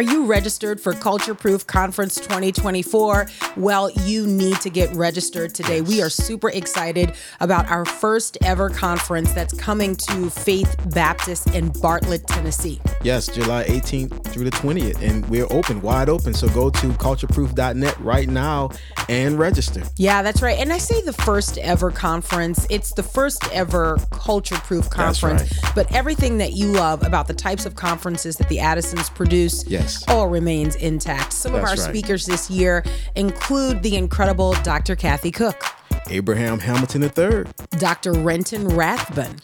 Are 0.00 0.12
you 0.14 0.24
registered 0.24 0.80
for 0.80 0.94
Culture 0.94 1.34
Proof 1.34 1.66
Conference 1.66 2.14
2024? 2.14 3.26
Well, 3.58 3.90
you 3.90 4.26
need 4.26 4.58
to 4.62 4.70
get 4.70 4.90
registered 4.96 5.54
today. 5.54 5.82
We 5.82 6.00
are 6.00 6.08
super 6.08 6.48
excited 6.48 7.12
about 7.40 7.68
our 7.68 7.84
first 7.84 8.38
ever 8.42 8.70
conference 8.70 9.30
that's 9.34 9.52
coming 9.52 9.94
to 9.96 10.30
Faith 10.30 10.74
Baptist 10.94 11.54
in 11.54 11.68
Bartlett, 11.82 12.26
Tennessee. 12.26 12.80
Yes, 13.02 13.26
July 13.26 13.64
18th 13.64 14.24
through 14.28 14.44
the 14.44 14.50
20th. 14.52 15.02
And 15.02 15.28
we're 15.28 15.46
open, 15.50 15.82
wide 15.82 16.08
open. 16.08 16.32
So 16.32 16.48
go 16.48 16.70
to 16.70 16.86
cultureproof.net 16.92 18.00
right 18.00 18.26
now 18.30 18.70
and 19.10 19.38
register. 19.38 19.82
Yeah, 19.96 20.22
that's 20.22 20.40
right. 20.40 20.58
And 20.58 20.72
I 20.72 20.78
say 20.78 21.02
the 21.02 21.12
first 21.12 21.58
ever 21.58 21.90
conference, 21.90 22.66
it's 22.70 22.94
the 22.94 23.02
first 23.02 23.44
ever 23.52 23.98
Culture 24.12 24.56
Proof 24.56 24.88
conference. 24.88 25.42
right. 25.42 25.74
But 25.74 25.92
everything 25.94 26.38
that 26.38 26.54
you 26.54 26.68
love 26.68 27.02
about 27.02 27.26
the 27.26 27.34
types 27.34 27.66
of 27.66 27.74
conferences 27.74 28.36
that 28.36 28.48
the 28.48 28.60
Addisons 28.60 29.10
produce 29.10 29.66
Yes. 29.66 29.89
All 30.08 30.28
remains 30.28 30.76
intact. 30.76 31.32
Some 31.32 31.54
of 31.54 31.62
our 31.62 31.70
right. 31.70 31.78
speakers 31.78 32.26
this 32.26 32.50
year 32.50 32.84
include 33.14 33.82
the 33.82 33.96
incredible 33.96 34.52
Dr. 34.62 34.96
Kathy 34.96 35.30
Koch, 35.30 35.62
Abraham 36.08 36.58
Hamilton 36.58 37.02
III, 37.02 37.44
Dr. 37.78 38.12
Renton 38.12 38.68
Rathbun, 38.68 39.36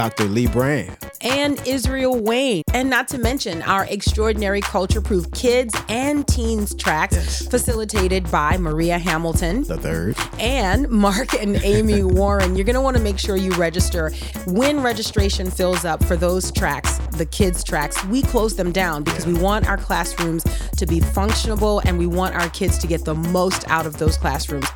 Dr. 0.00 0.24
Lee 0.24 0.46
Brand, 0.46 0.96
and 1.20 1.60
Israel 1.66 2.18
Wayne. 2.18 2.62
And 2.72 2.88
not 2.88 3.06
to 3.08 3.18
mention 3.18 3.60
our 3.60 3.84
extraordinary 3.84 4.62
culture 4.62 5.02
proof 5.02 5.30
kids 5.32 5.74
and 5.90 6.26
teens 6.26 6.74
tracks 6.74 7.16
Yes. 7.16 7.46
facilitated 7.48 8.30
by 8.30 8.56
Maria 8.56 8.98
Hamilton 8.98 9.62
the 9.64 9.76
third. 9.76 10.16
and 10.38 10.88
Mark 10.88 11.34
and 11.34 11.56
Amy 11.62 12.02
Warren. 12.18 12.56
You're 12.56 12.64
going 12.64 12.76
to 12.76 12.80
want 12.80 12.96
to 12.96 13.02
make 13.02 13.18
sure 13.18 13.36
you 13.36 13.50
register. 13.56 14.10
When 14.46 14.82
registration 14.82 15.50
fills 15.50 15.84
up 15.84 16.02
for 16.04 16.16
those 16.16 16.50
tracks, 16.50 16.96
the 17.18 17.26
kids' 17.26 17.62
tracks, 17.62 18.02
we 18.06 18.22
close 18.22 18.56
them 18.56 18.72
down 18.72 19.02
because 19.04 19.26
we 19.26 19.34
want 19.34 19.68
our 19.68 19.76
classrooms 19.76 20.44
to 20.78 20.86
be 20.86 21.00
functionable 21.00 21.84
and 21.84 21.98
we 21.98 22.06
want 22.06 22.34
our 22.36 22.48
kids 22.48 22.78
to 22.78 22.86
get 22.86 23.04
the 23.04 23.14
most 23.14 23.68
out 23.68 23.84
of 23.84 23.98
those 23.98 24.16
classrooms. 24.16 24.66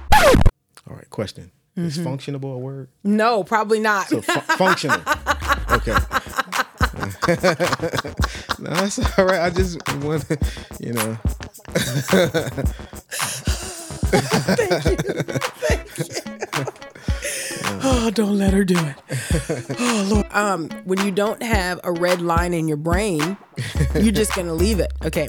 All 0.87 0.95
right, 0.97 1.09
question. 1.09 1.51
Is 1.77 1.99
Mm-hmm. 1.99 2.07
functionable 2.09 2.55
a 2.55 2.59
word? 2.59 2.89
No, 3.03 3.43
probably 3.43 3.81
not. 3.81 4.07
So 4.09 4.21
fu- 4.23 4.41
functional. 4.57 5.01
Okay. 5.71 5.93
no, 8.61 8.71
that's 8.71 9.19
all 9.19 9.25
right. 9.25 9.41
I 9.41 9.51
just 9.51 9.77
want 10.05 10.27
to, 10.29 10.39
you 10.79 10.93
know. 10.93 11.19
Thank 14.15 15.05
you. 15.05 15.23
Thank 15.69 15.99
you. 15.99 16.65
Oh, 17.87 18.11
don't 18.11 18.39
let 18.39 18.55
her 18.55 18.65
do 18.65 18.79
it. 18.79 18.95
Oh, 19.79 20.09
Lord. 20.11 20.27
Um, 20.33 20.69
when 20.85 21.05
you 21.05 21.11
don't 21.11 21.43
have 21.43 21.81
a 21.85 21.93
red 21.93 22.23
line 22.23 22.55
in 22.55 22.67
your 22.69 22.77
brain, 22.79 23.37
you're 23.95 24.13
just 24.13 24.35
going 24.35 24.47
to 24.47 24.55
leave 24.55 24.81
it. 24.81 24.93
Okay. 25.05 25.29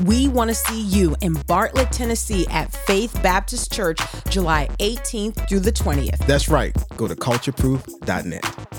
We 0.00 0.28
want 0.28 0.50
to 0.50 0.54
see 0.54 0.82
you 0.82 1.16
in 1.22 1.34
Bartlett, 1.46 1.90
Tennessee 1.90 2.46
at 2.48 2.72
Faith 2.72 3.18
Baptist 3.22 3.72
Church, 3.72 3.98
July 4.28 4.68
18th 4.78 5.48
through 5.48 5.60
the 5.60 5.72
20th. 5.72 6.18
That's 6.26 6.48
right. 6.48 6.76
Go 6.96 7.08
to 7.08 7.16
cultureproof.net. 7.16 8.75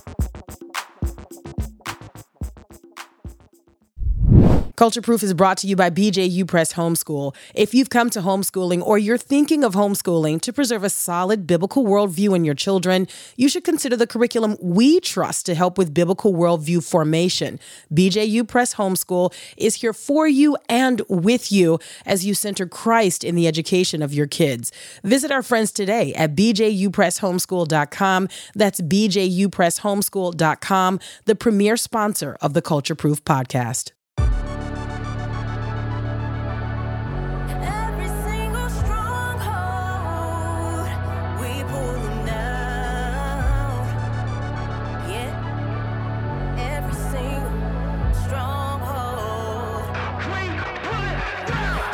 Culture 4.78 5.02
Proof 5.02 5.24
is 5.24 5.34
brought 5.34 5.58
to 5.58 5.66
you 5.66 5.76
by 5.76 5.90
BJU 5.90 6.48
Press 6.48 6.74
Homeschool. 6.74 7.34
If 7.56 7.74
you've 7.74 7.90
come 7.90 8.12
to 8.12 8.20
homeschooling 8.20 8.84
or 8.84 9.00
you're 9.00 9.18
thinking 9.18 9.64
of 9.64 9.74
homeschooling 9.74 10.40
to 10.42 10.54
preserve 10.54 10.84
a 10.84 10.90
solid 10.92 11.48
biblical 11.48 11.84
worldview 11.84 12.36
in 12.36 12.46
your 12.46 12.54
children, 12.54 13.08
you 13.36 13.50
should 13.50 13.64
consider 13.64 13.96
the 13.96 14.06
curriculum 14.06 14.56
we 14.62 15.00
trust 15.00 15.48
to 15.48 15.56
help 15.56 15.80
with 15.80 15.96
biblical 15.96 16.32
worldview 16.32 16.88
formation. 16.88 17.60
BJU 17.92 18.48
Press 18.48 18.76
Homeschool 18.76 19.34
is 19.58 19.78
here 19.78 19.94
for 19.94 20.28
you 20.28 20.56
and 20.70 21.02
with 21.10 21.52
you 21.52 21.80
as 22.06 22.24
you 22.24 22.36
center 22.36 22.68
Christ 22.68 23.24
in 23.24 23.34
the 23.34 23.48
education 23.48 24.04
of 24.04 24.14
your 24.14 24.28
kids. 24.28 24.72
Visit 25.04 25.32
our 25.32 25.42
friends 25.42 25.72
today 25.72 26.14
at 26.14 26.36
bjupresshomeschool.com. 26.36 28.30
That's 28.54 28.82
bjupresshomeschool.com, 28.82 31.00
the 31.26 31.36
premier 31.36 31.78
sponsor 31.78 32.38
of 32.42 32.54
the 32.54 32.62
Culture 32.62 32.94
Proof 32.94 33.26
podcast. 33.26 33.97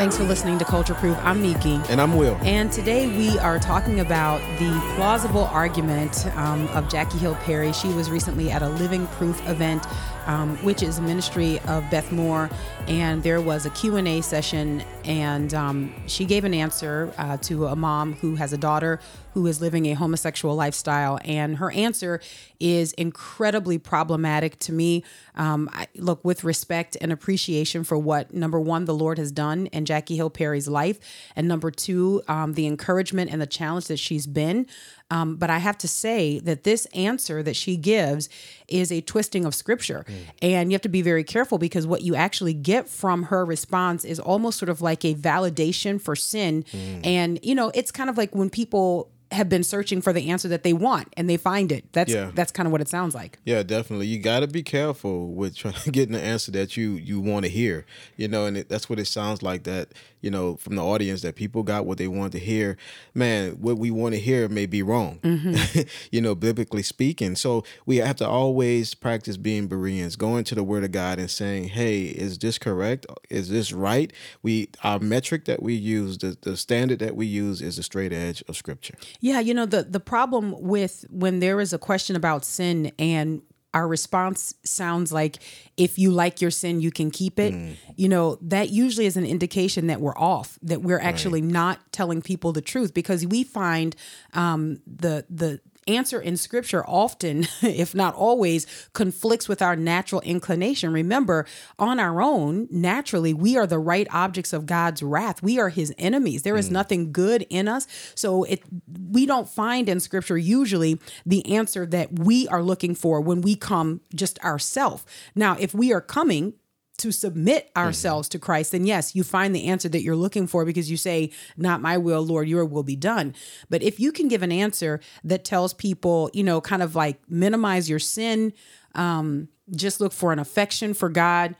Thanks 0.03 0.17
for 0.17 0.25
listening 0.25 0.59
to 0.59 0.65
Culture 0.65 0.95
Proof. 0.95 1.17
I'm 1.21 1.41
Miki. 1.41 1.79
And 1.87 2.01
I'm 2.01 2.17
Will. 2.17 2.35
And 2.41 2.69
today 2.69 3.07
we 3.07 3.39
are 3.39 3.57
talking 3.57 4.01
about 4.01 4.41
the 4.59 4.69
plausible 4.97 5.45
argument 5.45 6.27
um, 6.35 6.67
of 6.73 6.89
Jackie 6.89 7.19
Hill 7.19 7.35
Perry. 7.35 7.71
She 7.71 7.87
was 7.87 8.11
recently 8.11 8.51
at 8.51 8.61
a 8.61 8.67
Living 8.67 9.07
Proof 9.07 9.47
event, 9.47 9.87
um, 10.25 10.57
which 10.57 10.83
is 10.83 10.97
a 10.97 11.01
ministry 11.01 11.59
of 11.69 11.89
Beth 11.89 12.11
Moore, 12.11 12.49
and 12.85 13.23
there 13.23 13.39
was 13.39 13.65
a 13.65 13.69
Q&A 13.69 14.19
session, 14.19 14.83
and 15.05 15.53
um, 15.53 15.93
she 16.05 16.25
gave 16.25 16.43
an 16.43 16.53
answer 16.53 17.13
uh, 17.17 17.37
to 17.37 17.67
a 17.67 17.75
mom 17.77 18.11
who 18.15 18.35
has 18.35 18.51
a 18.51 18.57
daughter 18.57 18.99
who 19.33 19.45
is 19.47 19.61
living 19.61 19.85
a 19.87 19.93
homosexual 19.93 20.55
lifestyle, 20.55 21.19
and 21.23 21.57
her 21.57 21.71
answer 21.71 22.21
is 22.59 22.93
incredibly 22.93 23.77
problematic 23.77 24.59
to 24.59 24.71
me. 24.71 25.03
Um, 25.35 25.69
I, 25.73 25.87
look, 25.95 26.23
with 26.23 26.43
respect 26.43 26.95
and 27.01 27.11
appreciation 27.11 27.83
for 27.83 27.97
what 27.97 28.33
number 28.33 28.59
one 28.59 28.85
the 28.85 28.93
Lord 28.93 29.17
has 29.17 29.31
done 29.31 29.67
in 29.67 29.85
Jackie 29.85 30.15
Hill 30.15 30.29
Perry's 30.29 30.67
life, 30.67 30.99
and 31.35 31.47
number 31.47 31.71
two 31.71 32.21
um, 32.27 32.53
the 32.53 32.67
encouragement 32.67 33.31
and 33.31 33.41
the 33.41 33.47
challenge 33.47 33.87
that 33.87 33.97
she's 33.97 34.27
been. 34.27 34.67
Um, 35.11 35.35
but 35.35 35.49
I 35.51 35.59
have 35.59 35.77
to 35.79 35.87
say 35.87 36.39
that 36.39 36.63
this 36.63 36.87
answer 36.87 37.43
that 37.43 37.55
she 37.55 37.77
gives 37.77 38.29
is 38.67 38.91
a 38.91 39.01
twisting 39.01 39.45
of 39.45 39.53
scripture. 39.53 40.05
And 40.41 40.71
you 40.71 40.75
have 40.75 40.81
to 40.83 40.89
be 40.89 41.03
very 41.03 41.23
careful 41.23 41.59
because 41.59 41.85
what 41.85 42.01
you 42.01 42.15
actually 42.15 42.55
get 42.55 42.89
from 42.89 43.23
her 43.23 43.45
response 43.45 44.05
is 44.05 44.19
almost 44.19 44.57
sort 44.57 44.69
of 44.69 44.81
like 44.81 45.05
a 45.05 45.13
validation 45.13 46.01
for 46.01 46.15
sin. 46.15 46.65
And, 47.03 47.39
you 47.43 47.53
know, 47.53 47.71
it's 47.75 47.91
kind 47.91 48.09
of 48.09 48.17
like 48.17 48.33
when 48.33 48.49
people 48.49 49.11
have 49.33 49.49
been 49.49 49.63
searching 49.63 50.01
for 50.01 50.13
the 50.13 50.29
answer 50.29 50.47
that 50.47 50.63
they 50.63 50.73
want 50.73 51.11
and 51.17 51.29
they 51.29 51.37
find 51.37 51.71
it. 51.71 51.85
That's 51.91 52.11
Yeah. 52.11 52.31
that's 52.33 52.51
kind 52.51 52.65
of 52.67 52.71
what 52.71 52.81
it 52.81 52.87
sounds 52.87 53.13
like. 53.15 53.39
Yeah, 53.45 53.63
definitely. 53.63 54.07
You 54.07 54.19
got 54.19 54.41
to 54.41 54.47
be 54.47 54.63
careful 54.63 55.33
with 55.33 55.55
trying 55.55 55.73
to 55.73 55.91
get 55.91 56.11
the 56.11 56.21
answer 56.21 56.51
that 56.51 56.77
you 56.77 56.91
you 56.91 57.19
want 57.19 57.45
to 57.45 57.49
hear. 57.51 57.85
You 58.15 58.27
know, 58.27 58.45
and 58.45 58.57
it, 58.57 58.69
that's 58.69 58.89
what 58.89 58.99
it 58.99 59.05
sounds 59.05 59.41
like. 59.43 59.63
That 59.63 59.89
you 60.21 60.31
know 60.31 60.55
from 60.55 60.75
the 60.75 60.83
audience 60.83 61.21
that 61.23 61.35
people 61.35 61.63
got 61.63 61.85
what 61.85 61.97
they 61.97 62.07
want 62.07 62.31
to 62.33 62.39
hear. 62.39 62.77
Man, 63.13 63.51
what 63.61 63.77
we 63.77 63.91
want 63.91 64.13
to 64.15 64.19
hear 64.19 64.47
may 64.47 64.65
be 64.65 64.81
wrong. 64.81 65.19
Mm-hmm. 65.23 65.81
you 66.11 66.21
know, 66.21 66.35
biblically 66.35 66.83
speaking. 66.83 67.35
So 67.35 67.63
we 67.85 67.97
have 67.97 68.15
to 68.17 68.27
always 68.27 68.93
practice 68.93 69.37
being 69.37 69.67
Bereans, 69.67 70.15
going 70.15 70.43
to 70.45 70.55
the 70.55 70.63
Word 70.63 70.83
of 70.83 70.91
God 70.91 71.19
and 71.19 71.29
saying, 71.29 71.69
"Hey, 71.69 72.03
is 72.05 72.37
this 72.37 72.57
correct? 72.57 73.05
Is 73.29 73.49
this 73.49 73.73
right?" 73.73 74.13
We 74.41 74.69
our 74.83 74.99
metric 74.99 75.45
that 75.45 75.61
we 75.63 75.73
use, 75.73 76.17
the 76.19 76.37
the 76.41 76.55
standard 76.57 76.99
that 76.99 77.15
we 77.15 77.25
use, 77.25 77.61
is 77.61 77.77
the 77.77 77.83
straight 77.83 78.13
edge 78.13 78.43
of 78.47 78.55
Scripture. 78.55 78.95
Yeah, 79.23 79.39
you 79.39 79.53
know 79.53 79.65
the 79.65 79.83
the 79.83 80.01
problem 80.01 80.53
with 80.59 81.05
when 81.09 81.39
there 81.39 81.61
is 81.61 81.71
a 81.71 81.77
question 81.79 82.17
about 82.17 82.43
sin 82.43 82.91
and 82.99 83.41
our 83.73 83.87
response 83.87 84.53
sounds 84.65 85.13
like 85.13 85.37
if 85.77 85.97
you 85.97 86.11
like 86.11 86.41
your 86.41 86.51
sin 86.51 86.81
you 86.81 86.91
can 86.91 87.09
keep 87.09 87.39
it 87.39 87.53
you 87.95 88.07
know 88.09 88.37
that 88.41 88.69
usually 88.69 89.05
is 89.05 89.15
an 89.17 89.25
indication 89.25 89.87
that 89.87 89.99
we're 90.01 90.17
off 90.17 90.59
that 90.61 90.81
we're 90.83 90.99
actually 90.99 91.41
not 91.41 91.79
telling 91.91 92.21
people 92.21 92.51
the 92.51 92.61
truth 92.61 92.93
because 92.93 93.25
we 93.25 93.43
find 93.45 93.95
um, 94.33 94.79
the 94.85 95.25
the 95.29 95.59
answer 95.87 96.19
in 96.19 96.37
scripture 96.37 96.85
often, 96.87 97.47
if 97.61 97.93
not 97.93 98.15
always, 98.15 98.65
conflicts 98.93 99.47
with 99.47 99.61
our 99.61 99.75
natural 99.75 100.21
inclination. 100.21 100.91
Remember, 100.93 101.45
on 101.77 101.99
our 101.99 102.21
own, 102.21 102.67
naturally, 102.71 103.33
we 103.33 103.57
are 103.57 103.67
the 103.67 103.79
right 103.79 104.07
objects 104.11 104.53
of 104.53 104.65
God's 104.65 105.03
wrath. 105.03 105.41
We 105.41 105.59
are 105.59 105.69
his 105.69 105.93
enemies. 105.97 106.43
There 106.43 106.57
is 106.57 106.67
hmm. 106.67 106.73
nothing 106.73 107.11
good 107.11 107.45
in 107.49 107.67
us. 107.67 107.87
So 108.15 108.43
it 108.43 108.63
we 109.11 109.25
don't 109.25 109.49
find 109.49 109.89
in 109.89 109.99
scripture 109.99 110.37
usually 110.37 110.99
the 111.25 111.55
answer 111.55 111.85
that 111.87 112.19
we 112.19 112.47
are 112.47 112.63
looking 112.63 112.95
for 112.95 113.21
when 113.21 113.41
we 113.41 113.55
come 113.55 114.01
just 114.13 114.39
ourself. 114.43 115.05
Now, 115.35 115.55
if 115.59 115.73
we 115.73 115.93
are 115.93 116.01
coming 116.01 116.53
to 116.97 117.11
submit 117.11 117.71
ourselves 117.75 118.29
to 118.29 118.39
Christ, 118.39 118.71
then 118.71 118.85
yes, 118.85 119.15
you 119.15 119.23
find 119.23 119.55
the 119.55 119.65
answer 119.65 119.89
that 119.89 120.03
you're 120.03 120.15
looking 120.15 120.47
for 120.47 120.63
because 120.63 120.91
you 120.91 120.97
say, 120.97 121.31
Not 121.57 121.81
my 121.81 121.97
will, 121.97 122.21
Lord, 122.21 122.47
your 122.47 122.65
will 122.65 122.83
be 122.83 122.95
done. 122.95 123.33
But 123.69 123.81
if 123.81 123.99
you 123.99 124.11
can 124.11 124.27
give 124.27 124.43
an 124.43 124.51
answer 124.51 124.99
that 125.23 125.43
tells 125.43 125.73
people, 125.73 126.29
you 126.33 126.43
know, 126.43 126.61
kind 126.61 126.83
of 126.83 126.95
like 126.95 127.19
minimize 127.27 127.89
your 127.89 127.99
sin, 127.99 128.53
um, 128.95 129.47
just 129.75 130.01
look 130.01 130.13
for 130.13 130.31
an 130.31 130.39
affection 130.39 130.93
for 130.93 131.09
God, 131.09 131.55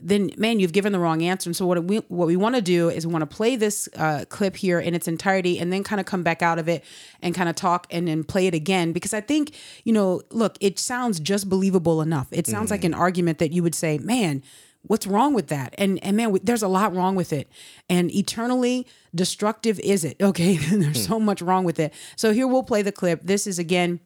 then 0.00 0.30
man, 0.36 0.60
you've 0.60 0.72
given 0.72 0.92
the 0.92 0.98
wrong 0.98 1.22
answer. 1.22 1.48
And 1.48 1.56
so 1.56 1.66
what 1.66 1.82
we 1.84 1.98
what 2.08 2.26
we 2.26 2.36
want 2.36 2.56
to 2.56 2.62
do 2.62 2.90
is 2.90 3.06
we 3.06 3.12
want 3.12 3.28
to 3.28 3.36
play 3.36 3.56
this 3.56 3.88
uh, 3.96 4.24
clip 4.28 4.56
here 4.56 4.80
in 4.80 4.94
its 4.94 5.08
entirety, 5.08 5.58
and 5.58 5.72
then 5.72 5.84
kind 5.84 6.00
of 6.00 6.06
come 6.06 6.22
back 6.22 6.42
out 6.42 6.58
of 6.58 6.68
it 6.68 6.84
and 7.22 7.34
kind 7.34 7.48
of 7.48 7.54
talk 7.54 7.86
and 7.90 8.08
then 8.08 8.24
play 8.24 8.46
it 8.46 8.54
again 8.54 8.92
because 8.92 9.14
I 9.14 9.20
think 9.20 9.54
you 9.84 9.92
know, 9.92 10.20
look, 10.30 10.56
it 10.60 10.78
sounds 10.78 11.20
just 11.20 11.48
believable 11.48 12.02
enough. 12.02 12.28
It 12.32 12.46
sounds 12.46 12.70
like 12.70 12.84
an 12.84 12.94
argument 12.94 13.38
that 13.38 13.52
you 13.52 13.62
would 13.62 13.74
say, 13.74 13.98
man. 13.98 14.42
What's 14.86 15.06
wrong 15.06 15.34
with 15.34 15.48
that 15.48 15.74
and 15.78 16.02
and 16.04 16.16
man 16.16 16.36
there's 16.42 16.62
a 16.62 16.68
lot 16.68 16.94
wrong 16.94 17.14
with 17.14 17.32
it 17.32 17.48
and 17.88 18.14
eternally 18.14 18.86
destructive 19.14 19.78
is 19.80 20.04
it 20.04 20.16
okay 20.22 20.56
there's 20.70 21.06
so 21.06 21.18
much 21.18 21.42
wrong 21.42 21.64
with 21.64 21.78
it 21.78 21.92
so 22.16 22.32
here 22.32 22.46
we'll 22.46 22.62
play 22.62 22.82
the 22.82 22.92
clip 22.92 23.20
this 23.22 23.46
is 23.46 23.58
again 23.58 24.00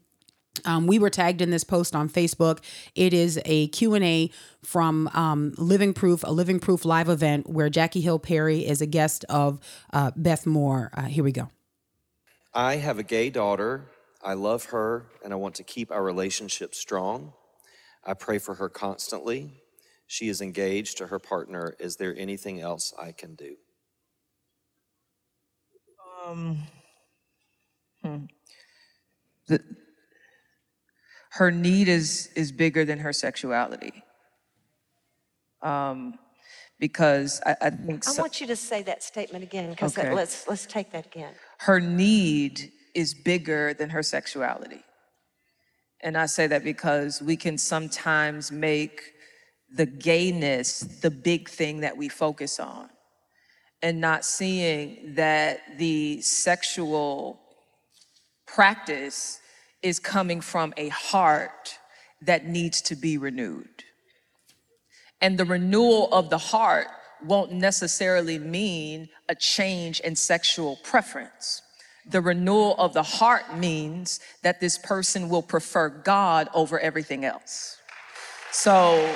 um, 0.64 0.86
we 0.86 0.98
were 0.98 1.10
tagged 1.10 1.40
in 1.40 1.50
this 1.50 1.62
post 1.62 1.94
on 1.94 2.08
Facebook. 2.08 2.60
It 2.94 3.14
is 3.14 3.40
a 3.44 3.68
Q&A 3.68 4.30
from 4.62 5.08
um, 5.14 5.54
Living 5.56 5.94
Proof, 5.94 6.24
a 6.24 6.32
Living 6.32 6.58
Proof 6.58 6.84
live 6.84 7.08
event 7.08 7.48
where 7.48 7.70
Jackie 7.70 8.00
Hill 8.00 8.18
Perry 8.18 8.66
is 8.66 8.80
a 8.80 8.86
guest 8.86 9.24
of 9.28 9.60
uh, 9.92 10.10
Beth 10.16 10.46
Moore. 10.46 10.90
Uh, 10.94 11.02
here 11.02 11.24
we 11.24 11.32
go. 11.32 11.50
I 12.52 12.76
have 12.76 12.98
a 12.98 13.02
gay 13.02 13.30
daughter. 13.30 13.86
I 14.22 14.34
love 14.34 14.66
her 14.66 15.06
and 15.22 15.32
I 15.32 15.36
want 15.36 15.54
to 15.56 15.62
keep 15.62 15.92
our 15.92 16.02
relationship 16.02 16.74
strong. 16.74 17.34
I 18.04 18.14
pray 18.14 18.38
for 18.38 18.54
her 18.54 18.68
constantly. 18.68 19.52
She 20.08 20.28
is 20.30 20.40
engaged 20.40 20.96
to 20.98 21.06
her 21.08 21.18
partner. 21.18 21.76
Is 21.78 21.96
there 21.96 22.16
anything 22.16 22.60
else 22.60 22.94
I 22.98 23.12
can 23.12 23.34
do? 23.34 23.56
Um. 26.26 26.58
the, 29.46 29.60
her 31.32 31.50
need 31.50 31.88
is 31.88 32.30
is 32.34 32.50
bigger 32.52 32.84
than 32.86 32.98
her 33.00 33.12
sexuality. 33.12 34.02
Um, 35.62 36.18
because 36.78 37.40
I, 37.44 37.56
I 37.60 37.70
think 37.70 38.08
I 38.08 38.12
so- 38.12 38.22
want 38.22 38.40
you 38.40 38.46
to 38.46 38.56
say 38.56 38.82
that 38.82 39.02
statement 39.02 39.44
again 39.44 39.70
because 39.70 39.96
Okay. 39.96 40.12
let's 40.12 40.48
let's 40.48 40.64
take 40.66 40.90
that 40.92 41.06
again. 41.06 41.34
her 41.58 41.80
need 41.80 42.72
is 42.94 43.12
bigger 43.12 43.74
than 43.74 43.90
her 43.90 44.02
sexuality. 44.02 44.82
And 46.00 46.16
I 46.16 46.26
say 46.26 46.46
that 46.46 46.64
because 46.64 47.20
we 47.20 47.36
can 47.36 47.58
sometimes 47.58 48.50
make 48.50 49.12
the 49.74 49.86
gayness 49.86 50.80
the 50.80 51.10
big 51.10 51.48
thing 51.48 51.80
that 51.80 51.96
we 51.96 52.08
focus 52.08 52.58
on 52.58 52.88
and 53.82 54.00
not 54.00 54.24
seeing 54.24 55.14
that 55.14 55.60
the 55.78 56.20
sexual 56.20 57.40
practice 58.46 59.40
is 59.82 60.00
coming 60.00 60.40
from 60.40 60.74
a 60.76 60.88
heart 60.88 61.78
that 62.22 62.46
needs 62.46 62.82
to 62.82 62.96
be 62.96 63.16
renewed. 63.16 63.84
And 65.20 65.38
the 65.38 65.44
renewal 65.44 66.12
of 66.12 66.30
the 66.30 66.38
heart 66.38 66.88
won't 67.24 67.52
necessarily 67.52 68.38
mean 68.38 69.08
a 69.28 69.34
change 69.34 70.00
in 70.00 70.16
sexual 70.16 70.76
preference. 70.82 71.62
The 72.06 72.20
renewal 72.20 72.74
of 72.78 72.94
the 72.94 73.02
heart 73.02 73.56
means 73.56 74.20
that 74.42 74.60
this 74.60 74.78
person 74.78 75.28
will 75.28 75.42
prefer 75.42 75.88
God 75.88 76.48
over 76.54 76.80
everything 76.80 77.24
else. 77.24 77.76
So 78.50 79.14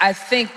I 0.00 0.12
think 0.12 0.50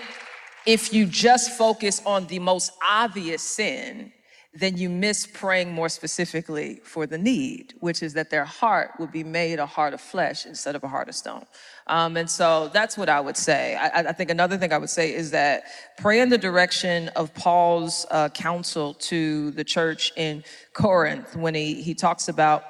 if 0.66 0.94
you 0.94 1.06
just 1.06 1.58
focus 1.58 2.02
on 2.06 2.28
the 2.28 2.40
most 2.40 2.72
obvious 2.88 3.42
sin, 3.42 4.12
then 4.54 4.76
you 4.76 4.90
miss 4.90 5.28
praying 5.28 5.72
more 5.72 5.88
specifically 5.88 6.82
for 6.84 7.06
the 7.06 7.18
need, 7.18 7.76
which 7.80 8.02
is 8.02 8.14
that 8.14 8.30
their 8.32 8.44
heart 8.44 8.92
would 9.00 9.12
be 9.12 9.24
made 9.24 9.60
a 9.60 9.66
heart 9.66 9.94
of 9.94 10.02
flesh 10.02 10.46
instead 10.46 10.76
of 10.76 10.84
a 10.84 10.88
heart 10.88 11.08
of 11.08 11.16
stone. 11.16 11.46
Um, 11.86 12.18
and 12.18 12.30
so 12.30 12.70
that's 12.74 12.98
what 12.98 13.08
I 13.08 13.20
would 13.20 13.38
say. 13.38 13.76
I, 13.76 14.10
I 14.10 14.12
think 14.14 14.32
another 14.32 14.58
thing 14.58 14.74
I 14.74 14.78
would 14.80 14.90
say 14.90 15.14
is 15.14 15.32
that 15.32 15.66
pray 15.98 16.22
in 16.22 16.30
the 16.30 16.38
direction 16.38 17.10
of 17.10 17.34
Paul's 17.36 18.06
uh, 18.10 18.30
counsel 18.30 18.96
to 18.96 19.52
the 19.52 19.64
church 19.64 20.12
in 20.16 20.44
Corinth 20.74 21.36
when 21.36 21.54
he, 21.54 21.82
he 21.82 21.94
talks 21.94 22.28
about 22.28 22.64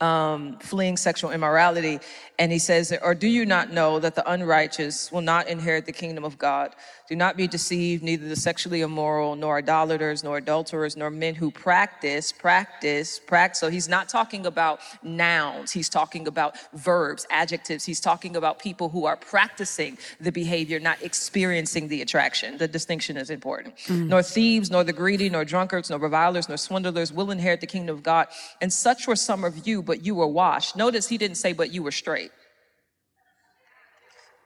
um, 0.00 0.58
fleeing 0.58 0.96
sexual 0.96 1.30
immorality. 1.30 2.00
And 2.38 2.52
he 2.52 2.58
says, 2.58 2.96
Or 3.02 3.14
do 3.14 3.28
you 3.28 3.46
not 3.46 3.72
know 3.72 3.98
that 3.98 4.14
the 4.14 4.30
unrighteous 4.30 5.10
will 5.10 5.22
not 5.22 5.48
inherit 5.48 5.86
the 5.86 5.92
kingdom 5.92 6.24
of 6.24 6.38
God? 6.38 6.74
Do 7.08 7.16
not 7.16 7.36
be 7.36 7.46
deceived, 7.46 8.02
neither 8.02 8.28
the 8.28 8.36
sexually 8.36 8.80
immoral, 8.80 9.36
nor 9.36 9.58
idolaters, 9.58 10.24
nor 10.24 10.38
adulterers, 10.38 10.96
nor 10.96 11.10
men 11.10 11.34
who 11.34 11.50
practice, 11.50 12.32
practice, 12.32 13.18
practice. 13.18 13.60
So 13.60 13.70
he's 13.70 13.88
not 13.88 14.08
talking 14.08 14.44
about 14.44 14.80
nouns, 15.02 15.70
he's 15.70 15.88
talking 15.88 16.26
about 16.26 16.56
verbs, 16.74 17.26
adjectives. 17.30 17.84
He's 17.84 18.00
talking 18.00 18.36
about 18.36 18.58
people 18.58 18.88
who 18.88 19.04
are 19.04 19.16
practicing 19.16 19.98
the 20.20 20.32
behavior, 20.32 20.80
not 20.80 21.00
experiencing 21.02 21.88
the 21.88 22.02
attraction. 22.02 22.58
The 22.58 22.68
distinction 22.68 23.16
is 23.16 23.30
important. 23.30 23.76
Mm. 23.86 24.08
Nor 24.08 24.22
thieves, 24.22 24.70
nor 24.70 24.84
the 24.84 24.92
greedy, 24.92 25.28
nor 25.28 25.44
drunkards, 25.44 25.90
nor 25.90 25.98
revilers, 25.98 26.48
nor 26.48 26.56
swindlers 26.56 27.12
will 27.12 27.30
inherit 27.30 27.60
the 27.60 27.66
kingdom 27.66 27.96
of 27.96 28.02
God. 28.02 28.26
And 28.60 28.72
such 28.72 29.06
were 29.06 29.16
some 29.16 29.44
of 29.44 29.66
you, 29.66 29.82
but 29.82 30.04
you 30.04 30.14
were 30.14 30.26
washed. 30.26 30.76
Notice 30.76 31.06
he 31.08 31.18
didn't 31.18 31.36
say, 31.36 31.52
but 31.52 31.72
you 31.72 31.82
were 31.82 31.92
straight. 31.92 32.30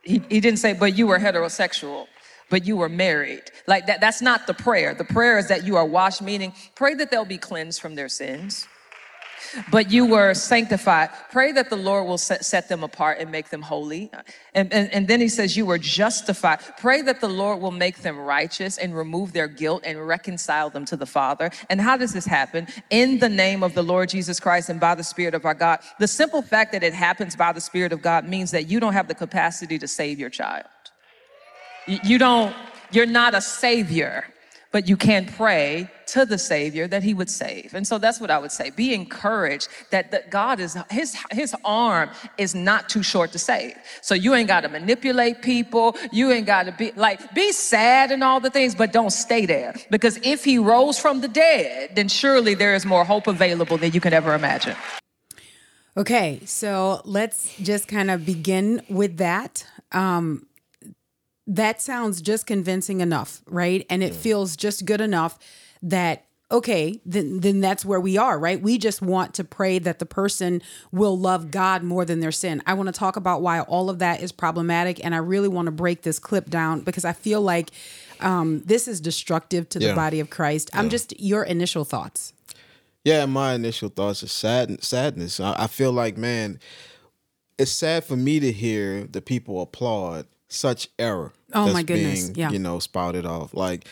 He, 0.02 0.22
he 0.28 0.40
didn't 0.40 0.58
say, 0.58 0.72
but 0.72 0.96
you 0.96 1.06
were 1.06 1.18
heterosexual, 1.18 2.06
but 2.50 2.66
you 2.66 2.76
were 2.76 2.90
married. 2.90 3.50
Like 3.66 3.86
that, 3.86 4.00
that's 4.00 4.20
not 4.20 4.46
the 4.46 4.54
prayer. 4.54 4.92
The 4.92 5.04
prayer 5.04 5.38
is 5.38 5.48
that 5.48 5.64
you 5.64 5.76
are 5.76 5.86
washed, 5.86 6.20
meaning 6.20 6.52
pray 6.74 6.94
that 6.94 7.10
they'll 7.10 7.24
be 7.24 7.38
cleansed 7.38 7.80
from 7.80 7.94
their 7.94 8.08
sins. 8.08 8.66
But 9.70 9.90
you 9.90 10.06
were 10.06 10.34
sanctified. 10.34 11.10
Pray 11.30 11.52
that 11.52 11.70
the 11.70 11.76
Lord 11.76 12.06
will 12.06 12.18
set, 12.18 12.44
set 12.44 12.68
them 12.68 12.84
apart 12.84 13.18
and 13.18 13.30
make 13.30 13.50
them 13.50 13.62
holy. 13.62 14.10
And, 14.54 14.72
and, 14.72 14.92
and 14.92 15.08
then 15.08 15.20
he 15.20 15.28
says, 15.28 15.56
You 15.56 15.66
were 15.66 15.78
justified. 15.78 16.60
Pray 16.78 17.02
that 17.02 17.20
the 17.20 17.28
Lord 17.28 17.60
will 17.60 17.70
make 17.70 17.98
them 17.98 18.18
righteous 18.18 18.78
and 18.78 18.94
remove 18.94 19.32
their 19.32 19.48
guilt 19.48 19.82
and 19.84 20.06
reconcile 20.06 20.70
them 20.70 20.84
to 20.86 20.96
the 20.96 21.06
Father. 21.06 21.50
And 21.68 21.80
how 21.80 21.96
does 21.96 22.12
this 22.12 22.26
happen? 22.26 22.68
In 22.90 23.18
the 23.18 23.28
name 23.28 23.62
of 23.62 23.74
the 23.74 23.82
Lord 23.82 24.10
Jesus 24.10 24.38
Christ 24.38 24.68
and 24.68 24.78
by 24.78 24.94
the 24.94 25.04
Spirit 25.04 25.34
of 25.34 25.44
our 25.44 25.54
God. 25.54 25.80
The 25.98 26.08
simple 26.08 26.42
fact 26.42 26.72
that 26.72 26.82
it 26.82 26.94
happens 26.94 27.34
by 27.34 27.52
the 27.52 27.60
Spirit 27.60 27.92
of 27.92 28.02
God 28.02 28.28
means 28.28 28.50
that 28.52 28.68
you 28.68 28.78
don't 28.78 28.92
have 28.92 29.08
the 29.08 29.14
capacity 29.14 29.78
to 29.78 29.88
save 29.88 30.18
your 30.18 30.30
child. 30.30 30.66
You 31.86 32.18
don't, 32.18 32.54
you're 32.92 33.06
not 33.06 33.34
a 33.34 33.40
savior, 33.40 34.26
but 34.72 34.88
you 34.88 34.96
can 34.96 35.26
pray 35.26 35.90
to 36.06 36.24
the 36.24 36.38
Savior 36.38 36.88
that 36.88 37.02
He 37.02 37.14
would 37.14 37.30
save. 37.30 37.74
And 37.74 37.86
so 37.86 37.98
that's 37.98 38.20
what 38.20 38.30
I 38.30 38.38
would 38.38 38.52
say. 38.52 38.70
Be 38.70 38.94
encouraged 38.94 39.68
that, 39.90 40.10
that 40.10 40.30
God 40.30 40.60
is, 40.60 40.76
His, 40.90 41.16
His 41.30 41.54
arm 41.64 42.10
is 42.36 42.54
not 42.54 42.88
too 42.88 43.02
short 43.02 43.32
to 43.32 43.38
save. 43.38 43.74
So 44.02 44.14
you 44.14 44.34
ain't 44.34 44.48
got 44.48 44.62
to 44.62 44.68
manipulate 44.68 45.42
people. 45.42 45.96
You 46.12 46.30
ain't 46.32 46.46
got 46.46 46.64
to 46.64 46.72
be 46.72 46.92
like, 46.92 47.34
be 47.34 47.52
sad 47.52 48.10
and 48.10 48.22
all 48.22 48.40
the 48.40 48.50
things, 48.50 48.74
but 48.74 48.92
don't 48.92 49.10
stay 49.12 49.46
there. 49.46 49.74
Because 49.90 50.18
if 50.22 50.44
He 50.44 50.58
rose 50.58 50.98
from 50.98 51.20
the 51.20 51.28
dead, 51.28 51.94
then 51.94 52.08
surely 52.08 52.54
there 52.54 52.74
is 52.74 52.84
more 52.84 53.04
hope 53.04 53.26
available 53.26 53.76
than 53.76 53.92
you 53.92 54.00
can 54.00 54.12
ever 54.12 54.34
imagine. 54.34 54.76
Okay, 55.96 56.40
so 56.44 57.02
let's 57.04 57.56
just 57.58 57.88
kind 57.88 58.10
of 58.10 58.24
begin 58.24 58.82
with 58.88 59.16
that. 59.18 59.66
Um, 59.92 60.46
that 61.46 61.80
sounds 61.80 62.20
just 62.20 62.46
convincing 62.46 63.00
enough, 63.00 63.42
right? 63.46 63.86
And 63.90 64.02
it 64.02 64.14
feels 64.14 64.56
just 64.56 64.84
good 64.84 65.00
enough 65.00 65.38
that 65.82 66.26
okay, 66.52 67.00
then 67.06 67.40
then 67.40 67.60
that's 67.60 67.84
where 67.84 68.00
we 68.00 68.16
are, 68.18 68.36
right? 68.38 68.60
We 68.60 68.76
just 68.76 69.00
want 69.00 69.34
to 69.34 69.44
pray 69.44 69.78
that 69.78 70.00
the 70.00 70.06
person 70.06 70.62
will 70.90 71.16
love 71.16 71.50
God 71.52 71.84
more 71.84 72.04
than 72.04 72.18
their 72.20 72.32
sin. 72.32 72.60
I 72.66 72.74
want 72.74 72.88
to 72.88 72.92
talk 72.92 73.14
about 73.16 73.40
why 73.40 73.60
all 73.60 73.88
of 73.88 74.00
that 74.00 74.20
is 74.20 74.32
problematic, 74.32 75.04
and 75.04 75.14
I 75.14 75.18
really 75.18 75.48
want 75.48 75.66
to 75.66 75.72
break 75.72 76.02
this 76.02 76.18
clip 76.18 76.50
down 76.50 76.80
because 76.80 77.04
I 77.04 77.12
feel 77.12 77.40
like 77.40 77.70
um, 78.18 78.62
this 78.64 78.88
is 78.88 79.00
destructive 79.00 79.68
to 79.70 79.78
the 79.78 79.86
Yeah. 79.86 79.94
body 79.94 80.20
of 80.20 80.28
Christ. 80.28 80.70
I'm 80.74 80.88
just 80.90 81.18
your 81.20 81.44
initial 81.44 81.84
thoughts. 81.84 82.32
Yeah, 83.04 83.24
my 83.26 83.54
initial 83.54 83.88
thoughts 83.88 84.22
is 84.22 84.32
sad, 84.32 84.82
sadness. 84.82 85.40
I, 85.40 85.54
I 85.56 85.66
feel 85.68 85.92
like, 85.92 86.18
man, 86.18 86.58
it's 87.58 87.70
sad 87.70 88.04
for 88.04 88.16
me 88.16 88.40
to 88.40 88.52
hear 88.52 89.04
the 89.04 89.22
people 89.22 89.60
applaud 89.62 90.26
such 90.50 90.88
error. 90.98 91.32
Oh, 91.52 91.72
my 91.72 91.82
goodness, 91.82 92.30
being, 92.30 92.36
yeah. 92.36 92.50
you 92.50 92.58
know, 92.58 92.78
spouted 92.78 93.26
off 93.26 93.54
like, 93.54 93.86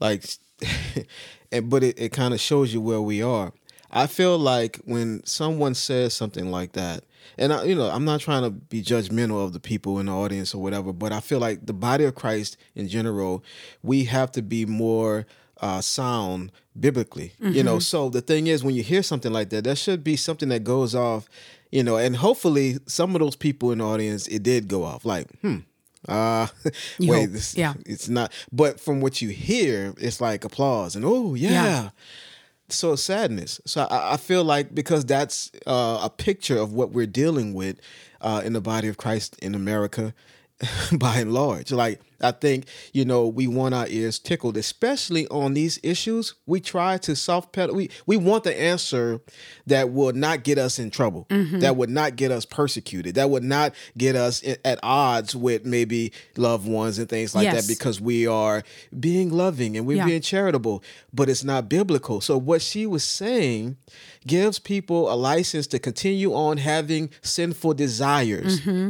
like, 0.00 0.24
and 1.52 1.68
but 1.68 1.82
it, 1.82 1.98
it 1.98 2.12
kind 2.12 2.32
of 2.32 2.40
shows 2.40 2.72
you 2.72 2.80
where 2.80 3.00
we 3.00 3.22
are. 3.22 3.52
I 3.90 4.06
feel 4.06 4.36
like 4.36 4.80
when 4.84 5.24
someone 5.24 5.74
says 5.74 6.14
something 6.14 6.50
like 6.50 6.72
that, 6.72 7.04
and 7.38 7.52
I, 7.52 7.64
you 7.64 7.74
know, 7.74 7.88
I'm 7.88 8.04
not 8.04 8.20
trying 8.20 8.42
to 8.42 8.50
be 8.50 8.82
judgmental 8.82 9.44
of 9.44 9.52
the 9.52 9.60
people 9.60 9.98
in 9.98 10.06
the 10.06 10.12
audience 10.12 10.54
or 10.54 10.62
whatever, 10.62 10.92
but 10.92 11.12
I 11.12 11.20
feel 11.20 11.38
like 11.38 11.66
the 11.66 11.72
body 11.72 12.04
of 12.04 12.14
Christ 12.14 12.56
in 12.74 12.88
general, 12.88 13.44
we 13.82 14.04
have 14.04 14.32
to 14.32 14.42
be 14.42 14.66
more 14.66 15.26
uh, 15.60 15.80
sound 15.80 16.52
biblically. 16.78 17.32
You 17.40 17.62
know, 17.62 17.78
so 17.78 18.08
the 18.08 18.20
thing 18.20 18.46
is, 18.46 18.62
when 18.62 18.74
you 18.74 18.82
hear 18.82 19.02
something 19.02 19.32
like 19.32 19.50
that, 19.50 19.64
there 19.64 19.76
should 19.76 20.04
be 20.04 20.16
something 20.16 20.48
that 20.50 20.64
goes 20.64 20.94
off. 20.94 21.28
You 21.72 21.82
know, 21.82 21.96
and 21.96 22.16
hopefully 22.16 22.78
some 22.86 23.14
of 23.14 23.20
those 23.20 23.36
people 23.36 23.72
in 23.72 23.78
the 23.78 23.84
audience, 23.84 24.28
it 24.28 24.42
did 24.42 24.68
go 24.68 24.84
off. 24.84 25.04
Like, 25.04 25.28
hmm, 25.40 25.58
uh, 26.08 26.46
You 26.98 27.10
wait, 27.10 27.26
this, 27.26 27.56
yeah. 27.56 27.74
it's 27.84 28.08
not. 28.08 28.32
But 28.52 28.80
from 28.80 29.00
what 29.00 29.20
you 29.22 29.28
hear, 29.30 29.94
it's 29.98 30.20
like 30.20 30.44
applause 30.44 30.96
and 30.96 31.04
oh 31.04 31.34
yeah. 31.34 31.50
Yeah. 31.50 31.90
So 32.68 32.96
sadness. 32.96 33.60
So 33.64 33.82
I, 33.82 34.14
I 34.14 34.16
feel 34.16 34.42
like 34.42 34.74
because 34.74 35.04
that's 35.04 35.52
uh, 35.66 36.00
a 36.02 36.10
picture 36.10 36.58
of 36.58 36.72
what 36.72 36.90
we're 36.90 37.06
dealing 37.06 37.54
with 37.54 37.80
uh, 38.20 38.42
in 38.44 38.54
the 38.54 38.60
body 38.60 38.88
of 38.88 38.96
Christ 38.96 39.36
in 39.40 39.54
America, 39.54 40.14
by 40.98 41.18
and 41.18 41.32
large. 41.34 41.70
Like 41.70 42.00
I 42.22 42.30
think, 42.30 42.64
you 42.94 43.04
know, 43.04 43.26
we 43.26 43.46
want 43.46 43.74
our 43.74 43.86
ears 43.88 44.18
tickled, 44.18 44.56
especially 44.56 45.28
on 45.28 45.52
these 45.52 45.78
issues. 45.82 46.34
We 46.46 46.60
try 46.60 46.96
to 46.98 47.14
soft 47.14 47.52
pedal. 47.52 47.76
We 47.76 47.90
we 48.06 48.16
want 48.16 48.44
the 48.44 48.58
answer 48.58 49.20
that 49.66 49.90
will 49.92 50.12
not 50.12 50.42
get 50.44 50.56
us 50.56 50.78
in 50.78 50.90
trouble, 50.90 51.26
mm-hmm. 51.28 51.58
that 51.58 51.76
would 51.76 51.90
not 51.90 52.16
get 52.16 52.30
us 52.30 52.46
persecuted, 52.46 53.16
that 53.16 53.28
would 53.28 53.44
not 53.44 53.74
get 53.98 54.16
us 54.16 54.42
at 54.64 54.78
odds 54.82 55.36
with 55.36 55.66
maybe 55.66 56.12
loved 56.38 56.66
ones 56.66 56.98
and 56.98 57.08
things 57.08 57.34
like 57.34 57.44
Yes. 57.44 57.66
that 57.66 57.72
because 57.72 58.00
we 58.00 58.26
are 58.26 58.62
being 58.98 59.30
loving 59.30 59.76
and 59.76 59.86
we're 59.86 59.98
Yeah. 59.98 60.06
being 60.06 60.22
charitable, 60.22 60.82
but 61.12 61.28
it's 61.28 61.44
not 61.44 61.68
biblical. 61.68 62.22
So 62.22 62.38
what 62.38 62.62
she 62.62 62.86
was 62.86 63.04
saying 63.04 63.76
gives 64.26 64.58
people 64.58 65.12
a 65.12 65.16
license 65.16 65.66
to 65.68 65.78
continue 65.78 66.32
on 66.32 66.56
having 66.56 67.10
sinful 67.20 67.74
desires. 67.74 68.60
Mm-hmm. 68.60 68.88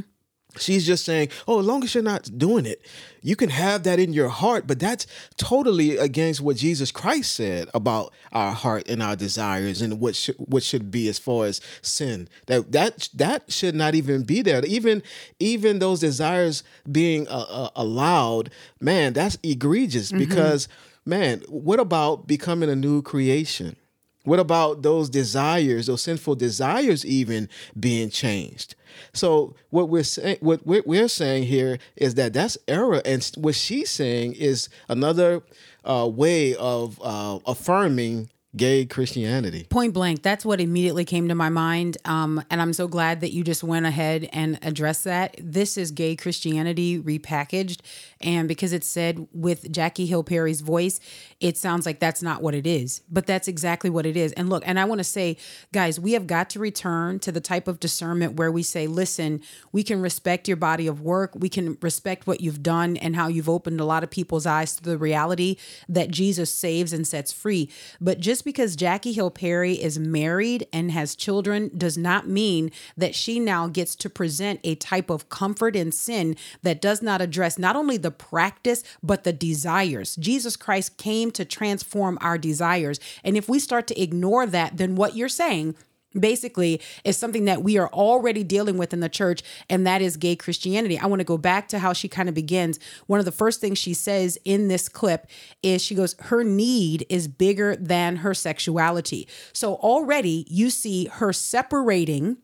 She's 0.59 0.87
just 0.87 1.05
saying, 1.05 1.29
oh, 1.47 1.61
as 1.61 1.67
long 1.67 1.85
as 1.85 1.95
you're 1.95 2.03
not 2.03 2.31
doing 2.37 2.67
it, 2.67 2.85
you 3.23 3.37
can 3.37 3.51
have 3.51 3.83
that 3.85 3.99
in 3.99 4.13
your 4.13 4.29
heart. 4.29 4.67
But 4.67 4.79
that's 4.79 5.07
totally 5.37 5.97
against 5.97 6.41
what 6.41 6.57
Jesus 6.57 6.91
Christ 6.91 7.33
said 7.33 7.69
about 7.75 8.13
our 8.33 8.53
heart 8.53 8.89
and 8.89 9.03
our 9.03 9.17
desires 9.17 9.83
and 9.83 10.01
what 10.01 10.15
should 10.17 10.37
what 10.37 10.63
should 10.63 10.91
be 10.91 11.09
as 11.09 11.19
far 11.19 11.47
as 11.47 11.61
sin. 11.83 12.29
That 12.47 12.73
that 12.73 13.09
that 13.15 13.51
should 13.51 13.75
not 13.75 13.95
even 13.95 14.25
be 14.25 14.43
there. 14.43 14.65
Even 14.65 15.03
even 15.39 15.79
those 15.79 16.01
desires 16.01 16.63
being 16.91 17.27
uh, 17.29 17.47
uh, 17.49 17.71
allowed, 17.77 18.51
man, 18.81 19.13
that's 19.13 19.39
egregious 19.43 20.13
because 20.13 20.69
man, 21.05 21.43
what 21.49 21.81
about 21.81 22.27
becoming 22.27 22.69
a 22.69 22.77
new 22.77 23.03
creation? 23.03 23.77
What 24.27 24.41
about 24.41 24.83
those 24.83 25.09
desires, 25.09 25.87
those 25.87 26.03
sinful 26.03 26.35
desires, 26.35 27.07
even 27.07 27.49
being 27.79 28.11
changed? 28.11 28.75
So 29.13 29.55
what 29.71 29.89
we're 29.89 30.03
saying, 30.03 30.39
what 30.41 30.67
we're, 30.67 31.07
saying 31.07 31.45
here 31.45 31.79
is 31.95 32.15
that 32.17 32.33
that's 32.33 32.59
error, 32.67 33.01
and 33.05 33.25
what 33.37 33.55
she's 33.55 33.89
saying 33.89 34.33
is 34.33 34.69
another 34.89 35.43
uh, 35.85 36.11
way 36.13 36.57
of 36.57 37.01
uh, 37.05 37.39
affirming 37.47 38.29
gay 38.57 38.87
Christianity. 38.87 39.65
Point 39.69 39.93
blank, 39.93 40.23
that's 40.23 40.45
what 40.45 40.61
immediately 40.61 41.05
came 41.05 41.29
to 41.29 41.35
my 41.35 41.49
mind. 41.49 41.99
Um, 42.05 42.43
and 42.51 42.63
I'm 42.63 42.73
so 42.73 42.89
glad 42.89 43.21
that 43.21 43.33
you 43.33 43.45
just 43.45 43.63
went 43.63 43.87
ahead 43.87 44.29
and 44.33 44.59
addressed 44.63 45.05
that. 45.05 45.37
This 45.39 45.77
is 45.77 45.91
gay 45.91 46.17
Christianity 46.17 46.99
repackaged. 46.99 47.81
And 48.21 48.49
because 48.49 48.73
it's 48.73 48.87
said 48.87 49.29
with 49.33 49.71
Jackie 49.71 50.07
Hill 50.07 50.25
Perry's 50.25 50.63
voice, 50.63 51.01
it 51.41 51.57
sounds 51.57 51.85
like 51.85 52.01
that's 52.01 52.23
not 52.23 52.43
what 52.43 52.55
it 52.55 52.67
is. 52.67 53.03
But 53.11 53.27
that's 53.27 53.49
exactly 53.49 53.91
what 53.91 54.07
it 54.07 54.17
is. 54.17 54.33
And 54.33 54.49
look, 54.49 54.63
and 54.67 54.81
I 54.81 54.85
want 54.85 55.01
to 55.01 55.05
say, 55.05 55.37
guys, 55.73 56.01
we 56.01 56.13
have 56.13 56.27
got 56.27 56.49
to 56.51 56.59
return 56.59 57.19
to 57.21 57.33
the 57.33 57.41
type 57.41 57.69
of 57.69 57.79
discernment 57.79 58.35
where 58.35 58.51
we 58.51 58.63
say, 58.63 58.87
listen, 58.87 59.43
we 59.73 59.83
can 59.83 60.01
respect 60.01 60.49
your 60.49 60.57
body 60.57 60.87
of 60.87 61.03
work, 61.03 61.33
we 61.35 61.49
can 61.49 61.77
respect 61.83 62.27
what 62.27 62.41
you've 62.41 62.63
done 62.63 62.97
and 62.97 63.17
how 63.17 63.29
you've 63.29 63.49
opened 63.49 63.81
a 63.81 63.85
lot 63.85 64.03
of 64.03 64.11
people's 64.11 64.47
eyes 64.47 64.75
to 64.77 64.83
the 64.83 64.97
reality 64.97 65.57
that 65.89 66.11
Jesus 66.11 66.51
saves 66.53 66.93
and 66.93 67.07
sets 67.07 67.33
free. 67.33 67.71
But 68.01 68.21
just 68.21 68.46
because 68.47 68.77
Jackie 68.77 69.13
Hill 69.13 69.33
Perry 69.33 69.73
is 69.73 69.99
married 69.99 70.69
and 70.73 70.93
has 70.93 71.17
children 71.17 71.69
does 71.77 71.99
not 71.99 72.29
mean 72.29 72.71
that 72.97 73.13
she 73.13 73.41
now 73.41 73.67
gets 73.67 73.97
to 73.97 74.09
present 74.09 74.61
a 74.63 74.77
type 74.77 75.11
of 75.11 75.29
comfort 75.29 75.75
in 75.75 75.91
sin 75.91 76.37
that 76.63 76.81
does 76.81 77.03
not 77.03 77.21
address 77.21 77.59
not 77.59 77.75
only 77.75 77.97
the 77.97 78.13
practice, 78.13 78.85
but 79.03 79.25
the 79.25 79.33
desires. 79.33 80.15
Jesus 80.15 80.57
Christ 80.57 80.97
came 80.97 81.33
to 81.33 81.45
transform 81.45 82.19
our 82.21 82.39
desires. 82.39 83.01
And 83.25 83.37
if 83.37 83.49
we 83.49 83.59
start 83.59 83.89
to 83.89 84.01
ignore 84.01 84.47
that, 84.47 84.77
then 84.77 84.95
what 84.95 85.17
you're 85.17 85.29
saying 85.29 85.75
basically 86.19 86.81
is 87.05 87.17
something 87.17 87.45
that 87.47 87.63
we 87.63 87.79
are 87.79 87.89
already 87.89 88.45
dealing 88.45 88.77
with 88.79 88.93
in 88.93 89.01
the 89.01 89.09
church 89.09 89.43
and 89.69 89.87
that 89.87 90.03
is 90.03 90.17
gay 90.17 90.37
christianity. 90.37 90.99
I 90.99 91.07
want 91.07 91.21
to 91.21 91.25
go 91.25 91.39
back 91.39 91.69
to 91.69 91.79
how 91.79 91.93
she 91.93 92.09
kind 92.09 92.29
of 92.29 92.35
begins. 92.35 92.79
One 93.07 93.19
of 93.19 93.25
the 93.25 93.33
first 93.33 93.61
things 93.61 93.79
she 93.79 93.95
says 93.95 94.39
in 94.45 94.69
this 94.69 94.89
clip 94.89 95.27
is 95.63 95.83
she 95.83 95.95
goes 95.95 96.15
her 96.21 96.45
need 96.45 97.07
is 97.09 97.29
bigger 97.29 97.77
than 97.77 98.17
her 98.17 98.35
sexuality. 98.35 99.29
So 99.53 99.75
already 99.75 100.47
you 100.49 100.71
see 100.71 101.07
her 101.07 101.33
separating 101.33 102.39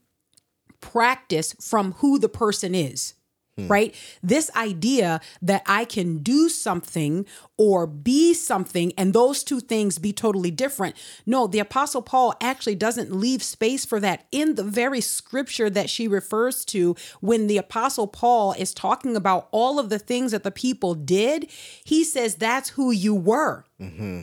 practice 0.80 1.54
from 1.60 1.92
who 1.92 2.18
the 2.18 2.28
person 2.28 2.74
is. 2.74 3.14
Hmm. 3.58 3.68
Right? 3.68 3.94
This 4.22 4.50
idea 4.56 5.20
that 5.42 5.62
I 5.66 5.84
can 5.84 6.18
do 6.18 6.48
something 6.48 7.26
or 7.58 7.86
be 7.86 8.32
something 8.32 8.94
and 8.96 9.12
those 9.12 9.44
two 9.44 9.60
things 9.60 9.98
be 9.98 10.12
totally 10.12 10.50
different. 10.50 10.96
No, 11.26 11.46
the 11.46 11.58
Apostle 11.58 12.00
Paul 12.00 12.34
actually 12.40 12.76
doesn't 12.76 13.14
leave 13.14 13.42
space 13.42 13.84
for 13.84 14.00
that 14.00 14.26
in 14.32 14.54
the 14.54 14.64
very 14.64 15.02
scripture 15.02 15.68
that 15.68 15.90
she 15.90 16.08
refers 16.08 16.64
to 16.66 16.96
when 17.20 17.46
the 17.46 17.58
Apostle 17.58 18.06
Paul 18.06 18.54
is 18.54 18.72
talking 18.72 19.16
about 19.16 19.48
all 19.50 19.78
of 19.78 19.90
the 19.90 19.98
things 19.98 20.32
that 20.32 20.44
the 20.44 20.50
people 20.50 20.94
did. 20.94 21.50
He 21.84 22.04
says 22.04 22.36
that's 22.36 22.70
who 22.70 22.90
you 22.90 23.14
were. 23.14 23.66
Mm-hmm. 23.78 24.22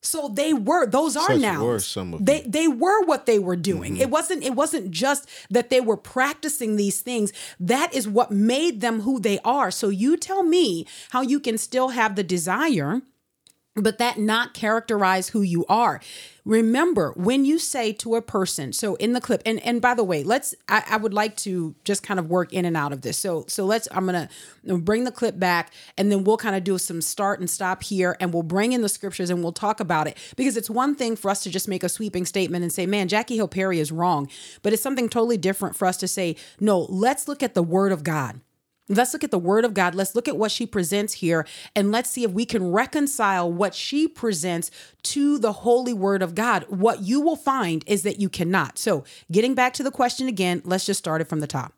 So 0.00 0.28
they 0.28 0.52
were; 0.52 0.86
those 0.86 1.16
are 1.16 1.26
Such 1.26 1.40
nouns. 1.40 1.96
were 1.96 2.18
they 2.20 2.42
they 2.42 2.68
were 2.68 3.04
what 3.04 3.26
they 3.26 3.38
were 3.38 3.56
doing. 3.56 3.94
Mm-hmm. 3.94 4.02
It 4.02 4.10
wasn't 4.10 4.44
it 4.44 4.54
wasn't 4.54 4.90
just 4.90 5.28
that 5.50 5.70
they 5.70 5.80
were 5.80 5.96
practicing 5.96 6.76
these 6.76 7.00
things. 7.00 7.32
That 7.58 7.92
is 7.92 8.06
what 8.06 8.30
made 8.30 8.80
them 8.80 9.00
who 9.00 9.18
they 9.18 9.38
are. 9.44 9.70
So 9.70 9.88
you 9.88 10.16
tell 10.16 10.42
me 10.44 10.86
how 11.10 11.22
you 11.22 11.40
can 11.40 11.58
still 11.58 11.88
have 11.90 12.14
the 12.14 12.22
desire 12.22 13.02
but 13.82 13.98
that 13.98 14.18
not 14.18 14.54
characterize 14.54 15.28
who 15.30 15.42
you 15.42 15.64
are. 15.68 16.00
Remember 16.44 17.12
when 17.14 17.44
you 17.44 17.58
say 17.58 17.92
to 17.92 18.14
a 18.14 18.22
person 18.22 18.72
so 18.72 18.94
in 18.94 19.12
the 19.12 19.20
clip 19.20 19.42
and 19.44 19.60
and 19.60 19.82
by 19.82 19.92
the 19.92 20.02
way 20.02 20.24
let's 20.24 20.54
I, 20.66 20.82
I 20.88 20.96
would 20.96 21.12
like 21.12 21.36
to 21.38 21.74
just 21.84 22.02
kind 22.02 22.18
of 22.18 22.30
work 22.30 22.54
in 22.54 22.64
and 22.64 22.76
out 22.76 22.92
of 22.92 23.02
this. 23.02 23.18
So 23.18 23.44
so 23.48 23.66
let's 23.66 23.86
i'm 23.92 24.06
gonna 24.06 24.30
bring 24.78 25.04
the 25.04 25.12
clip 25.12 25.38
back 25.38 25.72
and 25.98 26.10
then 26.10 26.24
we'll 26.24 26.38
kind 26.38 26.56
of 26.56 26.64
do 26.64 26.78
some 26.78 27.02
start 27.02 27.40
and 27.40 27.50
stop 27.50 27.82
here 27.82 28.16
and 28.18 28.32
we'll 28.32 28.42
bring 28.42 28.72
in 28.72 28.80
the 28.80 28.88
scriptures 28.88 29.28
and 29.28 29.42
we'll 29.42 29.52
talk 29.52 29.78
about 29.78 30.06
it. 30.06 30.16
Because 30.36 30.56
it's 30.56 30.70
one 30.70 30.94
thing 30.94 31.16
for 31.16 31.30
us 31.30 31.42
to 31.42 31.50
just 31.50 31.68
make 31.68 31.82
a 31.82 31.88
sweeping 31.88 32.24
statement 32.24 32.62
and 32.62 32.72
say 32.72 32.86
man 32.86 33.08
jackie 33.08 33.36
hill 33.36 33.48
perry 33.48 33.78
is 33.78 33.92
wrong. 33.92 34.30
But 34.62 34.72
it's 34.72 34.82
something 34.82 35.10
totally 35.10 35.36
different 35.36 35.76
for 35.76 35.86
us 35.86 35.98
to 35.98 36.08
say 36.08 36.36
no 36.60 36.86
let's 36.88 37.28
look 37.28 37.42
at 37.42 37.54
the 37.54 37.62
word 37.62 37.92
of 37.92 38.02
god 38.02 38.40
Let's 38.88 39.12
look 39.12 39.24
at 39.24 39.30
the 39.30 39.38
word 39.38 39.64
of 39.64 39.74
God. 39.74 39.94
Let's 39.94 40.14
look 40.14 40.28
at 40.28 40.36
what 40.36 40.50
she 40.50 40.66
presents 40.66 41.14
here 41.14 41.46
and 41.76 41.92
let's 41.92 42.10
see 42.10 42.24
if 42.24 42.30
we 42.30 42.46
can 42.46 42.70
reconcile 42.72 43.50
what 43.52 43.74
she 43.74 44.08
presents 44.08 44.70
to 45.04 45.38
the 45.38 45.52
holy 45.52 45.92
word 45.92 46.22
of 46.22 46.34
God. 46.34 46.64
What 46.68 47.02
you 47.02 47.20
will 47.20 47.36
find 47.36 47.84
is 47.86 48.02
that 48.02 48.18
you 48.18 48.28
cannot. 48.28 48.78
So, 48.78 49.04
getting 49.30 49.54
back 49.54 49.74
to 49.74 49.82
the 49.82 49.90
question 49.90 50.26
again, 50.28 50.62
let's 50.64 50.86
just 50.86 50.98
start 50.98 51.20
it 51.20 51.28
from 51.28 51.40
the 51.40 51.46
top. 51.46 51.74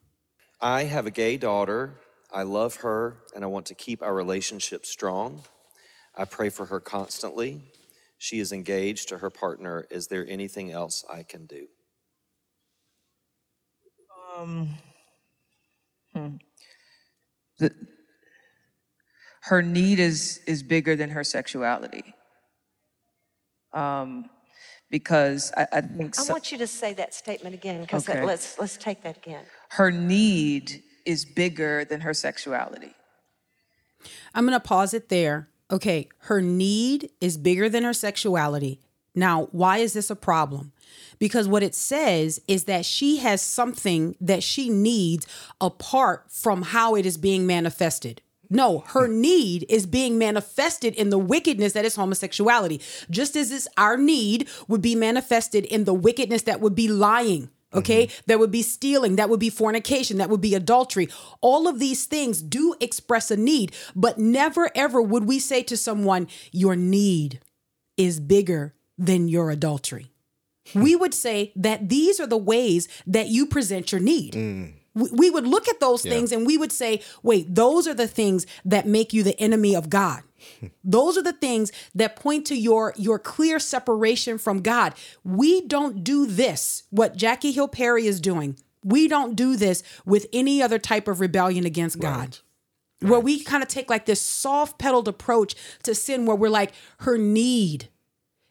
I 0.60 0.84
have 0.84 1.06
a 1.06 1.10
gay 1.10 1.36
daughter. 1.36 1.94
I 2.32 2.42
love 2.44 2.76
her 2.76 3.16
and 3.34 3.42
I 3.42 3.48
want 3.48 3.66
to 3.66 3.74
keep 3.74 4.02
our 4.02 4.14
relationship 4.14 4.86
strong. 4.86 5.42
I 6.14 6.24
pray 6.24 6.48
for 6.48 6.66
her 6.66 6.80
constantly. 6.80 7.62
She 8.18 8.38
is 8.38 8.52
engaged 8.52 9.08
to 9.08 9.18
her 9.18 9.30
partner. 9.30 9.86
Is 9.90 10.08
there 10.08 10.26
anything 10.28 10.70
else 10.70 11.04
I 11.10 11.22
can 11.22 11.46
do? 11.46 11.66
Um, 14.36 14.68
hmm. 16.14 16.36
The, 17.60 17.70
her 19.42 19.62
need 19.62 19.98
is 20.00 20.40
is 20.46 20.62
bigger 20.62 20.96
than 20.96 21.10
her 21.10 21.24
sexuality. 21.24 22.14
Um, 23.72 24.28
because 24.90 25.52
I, 25.56 25.66
I 25.72 25.80
think 25.82 26.18
I 26.18 26.22
so- 26.22 26.32
want 26.32 26.50
you 26.50 26.58
to 26.58 26.66
say 26.66 26.92
that 26.94 27.14
statement 27.14 27.54
again, 27.54 27.82
because 27.82 28.08
Okay. 28.08 28.24
let's, 28.24 28.58
let's 28.58 28.76
take 28.76 29.02
that 29.04 29.16
again. 29.18 29.44
her 29.70 29.90
need 29.92 30.82
is 31.06 31.24
bigger 31.24 31.84
than 31.84 32.00
her 32.00 32.12
sexuality. 32.12 32.92
I'm 34.34 34.44
going 34.46 34.58
to 34.58 34.66
pause 34.66 34.92
it 34.92 35.08
there. 35.08 35.48
Okay, 35.70 36.08
her 36.22 36.42
need 36.42 37.10
is 37.20 37.36
bigger 37.38 37.68
than 37.68 37.84
her 37.84 37.92
sexuality. 37.92 38.80
Now, 39.14 39.48
why 39.52 39.78
is 39.78 39.92
this 39.92 40.10
a 40.10 40.16
problem? 40.16 40.72
Because 41.18 41.48
what 41.48 41.62
it 41.62 41.74
says 41.74 42.40
is 42.46 42.64
that 42.64 42.84
she 42.84 43.18
has 43.18 43.42
something 43.42 44.16
that 44.20 44.42
she 44.42 44.68
needs 44.68 45.26
apart 45.60 46.26
from 46.28 46.62
how 46.62 46.94
it 46.94 47.06
is 47.06 47.16
being 47.16 47.46
manifested. 47.46 48.22
No, 48.50 48.80
her 48.88 49.06
hmm. 49.06 49.20
need 49.20 49.66
is 49.68 49.86
being 49.86 50.18
manifested 50.18 50.94
in 50.94 51.10
the 51.10 51.18
wickedness 51.18 51.72
that 51.74 51.84
is 51.84 51.94
homosexuality. 51.94 52.80
Just 53.08 53.36
as 53.36 53.50
this, 53.50 53.68
our 53.76 53.96
need 53.96 54.48
would 54.66 54.82
be 54.82 54.96
manifested 54.96 55.64
in 55.64 55.84
the 55.84 55.94
wickedness 55.94 56.42
that 56.42 56.60
would 56.60 56.74
be 56.74 56.88
lying. 56.88 57.50
Okay, 57.72 58.08
mm-hmm. 58.08 58.22
that 58.26 58.40
would 58.40 58.50
be 58.50 58.62
stealing, 58.62 59.14
that 59.14 59.30
would 59.30 59.38
be 59.38 59.48
fornication, 59.48 60.18
that 60.18 60.28
would 60.28 60.40
be 60.40 60.56
adultery. 60.56 61.08
All 61.40 61.68
of 61.68 61.78
these 61.78 62.04
things 62.04 62.42
do 62.42 62.74
express 62.80 63.30
a 63.30 63.36
need, 63.36 63.72
but 63.94 64.18
never 64.18 64.72
ever 64.74 65.00
would 65.00 65.22
we 65.22 65.38
say 65.38 65.62
to 65.62 65.76
someone, 65.76 66.26
Your 66.50 66.74
need 66.74 67.38
is 67.96 68.18
bigger 68.18 68.74
than 69.00 69.28
your 69.28 69.50
adultery. 69.50 70.12
We 70.74 70.94
would 70.94 71.14
say 71.14 71.52
that 71.56 71.88
these 71.88 72.20
are 72.20 72.26
the 72.28 72.36
ways 72.36 72.86
that 73.06 73.28
you 73.28 73.46
present 73.46 73.90
your 73.90 74.00
need. 74.00 74.34
We 74.94 75.08
we 75.12 75.30
would 75.30 75.46
look 75.46 75.68
at 75.68 75.80
those 75.80 76.02
things 76.02 76.32
and 76.32 76.46
we 76.46 76.56
would 76.58 76.72
say, 76.72 77.00
wait, 77.22 77.54
those 77.54 77.88
are 77.88 77.94
the 77.94 78.06
things 78.08 78.46
that 78.64 78.86
make 78.86 79.12
you 79.12 79.22
the 79.22 79.38
enemy 79.40 79.74
of 79.74 79.88
God. 79.88 80.22
Those 80.84 81.18
are 81.18 81.22
the 81.22 81.34
things 81.34 81.70
that 81.94 82.16
point 82.16 82.46
to 82.46 82.54
your 82.56 82.94
your 82.96 83.18
clear 83.18 83.58
separation 83.58 84.38
from 84.38 84.62
God. 84.62 84.94
We 85.22 85.60
don't 85.66 86.02
do 86.02 86.24
this 86.26 86.84
what 86.90 87.14
Jackie 87.16 87.52
Hill 87.52 87.68
Perry 87.68 88.06
is 88.06 88.20
doing. 88.20 88.56
We 88.84 89.06
don't 89.06 89.36
do 89.36 89.54
this 89.56 89.82
with 90.06 90.26
any 90.32 90.62
other 90.62 90.78
type 90.78 91.08
of 91.08 91.20
rebellion 91.20 91.66
against 91.66 91.98
God. 92.00 92.38
where 93.00 93.20
we 93.20 93.42
kind 93.44 93.62
of 93.62 93.68
take 93.68 93.88
like 93.90 94.06
this 94.06 94.20
soft 94.22 94.78
pedaled 94.78 95.08
approach 95.08 95.54
to 95.84 95.94
sin 95.94 96.26
where 96.26 96.36
we're 96.36 96.48
like 96.60 96.72
her 97.00 97.16
need 97.18 97.88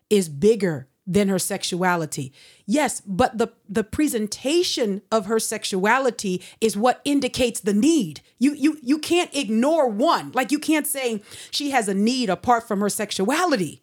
is 0.10 0.30
bigger 0.30 0.88
than 1.10 1.28
her 1.28 1.40
sexuality. 1.40 2.32
Yes, 2.68 3.02
but 3.02 3.38
the 3.40 3.48
the 3.68 3.84
presentation 3.84 5.02
of 5.12 5.26
her 5.26 5.40
sexuality 5.40 6.42
is 6.62 6.78
what 6.78 7.02
indicates 7.04 7.60
the 7.60 7.74
need. 7.74 8.22
You 8.38 8.54
you 8.54 8.78
you 8.84 9.00
can't 9.00 9.36
ignore 9.36 9.90
one. 9.90 10.32
Like 10.34 10.52
you 10.52 10.60
can't 10.60 10.86
say 10.86 11.24
she 11.50 11.72
has 11.72 11.88
a 11.88 11.96
need 11.96 12.30
apart 12.30 12.68
from 12.68 12.80
her 12.80 12.90
sexuality. 12.90 13.82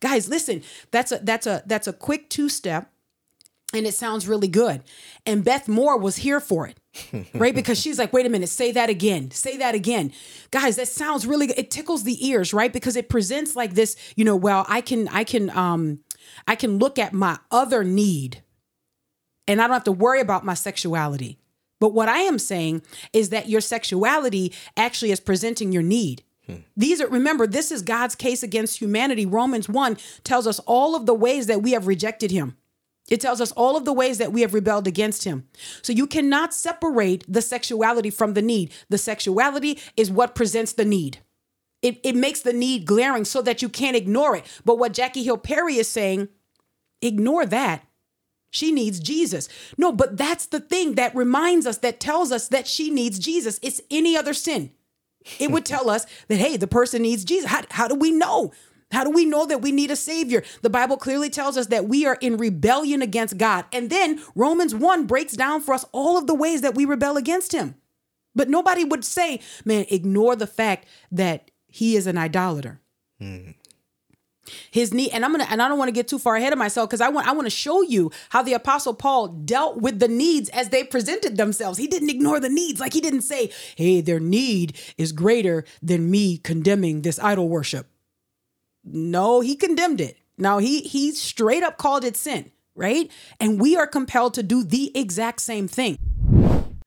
Guys, 0.00 0.28
listen. 0.28 0.62
That's 0.92 1.10
a 1.10 1.18
that's 1.18 1.46
a 1.46 1.64
that's 1.66 1.88
a 1.88 1.92
quick 1.92 2.30
two-step 2.30 2.90
and 3.74 3.86
it 3.86 3.94
sounds 3.94 4.28
really 4.28 4.48
good. 4.48 4.82
And 5.26 5.44
Beth 5.44 5.68
Moore 5.68 5.98
was 5.98 6.16
here 6.16 6.40
for 6.40 6.66
it, 6.66 6.78
right? 7.34 7.54
Because 7.54 7.78
she's 7.80 7.98
like, 7.98 8.12
wait 8.12 8.26
a 8.26 8.28
minute, 8.28 8.48
say 8.48 8.72
that 8.72 8.88
again, 8.88 9.30
say 9.30 9.56
that 9.56 9.74
again. 9.74 10.12
Guys, 10.50 10.76
that 10.76 10.88
sounds 10.88 11.26
really 11.26 11.48
good. 11.48 11.58
It 11.58 11.70
tickles 11.70 12.04
the 12.04 12.26
ears, 12.26 12.54
right? 12.54 12.72
Because 12.72 12.96
it 12.96 13.08
presents 13.08 13.56
like 13.56 13.74
this, 13.74 13.96
you 14.16 14.24
know, 14.24 14.36
well, 14.36 14.64
I 14.68 14.80
can, 14.80 15.08
I 15.08 15.24
can, 15.24 15.50
um, 15.50 16.00
I 16.46 16.54
can 16.54 16.78
look 16.78 16.98
at 16.98 17.12
my 17.12 17.38
other 17.50 17.84
need 17.84 18.42
and 19.46 19.60
I 19.60 19.66
don't 19.66 19.74
have 19.74 19.84
to 19.84 19.92
worry 19.92 20.20
about 20.20 20.44
my 20.44 20.54
sexuality. 20.54 21.38
But 21.80 21.92
what 21.92 22.08
I 22.08 22.20
am 22.20 22.38
saying 22.38 22.82
is 23.12 23.28
that 23.30 23.48
your 23.48 23.60
sexuality 23.60 24.52
actually 24.76 25.10
is 25.10 25.20
presenting 25.20 25.72
your 25.72 25.82
need. 25.82 26.22
These 26.76 27.00
are, 27.00 27.08
remember, 27.08 27.46
this 27.46 27.72
is 27.72 27.82
God's 27.82 28.14
case 28.14 28.42
against 28.42 28.78
humanity. 28.78 29.24
Romans 29.24 29.68
1 29.68 29.96
tells 30.24 30.46
us 30.46 30.58
all 30.60 30.94
of 30.94 31.06
the 31.06 31.14
ways 31.14 31.46
that 31.46 31.62
we 31.62 31.72
have 31.72 31.86
rejected 31.86 32.30
him. 32.30 32.56
It 33.10 33.20
tells 33.20 33.40
us 33.40 33.52
all 33.52 33.76
of 33.76 33.84
the 33.84 33.92
ways 33.92 34.18
that 34.18 34.32
we 34.32 34.40
have 34.40 34.54
rebelled 34.54 34.86
against 34.86 35.24
him. 35.24 35.46
So 35.82 35.92
you 35.92 36.06
cannot 36.06 36.54
separate 36.54 37.24
the 37.28 37.42
sexuality 37.42 38.10
from 38.10 38.34
the 38.34 38.42
need. 38.42 38.72
The 38.88 38.98
sexuality 38.98 39.78
is 39.96 40.10
what 40.10 40.34
presents 40.34 40.72
the 40.72 40.86
need. 40.86 41.18
It, 41.82 42.00
it 42.02 42.16
makes 42.16 42.40
the 42.40 42.54
need 42.54 42.86
glaring 42.86 43.26
so 43.26 43.42
that 43.42 43.60
you 43.60 43.68
can't 43.68 43.96
ignore 43.96 44.36
it. 44.36 44.46
But 44.64 44.78
what 44.78 44.94
Jackie 44.94 45.22
Hill 45.22 45.36
Perry 45.36 45.76
is 45.76 45.88
saying, 45.88 46.28
ignore 47.02 47.44
that. 47.44 47.86
She 48.50 48.72
needs 48.72 49.00
Jesus. 49.00 49.48
No, 49.76 49.92
but 49.92 50.16
that's 50.16 50.46
the 50.46 50.60
thing 50.60 50.94
that 50.94 51.14
reminds 51.14 51.66
us, 51.66 51.76
that 51.78 52.00
tells 52.00 52.32
us 52.32 52.48
that 52.48 52.66
she 52.66 52.88
needs 52.88 53.18
Jesus. 53.18 53.58
It's 53.62 53.82
any 53.90 54.16
other 54.16 54.32
sin. 54.32 54.70
It 55.38 55.50
would 55.50 55.64
tell 55.66 55.90
us 55.90 56.06
that, 56.28 56.36
hey, 56.36 56.56
the 56.56 56.66
person 56.66 57.02
needs 57.02 57.24
Jesus. 57.24 57.50
How, 57.50 57.64
how 57.70 57.88
do 57.88 57.96
we 57.96 58.12
know? 58.12 58.52
How 58.90 59.04
do 59.04 59.10
we 59.10 59.24
know 59.24 59.46
that 59.46 59.62
we 59.62 59.72
need 59.72 59.90
a 59.90 59.96
savior? 59.96 60.42
The 60.62 60.70
Bible 60.70 60.96
clearly 60.96 61.30
tells 61.30 61.56
us 61.56 61.66
that 61.68 61.88
we 61.88 62.06
are 62.06 62.18
in 62.20 62.36
rebellion 62.36 63.02
against 63.02 63.38
God. 63.38 63.64
And 63.72 63.90
then 63.90 64.22
Romans 64.34 64.74
1 64.74 65.06
breaks 65.06 65.34
down 65.34 65.60
for 65.60 65.74
us 65.74 65.84
all 65.92 66.16
of 66.16 66.26
the 66.26 66.34
ways 66.34 66.60
that 66.60 66.74
we 66.74 66.84
rebel 66.84 67.16
against 67.16 67.52
him. 67.52 67.74
But 68.34 68.48
nobody 68.48 68.84
would 68.84 69.04
say, 69.04 69.40
man, 69.64 69.86
ignore 69.90 70.36
the 70.36 70.46
fact 70.46 70.86
that 71.10 71.50
he 71.68 71.96
is 71.96 72.06
an 72.06 72.18
idolater. 72.18 72.80
His 74.70 74.92
need, 74.92 75.10
and 75.12 75.24
I'm 75.24 75.32
gonna, 75.32 75.46
and 75.48 75.62
I 75.62 75.68
don't 75.68 75.78
want 75.78 75.88
to 75.88 75.92
get 75.92 76.06
too 76.06 76.18
far 76.18 76.36
ahead 76.36 76.52
of 76.52 76.58
myself 76.58 76.90
because 76.90 77.00
I 77.00 77.08
want, 77.08 77.26
I 77.26 77.32
want 77.32 77.46
to 77.46 77.50
show 77.50 77.80
you 77.80 78.10
how 78.28 78.42
the 78.42 78.52
apostle 78.52 78.92
Paul 78.92 79.28
dealt 79.28 79.80
with 79.80 80.00
the 80.00 80.08
needs 80.08 80.50
as 80.50 80.68
they 80.68 80.84
presented 80.84 81.36
themselves. 81.36 81.78
He 81.78 81.86
didn't 81.86 82.10
ignore 82.10 82.40
the 82.40 82.50
needs, 82.50 82.78
like 82.78 82.92
he 82.92 83.00
didn't 83.00 83.22
say, 83.22 83.50
"Hey, 83.76 84.02
their 84.02 84.20
need 84.20 84.76
is 84.98 85.12
greater 85.12 85.64
than 85.80 86.10
me 86.10 86.36
condemning 86.36 87.02
this 87.02 87.18
idol 87.18 87.48
worship." 87.48 87.86
No, 88.84 89.40
he 89.40 89.56
condemned 89.56 90.00
it. 90.00 90.18
Now 90.36 90.58
he 90.58 90.80
he 90.80 91.12
straight 91.12 91.62
up 91.62 91.78
called 91.78 92.04
it 92.04 92.16
sin, 92.16 92.50
right? 92.74 93.10
And 93.40 93.60
we 93.60 93.76
are 93.76 93.86
compelled 93.86 94.34
to 94.34 94.42
do 94.42 94.62
the 94.62 94.96
exact 94.96 95.40
same 95.40 95.68
thing. 95.68 95.98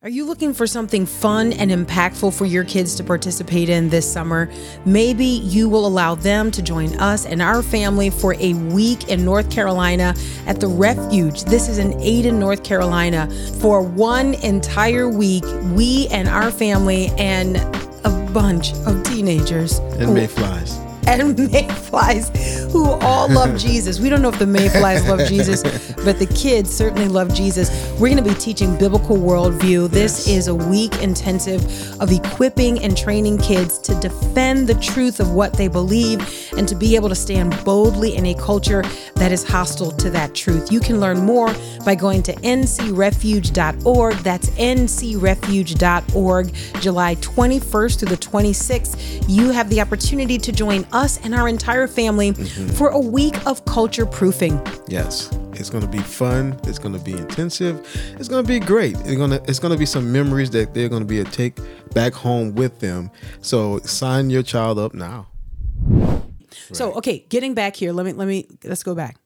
Are 0.04 0.10
you 0.10 0.26
looking 0.26 0.54
for 0.54 0.68
something 0.68 1.08
fun 1.08 1.52
and 1.54 1.72
impactful 1.72 2.32
for 2.38 2.46
your 2.46 2.64
kids 2.64 2.94
to 2.96 3.04
participate 3.04 3.68
in 3.68 3.90
this 3.90 4.10
summer? 4.10 4.50
Maybe 4.86 5.26
you 5.26 5.68
will 5.68 5.88
allow 5.88 6.14
them 6.14 6.52
to 6.52 6.62
join 6.62 6.96
us 7.00 7.26
and 7.26 7.42
our 7.42 7.64
family 7.64 8.12
for 8.12 8.36
a 8.36 8.54
week 8.54 9.10
in 9.10 9.26
North 9.26 9.50
Carolina 9.50 10.14
at 10.46 10.60
the 10.60 10.68
Refuge. 10.68 11.46
This 11.46 11.68
is 11.68 11.80
in 11.80 12.00
Aden, 12.00 12.40
North 12.40 12.64
Carolina. 12.64 13.28
For 13.60 13.82
one 13.82 14.36
entire 14.36 15.10
week, 15.10 15.44
we 15.74 16.08
and 16.10 16.30
our 16.30 16.52
family 16.52 17.08
and 17.18 17.58
a 18.06 18.30
bunch 18.32 18.74
of 18.86 19.04
teenagers 19.04 19.80
And 20.00 20.14
mayflies. 20.14 20.87
And 21.08 21.40
mayflies 21.52 22.30
who 22.72 22.86
all 22.86 23.28
love 23.30 23.58
Jesus. 23.68 24.00
We 24.00 24.10
don't 24.10 24.22
know 24.22 24.30
if 24.30 24.38
the 24.40 24.46
mayflies 24.46 25.08
love 25.08 25.28
Jesus, 25.28 25.64
but 26.04 26.20
the 26.20 26.28
kids 26.28 26.70
certainly 26.70 27.08
love 27.08 27.34
Jesus. 27.34 27.70
We're 27.94 28.10
going 28.10 28.24
to 28.24 28.30
be 28.30 28.36
teaching 28.36 28.78
biblical 28.78 29.18
worldview. 29.18 29.90
This 29.90 30.28
is 30.28 30.48
a 30.48 30.56
week 30.56 31.02
intensive 31.02 31.64
of 32.02 32.12
equipping 32.12 32.84
and 32.84 32.98
training 32.98 33.38
kids 33.40 33.80
to 33.80 34.00
defend 34.00 34.68
the 34.68 34.76
truth 34.76 35.20
of 35.20 35.32
what 35.32 35.54
they 35.54 35.68
believe 35.68 36.54
and 36.58 36.68
to 36.68 36.76
be 36.76 36.96
able 36.96 37.10
to 37.10 37.16
stand 37.16 37.58
boldly 37.64 38.16
in 38.16 38.28
a 38.28 38.34
culture 38.36 38.84
that 39.16 39.32
is 39.32 39.48
hostile 39.48 39.92
to 39.92 40.10
that 40.12 40.36
truth. 40.36 40.72
You 40.72 40.80
can 40.80 41.00
learn 41.00 41.18
more 41.20 41.54
by 41.86 41.96
going 41.96 42.22
to 42.24 42.34
ncrefuge.org. 42.34 44.16
That's 44.18 44.50
ncrefuge.org. 44.50 46.54
July 46.82 47.16
21st 47.16 48.00
through 48.00 48.10
the 48.10 48.18
26th, 48.18 49.26
you 49.28 49.52
have 49.52 49.70
the 49.70 49.82
opportunity 49.82 50.38
to 50.38 50.52
join 50.52 50.86
us 50.98 51.20
and 51.24 51.34
our 51.36 51.48
entire 51.48 51.88
family 51.88 52.32
mm-hmm. 52.32 52.68
for 52.70 52.90
a 52.90 53.00
week 53.00 53.46
of 53.46 53.64
culture 53.66 54.06
proofing. 54.06 54.60
Yes. 54.88 55.32
It's 55.54 55.70
gonna 55.70 55.88
be 55.88 56.00
fun. 56.00 56.60
It's 56.64 56.80
gonna 56.80 57.00
be 57.00 57.14
intensive. 57.14 57.86
It's 58.20 58.28
gonna 58.28 58.48
be 58.48 58.60
great. 58.60 58.96
It's 59.02 59.16
gonna 59.16 59.42
it's 59.48 59.60
gonna 59.60 59.78
be 59.78 59.86
some 59.86 60.12
memories 60.12 60.52
that 60.52 60.74
they're 60.74 60.90
gonna 60.90 61.06
be 61.06 61.20
a 61.20 61.24
take 61.24 61.58
back 61.94 62.14
home 62.14 62.54
with 62.56 62.80
them. 62.80 63.10
So 63.42 63.80
sign 63.80 64.30
your 64.30 64.44
child 64.44 64.78
up 64.78 64.94
now. 64.94 65.28
So, 66.74 66.94
okay, 66.96 67.26
getting 67.30 67.54
back 67.54 67.76
here, 67.76 67.94
let 67.94 68.06
me 68.06 68.14
let 68.14 68.28
me 68.28 68.48
let's 68.64 68.84
go 68.84 68.94
back. 68.94 69.18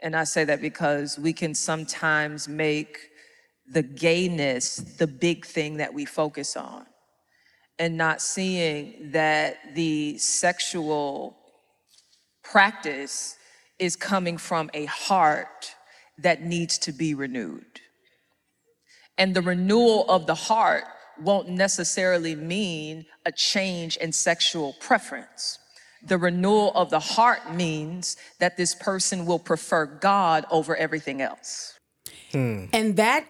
And 0.00 0.14
I 0.14 0.24
say 0.24 0.44
that 0.44 0.60
because 0.60 1.18
we 1.18 1.32
can 1.32 1.54
sometimes 1.54 2.48
make 2.48 2.98
the 3.72 3.82
gayness 3.82 4.76
the 4.76 5.06
big 5.06 5.44
thing 5.44 5.78
that 5.78 5.92
we 5.92 6.04
focus 6.04 6.56
on 6.56 6.86
and 7.78 7.96
not 7.96 8.20
seeing 8.20 9.10
that 9.12 9.74
the 9.74 10.16
sexual 10.18 11.36
practice 12.42 13.36
is 13.78 13.96
coming 13.96 14.38
from 14.38 14.70
a 14.72 14.86
heart 14.86 15.74
that 16.18 16.42
needs 16.42 16.78
to 16.78 16.92
be 16.92 17.14
renewed. 17.14 17.80
And 19.18 19.34
the 19.34 19.42
renewal 19.42 20.08
of 20.08 20.26
the 20.26 20.34
heart 20.34 20.84
won't 21.20 21.48
necessarily 21.48 22.34
mean 22.34 23.06
a 23.24 23.32
change 23.32 23.96
in 23.96 24.12
sexual 24.12 24.74
preference. 24.74 25.58
The 26.02 26.18
renewal 26.18 26.72
of 26.74 26.90
the 26.90 27.00
heart 27.00 27.54
means 27.54 28.16
that 28.38 28.56
this 28.56 28.74
person 28.74 29.26
will 29.26 29.38
prefer 29.38 29.86
God 29.86 30.44
over 30.50 30.76
everything 30.76 31.20
else. 31.20 31.78
Hmm. 32.32 32.66
And 32.72 32.96
that 32.96 33.26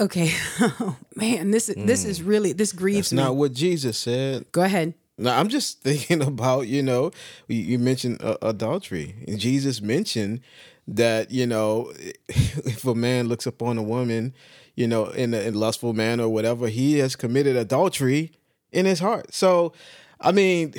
okay, 0.00 0.32
oh, 0.60 0.96
man, 1.16 1.50
this 1.50 1.68
is 1.68 1.76
this 1.84 2.04
is 2.04 2.22
really 2.22 2.52
this 2.52 2.72
grieves 2.72 3.10
That's 3.10 3.12
me. 3.12 3.22
not 3.22 3.36
what 3.36 3.52
Jesus 3.52 3.98
said. 3.98 4.50
go 4.52 4.62
ahead. 4.62 4.94
No, 5.16 5.32
I'm 5.32 5.48
just 5.48 5.80
thinking 5.82 6.22
about 6.22 6.68
you 6.68 6.82
know 6.82 7.10
you, 7.48 7.56
you 7.56 7.78
mentioned 7.78 8.22
uh, 8.22 8.36
adultery. 8.42 9.14
And 9.26 9.38
Jesus 9.38 9.80
mentioned 9.82 10.40
that 10.86 11.30
you 11.30 11.46
know 11.46 11.92
if 12.28 12.84
a 12.84 12.94
man 12.94 13.28
looks 13.28 13.46
upon 13.46 13.78
a 13.78 13.82
woman, 13.82 14.34
you 14.74 14.86
know 14.86 15.06
in 15.06 15.34
a 15.34 15.40
in 15.40 15.54
lustful 15.54 15.92
manner 15.92 16.24
or 16.24 16.28
whatever, 16.28 16.68
he 16.68 16.98
has 16.98 17.16
committed 17.16 17.56
adultery 17.56 18.32
in 18.72 18.86
his 18.86 19.00
heart. 19.00 19.34
So, 19.34 19.72
I 20.20 20.32
mean. 20.32 20.74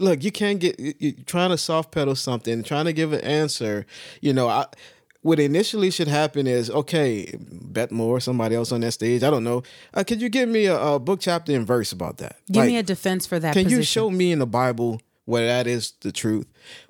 Look, 0.00 0.22
you 0.22 0.30
can't 0.30 0.60
get 0.60 0.78
you- 0.78 1.10
trying 1.26 1.50
to 1.50 1.58
soft 1.58 1.90
pedal 1.90 2.14
something, 2.14 2.62
trying 2.62 2.84
to 2.84 2.92
give 2.92 3.12
an 3.12 3.20
answer. 3.22 3.84
You 4.20 4.32
know, 4.32 4.46
I, 4.46 4.66
what 5.28 5.38
initially 5.38 5.90
should 5.90 6.08
happen 6.08 6.46
is 6.46 6.70
okay, 6.70 7.34
Beth 7.38 7.90
Moore, 7.90 8.18
somebody 8.18 8.56
else 8.56 8.72
on 8.72 8.80
that 8.80 8.92
stage. 8.92 9.22
I 9.22 9.28
don't 9.28 9.44
know. 9.44 9.62
Uh, 9.92 10.02
could 10.02 10.22
you 10.22 10.30
give 10.30 10.48
me 10.48 10.64
a, 10.64 10.80
a 10.80 10.98
book 10.98 11.20
chapter 11.20 11.54
and 11.54 11.66
verse 11.66 11.92
about 11.92 12.16
that? 12.16 12.36
Give 12.50 12.64
me 12.64 12.78
a 12.78 12.82
defense 12.82 13.26
for 13.26 13.38
that 13.38 13.52
can 13.52 13.64
position. 13.64 13.78
you 13.78 13.84
show 13.84 14.10
me 14.10 14.32
in 14.32 14.38
the 14.38 14.46
Bible 14.46 15.02
where 15.26 15.46
that 15.46 15.66
is 15.66 15.92
the 16.00 16.10
truth? 16.10 16.46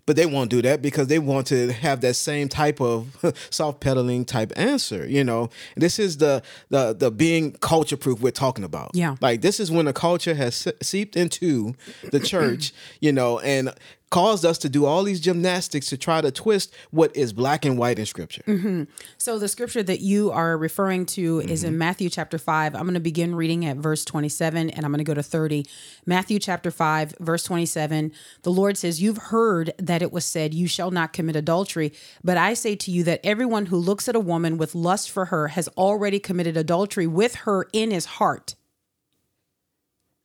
But 0.06 0.16
they 0.16 0.26
won't 0.26 0.50
do 0.50 0.62
that 0.62 0.80
because 0.80 1.08
they 1.08 1.18
want 1.18 1.46
to 1.48 1.72
have 1.72 2.00
that 2.00 2.14
same 2.14 2.48
type 2.48 2.80
of 2.80 3.16
soft 3.50 3.80
pedaling 3.80 4.24
type 4.24 4.52
answer. 4.56 5.06
You 5.06 5.24
know, 5.24 5.50
this 5.76 5.98
is 5.98 6.18
the 6.18 6.42
the 6.70 6.94
the 6.94 7.10
being 7.10 7.52
culture 7.52 7.96
proof 7.96 8.20
we're 8.20 8.30
talking 8.30 8.64
about. 8.64 8.92
Yeah. 8.94 9.16
like 9.20 9.42
this 9.42 9.60
is 9.60 9.70
when 9.70 9.86
the 9.86 9.92
culture 9.92 10.34
has 10.34 10.66
seeped 10.82 11.16
into 11.16 11.74
the 12.10 12.20
church. 12.32 12.72
You 13.00 13.12
know, 13.12 13.38
and 13.40 13.72
caused 14.10 14.44
us 14.44 14.58
to 14.58 14.68
do 14.68 14.86
all 14.86 15.02
these 15.02 15.20
gymnastics 15.20 15.88
to 15.88 15.96
try 15.96 16.20
to 16.20 16.30
twist 16.30 16.74
what 16.90 17.14
is 17.14 17.32
black 17.32 17.64
and 17.64 17.78
white 17.78 17.98
in 17.98 18.06
scripture. 18.06 18.42
Mm-hmm. 18.46 18.84
So 19.18 19.38
the 19.38 19.48
scripture 19.48 19.82
that 19.82 20.00
you 20.00 20.30
are 20.30 20.56
referring 20.56 21.06
to 21.06 21.40
is 21.40 21.64
in 21.64 21.76
Matthew 21.76 22.08
chapter 22.08 22.38
5. 22.38 22.74
I'm 22.74 22.82
going 22.82 22.94
to 22.94 23.00
begin 23.00 23.34
reading 23.34 23.66
at 23.66 23.76
verse 23.76 24.04
27 24.04 24.70
and 24.70 24.84
I'm 24.84 24.90
going 24.90 24.98
to 24.98 25.04
go 25.04 25.14
to 25.14 25.22
30. 25.22 25.66
Matthew 26.06 26.38
chapter 26.38 26.70
5 26.70 27.16
verse 27.20 27.44
27. 27.44 28.12
The 28.42 28.52
Lord 28.52 28.76
says, 28.78 29.02
"You've 29.02 29.18
heard 29.18 29.57
that 29.78 30.02
it 30.02 30.12
was 30.12 30.24
said, 30.24 30.54
you 30.54 30.66
shall 30.66 30.90
not 30.90 31.12
commit 31.12 31.36
adultery, 31.36 31.92
but 32.22 32.36
I 32.36 32.54
say 32.54 32.76
to 32.76 32.90
you 32.90 33.04
that 33.04 33.20
everyone 33.24 33.66
who 33.66 33.76
looks 33.76 34.08
at 34.08 34.16
a 34.16 34.20
woman 34.20 34.58
with 34.58 34.74
lust 34.74 35.10
for 35.10 35.26
her 35.26 35.48
has 35.48 35.68
already 35.76 36.18
committed 36.18 36.56
adultery 36.56 37.06
with 37.06 37.34
her 37.36 37.66
in 37.72 37.90
his 37.90 38.04
heart." 38.04 38.54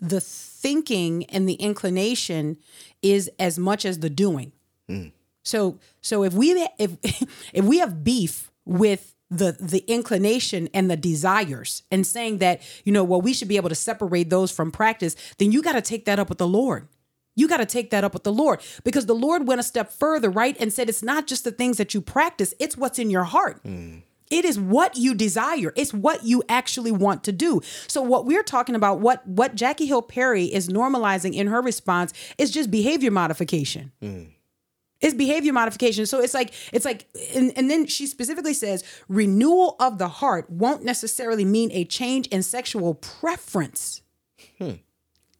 the 0.04 0.20
thinking 0.20 1.24
and 1.28 1.48
the 1.48 1.54
inclination 1.54 2.58
is 3.02 3.32
as 3.40 3.58
much 3.58 3.86
as 3.86 4.00
the 4.00 4.10
doing. 4.10 4.52
Mm. 4.90 5.14
So 5.44 5.80
so 6.02 6.24
if 6.24 6.34
we 6.34 6.52
if 6.78 6.98
if 7.54 7.66
we 7.66 7.80
have 7.80 8.04
beef 8.04 8.52
with 8.66 9.16
the 9.32 9.56
the 9.60 9.80
inclination 9.88 10.68
and 10.74 10.92
the 10.92 10.98
desires 10.98 11.84
and 11.90 12.06
saying 12.06 12.40
that 12.40 12.62
you 12.84 12.92
know 12.92 13.04
well 13.04 13.22
we 13.22 13.34
should 13.34 13.48
be 13.48 13.56
able 13.56 13.70
to 13.70 13.76
separate 13.76 14.30
those 14.30 14.52
from 14.52 14.72
practice 14.72 15.16
then 15.38 15.52
you 15.52 15.62
got 15.62 15.74
to 15.74 15.82
take 15.82 16.06
that 16.06 16.20
up 16.20 16.28
with 16.30 16.38
the 16.38 16.48
Lord. 16.48 16.88
You 17.36 17.48
got 17.48 17.58
to 17.58 17.66
take 17.66 17.90
that 17.90 18.04
up 18.04 18.14
with 18.14 18.24
the 18.24 18.34
Lord 18.34 18.62
because 18.84 19.06
the 19.06 19.16
Lord 19.16 19.48
went 19.48 19.60
a 19.60 19.64
step 19.64 19.92
further, 19.92 20.30
right? 20.30 20.56
And 20.60 20.72
said 20.72 20.90
it's 20.90 21.04
not 21.04 21.28
just 21.28 21.44
the 21.44 21.52
things 21.52 21.78
that 21.78 21.94
you 21.94 22.02
practice, 22.02 22.54
it's 22.60 22.78
what's 22.78 23.00
in 23.00 23.10
your 23.10 23.24
heart. 23.24 23.64
Mm. 23.64 24.04
It 24.30 24.46
is 24.46 24.60
what 24.60 24.98
you 24.98 25.14
desire. 25.14 25.74
It's 25.76 25.94
what 25.94 26.24
you 26.24 26.44
actually 26.50 26.92
want 26.92 27.24
to 27.26 27.32
do. 27.32 27.62
So 27.88 28.02
what 28.02 28.26
we're 28.26 28.44
talking 28.44 28.74
about, 28.74 29.00
what 29.00 29.26
what 29.28 29.54
Jackie 29.54 29.86
Hill 29.86 30.02
Perry 30.02 30.46
is 30.46 30.70
normalizing 30.70 31.34
in 31.34 31.48
her 31.48 31.62
response 31.62 32.14
is 32.38 32.50
just 32.50 32.72
behavior 32.72 33.12
modification. 33.12 33.92
Mm. 34.02 34.32
It's 35.02 35.14
behavior 35.14 35.52
modification. 35.54 36.06
So 36.06 36.20
it's 36.20 36.34
like 36.34 36.54
it's 36.72 36.86
like 36.86 37.08
and, 37.36 37.52
and 37.56 37.70
then 37.70 37.86
she 37.86 38.08
specifically 38.08 38.54
says 38.54 38.84
renewal 39.08 39.76
of 39.80 39.98
the 39.98 40.08
heart 40.08 40.50
won't 40.50 40.84
necessarily 40.84 41.46
mean 41.46 41.72
a 41.72 41.84
change 41.86 42.28
in 42.28 42.42
sexual 42.42 42.96
preference. 42.96 44.03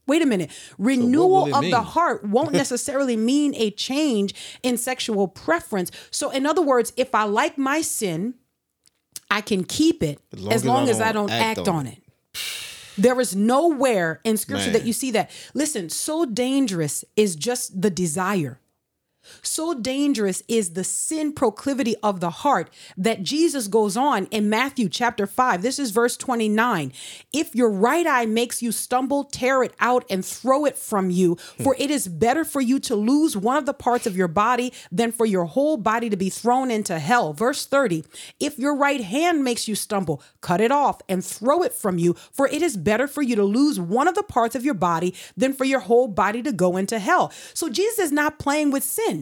Wait 0.06 0.22
a 0.22 0.26
minute. 0.26 0.52
Renewal 0.78 1.48
it 1.48 1.54
of 1.54 1.64
the 1.64 1.82
heart 1.82 2.26
won't 2.26 2.52
necessarily 2.64 3.16
mean 3.16 3.54
a 3.56 3.72
change 3.72 4.34
in 4.62 4.78
sexual 4.78 5.28
preference. 5.28 5.92
So 6.12 6.30
in 6.30 6.46
other 6.46 6.62
words, 6.62 6.92
if 6.98 7.16
I 7.16 7.24
like 7.24 7.58
my 7.58 7.82
sin, 7.82 8.36
I 9.32 9.42
can 9.42 9.64
keep 9.64 10.04
it 10.04 10.20
As 10.34 10.48
as 10.48 10.66
long 10.66 10.76
long, 10.76 10.90
as 10.90 10.98
as, 10.98 11.02
I 11.02 11.10
I 11.10 11.12
don't 11.12 11.28
don't 11.30 11.40
act 11.40 11.68
on 11.68 11.88
it. 11.88 12.00
There 12.98 13.20
is 13.20 13.36
nowhere 13.36 14.20
in 14.24 14.38
scripture 14.38 14.66
Man. 14.66 14.74
that 14.74 14.86
you 14.86 14.94
see 14.94 15.12
that. 15.12 15.32
Listen, 15.54 15.90
so 15.90 16.26
dangerous 16.26 17.04
is 17.16 17.36
just 17.36 17.82
the 17.82 17.90
desire. 17.90 18.60
So 19.42 19.74
dangerous 19.74 20.44
is 20.48 20.72
the 20.72 20.84
sin 20.84 21.34
proclivity 21.34 21.96
of 22.04 22.20
the 22.20 22.30
heart 22.30 22.70
that 22.98 23.24
Jesus 23.24 23.68
goes 23.68 23.98
on 23.98 24.26
in 24.28 24.50
Matthew 24.50 24.90
chapter 24.90 25.28
5. 25.28 25.62
This 25.62 25.80
is 25.80 25.92
verse 25.92 26.18
29. 26.18 26.92
If 27.32 27.56
your 27.56 27.70
right 27.70 28.06
eye 28.06 28.26
makes 28.26 28.62
you 28.62 28.72
stumble, 28.72 29.24
tear 29.24 29.64
it 29.64 29.74
out 29.80 30.06
and 30.10 30.26
throw 30.26 30.66
it 30.66 30.78
from 30.78 31.10
you, 31.10 31.36
for 31.62 31.76
it 31.78 31.92
is 31.92 32.08
better 32.08 32.44
for 32.44 32.62
you 32.62 32.80
to 32.82 32.96
lose 32.96 33.38
one 33.38 33.58
of 33.58 33.66
the 33.66 33.74
parts 33.74 34.06
of 34.06 34.18
your 34.18 34.28
body 34.28 34.74
than 34.92 35.12
for 35.12 35.26
your 35.26 35.46
whole 35.46 35.78
body 35.78 36.10
to 36.10 36.18
be 36.18 36.30
thrown 36.30 36.72
into 36.72 37.00
hell. 37.00 37.34
Verse 37.34 37.66
30. 37.66 38.04
If 38.40 38.60
your 38.60 38.76
right 38.76 39.02
hand 39.02 39.44
makes 39.44 39.68
you 39.68 39.76
stumble, 39.76 40.22
cut 40.42 40.62
it 40.62 40.72
off 40.72 41.02
and 41.08 41.24
throw 41.24 41.64
it 41.64 41.74
from 41.74 41.98
you, 41.98 42.14
for 42.32 42.48
it 42.48 42.62
is 42.62 42.78
better 42.78 43.08
for 43.08 43.22
you 43.22 43.36
to 43.36 43.44
lose 43.44 43.80
one 43.80 44.08
of 44.08 44.16
the 44.16 44.24
parts 44.24 44.56
of 44.56 44.66
your 44.66 44.74
body 44.74 45.14
than 45.38 45.54
for 45.54 45.66
your 45.66 45.82
whole 45.82 46.08
body 46.08 46.42
to 46.42 46.52
go 46.52 46.78
into 46.78 47.00
hell. 47.00 47.32
So 47.54 47.70
Jesus 47.70 48.00
is 48.00 48.12
not 48.12 48.40
playing 48.40 48.72
with 48.72 48.84
sin. 48.84 49.13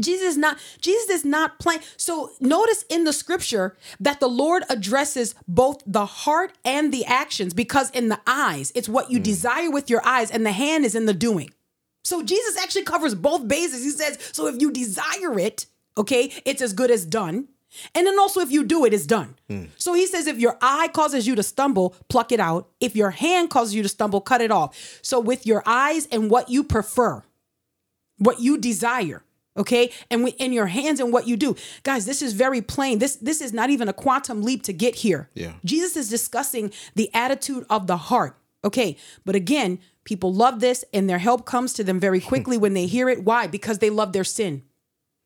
Jesus 0.00 0.28
is 0.28 0.36
not 0.36 0.58
Jesus 0.80 1.08
is 1.10 1.24
not 1.24 1.58
playing. 1.58 1.80
So 1.96 2.32
notice 2.40 2.84
in 2.88 3.04
the 3.04 3.12
scripture 3.12 3.76
that 4.00 4.20
the 4.20 4.28
Lord 4.28 4.64
addresses 4.68 5.34
both 5.48 5.82
the 5.86 6.06
heart 6.06 6.52
and 6.64 6.92
the 6.92 7.04
actions 7.06 7.54
because 7.54 7.90
in 7.90 8.08
the 8.08 8.20
eyes, 8.26 8.72
it's 8.74 8.88
what 8.88 9.10
you 9.10 9.18
hmm. 9.18 9.24
desire 9.24 9.70
with 9.70 9.88
your 9.88 10.06
eyes 10.06 10.30
and 10.30 10.44
the 10.44 10.52
hand 10.52 10.84
is 10.84 10.94
in 10.94 11.06
the 11.06 11.14
doing. 11.14 11.50
So 12.04 12.22
Jesus 12.22 12.56
actually 12.62 12.84
covers 12.84 13.14
both 13.14 13.48
bases. 13.48 13.82
He 13.82 13.90
says, 13.90 14.18
so 14.32 14.46
if 14.46 14.60
you 14.60 14.70
desire 14.70 15.38
it, 15.40 15.66
okay, 15.98 16.32
it's 16.44 16.62
as 16.62 16.72
good 16.72 16.90
as 16.90 17.04
done. 17.04 17.48
And 17.94 18.06
then 18.06 18.18
also 18.18 18.40
if 18.40 18.50
you 18.50 18.64
do 18.64 18.84
it, 18.84 18.94
it's 18.94 19.06
done. 19.06 19.34
Hmm. 19.48 19.64
So 19.76 19.92
he 19.92 20.06
says, 20.06 20.26
if 20.26 20.38
your 20.38 20.56
eye 20.60 20.88
causes 20.92 21.26
you 21.26 21.34
to 21.34 21.42
stumble, 21.42 21.96
pluck 22.08 22.32
it 22.32 22.38
out. 22.38 22.68
If 22.80 22.94
your 22.94 23.10
hand 23.10 23.50
causes 23.50 23.74
you 23.74 23.82
to 23.82 23.88
stumble, 23.88 24.20
cut 24.20 24.40
it 24.40 24.50
off. 24.50 25.00
So 25.02 25.18
with 25.18 25.46
your 25.46 25.62
eyes 25.66 26.06
and 26.12 26.30
what 26.30 26.48
you 26.48 26.62
prefer, 26.62 27.24
what 28.18 28.40
you 28.40 28.58
desire 28.58 29.22
okay? 29.58 29.90
And 30.10 30.22
we, 30.22 30.32
in 30.32 30.52
your 30.52 30.66
hands 30.66 31.00
and 31.00 31.10
what 31.10 31.26
you 31.26 31.34
do. 31.34 31.56
Guys 31.82 32.04
this 32.04 32.20
is 32.20 32.34
very 32.34 32.60
plain. 32.60 32.98
This 32.98 33.16
this 33.16 33.40
is 33.40 33.52
not 33.52 33.70
even 33.70 33.88
a 33.88 33.92
quantum 33.92 34.42
leap 34.42 34.62
to 34.64 34.72
get 34.72 34.96
here. 34.96 35.30
Yeah. 35.34 35.52
jesus 35.64 35.96
is 35.96 36.10
discussing 36.10 36.72
the 36.94 37.10
attitude 37.14 37.64
of 37.70 37.86
the 37.86 37.96
heart 37.96 38.36
okay? 38.64 38.96
But 39.24 39.34
again 39.34 39.78
people 40.04 40.32
love 40.32 40.60
this 40.60 40.84
and 40.92 41.08
their 41.08 41.18
help 41.18 41.44
comes 41.46 41.72
to 41.74 41.84
them 41.84 41.98
very 41.98 42.20
quickly 42.32 42.56
when 42.58 42.74
they 42.74 42.86
hear 42.86 43.08
it. 43.08 43.24
Why? 43.24 43.46
Because 43.46 43.78
they 43.78 43.90
love 43.90 44.12
their 44.12 44.24
sin. 44.24 44.62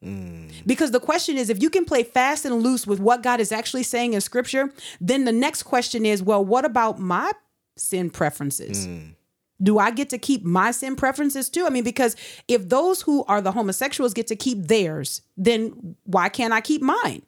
Mm. 0.05 0.51
Because 0.67 0.93
the 0.93 1.01
question 1.01 1.37
is 1.37 1.51
if 1.51 1.63
you 1.63 1.71
can 1.71 1.85
play 1.85 2.03
fast 2.03 2.45
and 2.45 2.63
loose 2.63 2.87
with 2.87 3.01
what 3.01 3.23
God 3.23 3.41
is 3.41 3.53
actually 3.53 3.83
saying 3.83 4.15
in 4.15 4.21
scripture, 4.21 4.73
then 5.01 5.25
the 5.25 5.33
next 5.33 5.65
question 5.65 6.07
is, 6.07 6.23
well, 6.23 6.45
what 6.45 6.65
about 6.65 6.99
my 6.99 7.31
sin 7.77 8.09
preferences? 8.11 8.87
Mm. 8.87 9.15
Do 9.63 9.79
I 9.79 9.91
get 9.91 10.11
to 10.11 10.19
keep 10.19 10.45
my 10.45 10.71
sin 10.71 10.97
preferences 10.97 11.49
too? 11.49 11.67
I 11.67 11.71
mean, 11.71 11.85
because 11.85 12.17
if 12.49 12.69
those 12.69 13.03
who 13.03 13.25
are 13.25 13.41
the 13.41 13.53
homosexuals 13.53 14.15
get 14.15 14.27
to 14.29 14.37
keep 14.37 14.67
theirs, 14.67 15.23
then 15.37 15.97
why 16.05 16.29
can't 16.29 16.53
I 16.53 16.61
keep 16.61 16.83
mine? 16.83 17.23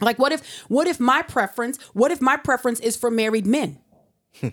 Like 0.00 0.18
what 0.18 0.32
if 0.32 0.60
what 0.68 0.86
if 0.86 0.98
my 1.00 1.22
preference, 1.22 1.80
what 1.92 2.10
if 2.10 2.20
my 2.20 2.36
preference 2.36 2.80
is 2.80 2.96
for 2.96 3.10
married 3.10 3.46
men? 3.46 3.78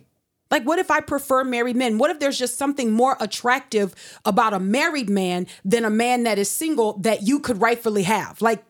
Like, 0.50 0.64
what 0.64 0.80
if 0.80 0.90
I 0.90 1.02
prefer 1.02 1.44
married 1.44 1.76
men? 1.76 1.98
What 1.98 2.10
if 2.10 2.20
there's 2.20 2.38
just 2.38 2.58
something 2.58 2.92
more 2.92 3.18
attractive 3.20 3.94
about 4.26 4.54
a 4.54 4.60
married 4.60 5.10
man 5.10 5.48
than 5.66 5.84
a 5.84 5.90
man 5.90 6.24
that 6.24 6.40
is 6.40 6.50
single 6.50 6.98
that 7.00 7.24
you 7.24 7.40
could 7.40 7.60
rightfully 7.60 8.04
have? 8.04 8.42
Like, 8.42 8.64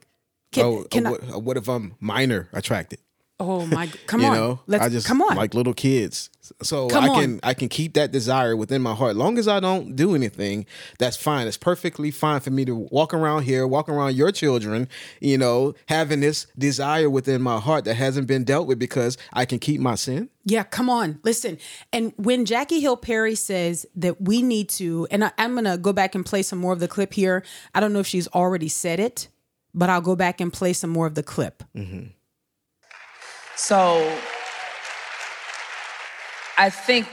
can, 0.52 0.66
oh, 0.66 0.84
can 0.90 1.06
I? 1.06 1.12
what, 1.12 1.24
uh, 1.24 1.40
what 1.40 1.58
if 1.58 1.68
I'm 1.68 1.96
minor 2.00 2.50
attracted? 2.54 3.00
Oh 3.39 3.67
my! 3.67 3.86
Come 4.08 4.21
you 4.21 4.28
on, 4.28 4.34
know, 4.34 4.60
let's 4.65 4.84
I 4.84 4.89
just 4.89 5.06
come 5.06 5.21
on. 5.21 5.38
like 5.38 5.54
little 5.54 5.73
kids. 5.76 6.32
So 6.63 6.88
Come 6.88 7.04
I 7.04 7.08
on. 7.10 7.21
can 7.21 7.39
I 7.43 7.54
can 7.54 7.69
keep 7.69 7.93
that 7.93 8.12
desire 8.12 8.56
within 8.56 8.82
my 8.82 8.95
heart. 8.95 9.15
Long 9.15 9.38
as 9.38 9.47
I 9.47 9.60
don't 9.60 9.95
do 9.95 10.15
anything, 10.15 10.65
that's 10.97 11.17
fine. 11.17 11.45
It's 11.45 11.58
perfectly 11.58 12.10
fine 12.10 12.39
for 12.39 12.50
me 12.50 12.65
to 12.65 12.73
walk 12.76 13.13
around 13.13 13.43
here, 13.43 13.67
walk 13.67 13.89
around 13.89 14.15
your 14.15 14.32
children, 14.32 14.88
you 15.21 15.38
know, 15.38 15.76
having 15.88 16.21
this 16.21 16.47
desire 16.58 17.12
within 17.12 17.41
my 17.43 17.60
heart 17.60 17.86
that 17.86 17.93
hasn't 17.93 18.26
been 18.28 18.43
dealt 18.43 18.65
with 18.65 18.80
because 18.80 19.17
I 19.34 19.45
can 19.45 19.60
keep 19.60 19.82
my 19.82 19.93
sin. 19.95 20.30
Yeah, 20.45 20.63
come 20.63 20.89
on. 20.89 21.19
Listen. 21.23 21.60
And 21.93 22.13
when 22.15 22.43
Jackie 22.45 22.80
Hill 22.80 22.97
Perry 22.97 23.36
says 23.36 23.86
that 23.97 24.19
we 24.19 24.41
need 24.41 24.69
to, 24.69 25.08
and 25.12 25.26
I, 25.26 25.32
I'm 25.38 25.54
going 25.54 25.65
to 25.65 25.78
go 25.78 25.93
back 25.93 26.15
and 26.15 26.26
play 26.26 26.41
some 26.41 26.58
more 26.58 26.73
of 26.73 26.80
the 26.80 26.88
clip 26.88 27.13
here. 27.13 27.43
I 27.76 27.82
don't 27.82 27.93
know 27.93 28.00
if 28.00 28.08
she's 28.08 28.28
already 28.30 28.69
said 28.69 29.00
it, 29.00 29.28
but 29.76 29.89
I'll 29.89 30.02
go 30.02 30.15
back 30.15 30.41
and 30.41 30.52
play 30.52 30.73
some 30.73 30.89
more 30.89 31.06
of 31.06 31.15
the 31.15 31.23
clip. 31.23 31.63
Mm-hmm. 31.76 32.08
So 33.58 34.15
I 36.60 36.70
think 36.70 37.08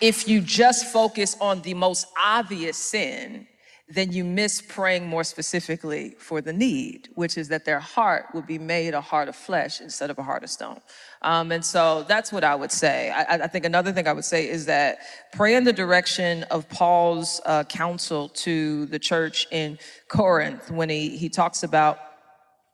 if 0.00 0.26
you 0.28 0.40
just 0.40 0.86
focus 0.86 1.36
on 1.40 1.62
the 1.62 1.74
most 1.74 2.06
obvious 2.22 2.76
sin, 2.76 3.46
then 3.88 4.12
you 4.12 4.24
miss 4.24 4.60
praying 4.60 5.06
more 5.06 5.22
specifically 5.24 6.16
for 6.18 6.40
the 6.40 6.52
need, 6.52 7.08
which 7.14 7.38
is 7.38 7.48
that 7.48 7.64
their 7.64 7.78
heart 7.78 8.26
would 8.34 8.46
be 8.46 8.58
made 8.58 8.92
a 8.92 9.00
heart 9.00 9.28
of 9.28 9.36
flesh 9.36 9.80
instead 9.80 10.10
of 10.10 10.18
a 10.18 10.22
heart 10.22 10.42
of 10.42 10.50
stone. 10.50 10.80
Um, 11.22 11.52
and 11.52 11.64
so 11.64 12.04
that's 12.08 12.32
what 12.32 12.42
I 12.44 12.54
would 12.56 12.72
say. 12.72 13.10
I, 13.10 13.36
I- 13.36 13.46
think 13.46 13.64
another 13.64 13.92
thing 13.92 14.06
I 14.08 14.12
would 14.12 14.26
say 14.26 14.48
is 14.48 14.66
that 14.66 14.98
pray 15.32 15.54
in 15.54 15.62
the 15.64 15.72
direction 15.72 16.42
of 16.44 16.68
Paul's 16.68 17.40
uh, 17.46 17.64
counsel 17.64 18.28
to 18.30 18.86
the 18.86 18.98
church 18.98 19.46
in 19.52 19.78
Corinth 20.08 20.70
when 20.70 20.90
he, 20.90 21.16
he 21.16 21.28
talks 21.28 21.62
about 21.62 21.98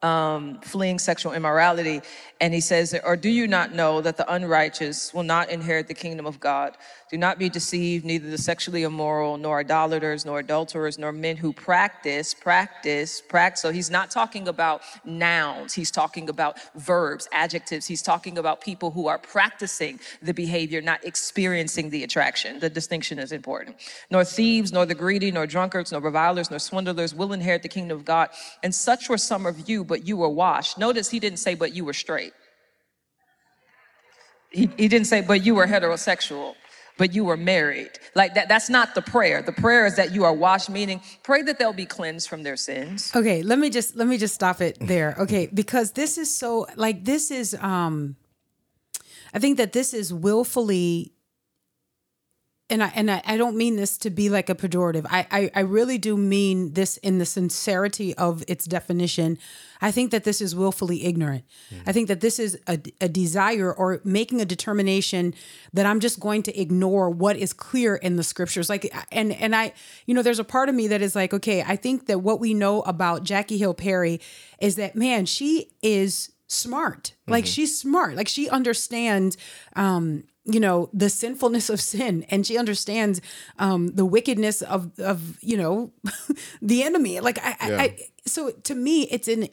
um, 0.04 0.60
fleeing 0.60 0.98
sexual 0.98 1.32
immorality. 1.32 2.02
And 2.40 2.52
he 2.52 2.60
says, 2.60 2.94
Or 3.04 3.16
do 3.16 3.30
you 3.30 3.48
not 3.48 3.74
know 3.74 4.00
that 4.02 4.16
the 4.16 4.32
unrighteous 4.32 5.14
will 5.14 5.22
not 5.22 5.48
inherit 5.50 5.88
the 5.88 5.94
kingdom 5.94 6.26
of 6.26 6.38
God? 6.38 6.76
Do 7.14 7.18
not 7.18 7.38
be 7.38 7.48
deceived, 7.48 8.04
neither 8.04 8.28
the 8.28 8.36
sexually 8.36 8.82
immoral, 8.82 9.36
nor 9.36 9.60
idolaters, 9.60 10.24
nor 10.24 10.40
adulterers, 10.40 10.98
nor 10.98 11.12
men 11.12 11.36
who 11.36 11.52
practice, 11.52 12.34
practice, 12.34 13.20
practice. 13.20 13.62
So 13.62 13.70
he's 13.70 13.88
not 13.88 14.10
talking 14.10 14.48
about 14.48 14.82
nouns, 15.04 15.72
he's 15.72 15.92
talking 15.92 16.28
about 16.28 16.58
verbs, 16.74 17.28
adjectives. 17.30 17.86
He's 17.86 18.02
talking 18.02 18.36
about 18.36 18.60
people 18.60 18.90
who 18.90 19.06
are 19.06 19.18
practicing 19.18 20.00
the 20.22 20.34
behavior, 20.34 20.82
not 20.82 21.04
experiencing 21.04 21.90
the 21.90 22.02
attraction. 22.02 22.58
The 22.58 22.68
distinction 22.68 23.20
is 23.20 23.30
important. 23.30 23.76
Nor 24.10 24.24
thieves, 24.24 24.72
nor 24.72 24.84
the 24.84 24.96
greedy, 24.96 25.30
nor 25.30 25.46
drunkards, 25.46 25.92
nor 25.92 26.00
revilers, 26.00 26.50
nor 26.50 26.58
swindlers 26.58 27.14
will 27.14 27.32
inherit 27.32 27.62
the 27.62 27.68
kingdom 27.68 27.96
of 27.96 28.04
God. 28.04 28.30
And 28.64 28.74
such 28.74 29.08
were 29.08 29.18
some 29.18 29.46
of 29.46 29.68
you, 29.68 29.84
but 29.84 30.04
you 30.04 30.16
were 30.16 30.28
washed. 30.28 30.78
Notice 30.78 31.10
he 31.10 31.20
didn't 31.20 31.38
say, 31.38 31.54
but 31.54 31.76
you 31.76 31.84
were 31.84 31.92
straight. 31.92 32.32
He, 34.50 34.70
he 34.76 34.86
didn't 34.86 35.06
say, 35.06 35.20
but 35.20 35.44
you 35.44 35.56
were 35.56 35.66
heterosexual, 35.66 36.54
but 36.98 37.14
you 37.14 37.24
were 37.24 37.36
married. 37.36 37.90
Like 38.14 38.34
that, 38.34 38.48
that's 38.48 38.70
not 38.70 38.94
the 38.94 39.02
prayer. 39.02 39.42
The 39.42 39.52
prayer 39.52 39.86
is 39.86 39.96
that 39.96 40.12
you 40.12 40.24
are 40.24 40.32
washed, 40.32 40.70
meaning 40.70 41.00
pray 41.22 41.42
that 41.42 41.58
they'll 41.58 41.72
be 41.72 41.86
cleansed 41.86 42.28
from 42.28 42.42
their 42.42 42.56
sins. 42.56 43.10
Okay, 43.14 43.42
let 43.42 43.58
me 43.58 43.70
just 43.70 43.96
let 43.96 44.06
me 44.08 44.18
just 44.18 44.34
stop 44.34 44.60
it 44.60 44.78
there. 44.80 45.16
Okay, 45.18 45.48
because 45.52 45.92
this 45.92 46.18
is 46.18 46.34
so 46.34 46.66
like 46.76 47.04
this 47.04 47.30
is 47.30 47.54
um 47.54 48.16
I 49.32 49.38
think 49.40 49.56
that 49.56 49.72
this 49.72 49.92
is 49.92 50.14
willfully 50.14 51.13
and 52.74 52.82
I 52.82 52.92
and 52.96 53.08
I, 53.08 53.22
I 53.24 53.36
don't 53.36 53.56
mean 53.56 53.76
this 53.76 53.96
to 53.98 54.10
be 54.10 54.28
like 54.28 54.50
a 54.50 54.54
pejorative. 54.54 55.06
I, 55.08 55.26
I 55.30 55.50
I 55.54 55.60
really 55.60 55.96
do 55.96 56.16
mean 56.16 56.72
this 56.72 56.96
in 56.98 57.18
the 57.18 57.24
sincerity 57.24 58.16
of 58.16 58.42
its 58.48 58.64
definition. 58.64 59.38
I 59.80 59.92
think 59.92 60.10
that 60.10 60.24
this 60.24 60.40
is 60.40 60.56
willfully 60.56 61.04
ignorant. 61.04 61.44
I 61.86 61.92
think 61.92 62.08
that 62.08 62.20
this 62.20 62.40
is 62.40 62.58
a, 62.66 62.80
a 63.00 63.08
desire 63.08 63.72
or 63.72 64.00
making 64.02 64.40
a 64.40 64.44
determination 64.44 65.34
that 65.72 65.86
I'm 65.86 66.00
just 66.00 66.18
going 66.18 66.42
to 66.44 66.60
ignore 66.60 67.10
what 67.10 67.36
is 67.36 67.52
clear 67.52 67.94
in 67.94 68.16
the 68.16 68.24
scriptures. 68.24 68.68
Like 68.68 68.92
and 69.12 69.32
and 69.32 69.54
I 69.54 69.72
you 70.06 70.14
know 70.14 70.22
there's 70.22 70.40
a 70.40 70.44
part 70.44 70.68
of 70.68 70.74
me 70.74 70.88
that 70.88 71.00
is 71.00 71.14
like 71.14 71.32
okay, 71.32 71.62
I 71.62 71.76
think 71.76 72.06
that 72.06 72.22
what 72.22 72.40
we 72.40 72.54
know 72.54 72.82
about 72.82 73.22
Jackie 73.22 73.58
Hill 73.58 73.74
Perry 73.74 74.20
is 74.58 74.74
that 74.76 74.96
man, 74.96 75.26
she 75.26 75.70
is 75.80 76.32
smart. 76.48 77.14
Like 77.28 77.46
she's 77.46 77.78
smart. 77.78 78.16
Like 78.16 78.28
she 78.28 78.48
understands 78.48 79.36
um 79.76 80.24
you 80.44 80.60
know 80.60 80.90
the 80.92 81.08
sinfulness 81.08 81.70
of 81.70 81.80
sin. 81.80 82.24
And 82.30 82.46
she 82.46 82.58
understands 82.58 83.20
um 83.58 83.88
the 83.88 84.04
wickedness 84.04 84.62
of 84.62 84.98
of 84.98 85.42
you 85.42 85.56
know 85.56 85.92
the 86.62 86.82
enemy. 86.82 87.20
Like 87.20 87.38
I, 87.38 87.56
I, 87.60 87.74
I 87.76 87.98
so 88.26 88.50
to 88.50 88.74
me 88.74 89.02
it's 89.04 89.28
an 89.28 89.48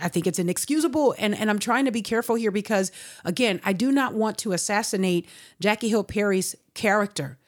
i 0.00 0.08
think 0.08 0.26
it's 0.26 0.38
inexcusable. 0.38 1.14
And 1.18 1.34
and 1.34 1.50
i'm 1.50 1.58
trying 1.58 1.84
to 1.84 1.92
be 1.92 2.02
careful 2.02 2.36
here 2.36 2.50
because 2.50 2.92
again 3.24 3.60
i 3.64 3.72
do 3.72 3.90
not 3.92 4.14
want 4.14 4.38
to 4.38 4.52
assassinate 4.52 5.28
jackie 5.60 5.88
hill 5.88 6.04
perry's 6.04 6.54
character. 6.74 7.38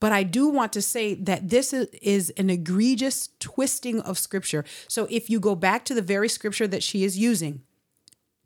But 0.00 0.12
I 0.12 0.22
do 0.22 0.48
want 0.48 0.72
to 0.72 0.82
say 0.82 1.14
that 1.14 1.50
this 1.50 1.74
is, 1.74 1.86
is 2.00 2.30
an 2.38 2.48
egregious 2.48 3.28
twisting 3.38 4.00
of 4.00 4.18
scripture. 4.18 4.64
So 4.88 5.06
if 5.10 5.28
you 5.28 5.38
go 5.38 5.54
back 5.54 5.84
to 5.84 5.94
the 5.94 6.00
very 6.00 6.28
scripture 6.28 6.66
that 6.68 6.82
she 6.82 7.04
is 7.04 7.18
using, 7.18 7.60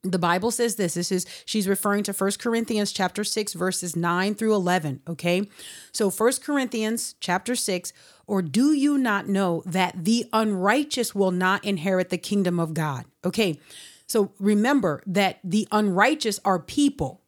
the 0.04 0.18
bible 0.18 0.50
says 0.50 0.76
this 0.76 0.94
this 0.94 1.10
is 1.10 1.26
she's 1.44 1.66
referring 1.66 2.02
to 2.04 2.12
First 2.12 2.38
corinthians 2.38 2.92
chapter 2.92 3.24
6 3.24 3.54
verses 3.54 3.96
9 3.96 4.34
through 4.34 4.54
11 4.54 5.00
okay? 5.08 5.48
So 5.92 6.10
First 6.10 6.44
corinthians 6.44 7.14
chapter 7.20 7.56
6 7.56 7.92
or 8.26 8.42
do 8.42 8.72
you 8.72 8.98
not 8.98 9.28
know 9.28 9.62
that 9.66 10.04
the 10.04 10.26
unrighteous 10.32 11.14
will 11.14 11.30
not 11.30 11.64
inherit 11.64 12.10
the 12.10 12.18
kingdom 12.18 12.60
of 12.60 12.74
god 12.74 13.06
okay? 13.24 13.58
So 14.06 14.32
remember 14.38 15.02
that 15.06 15.40
the 15.42 15.66
unrighteous 15.72 16.38
are 16.44 16.58
people. 16.58 17.22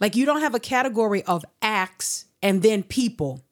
Like 0.00 0.14
you 0.14 0.24
don't 0.24 0.40
have 0.40 0.54
a 0.54 0.60
category 0.60 1.22
of 1.24 1.44
acts 1.60 2.26
and 2.42 2.62
then 2.62 2.82
people. 2.82 3.42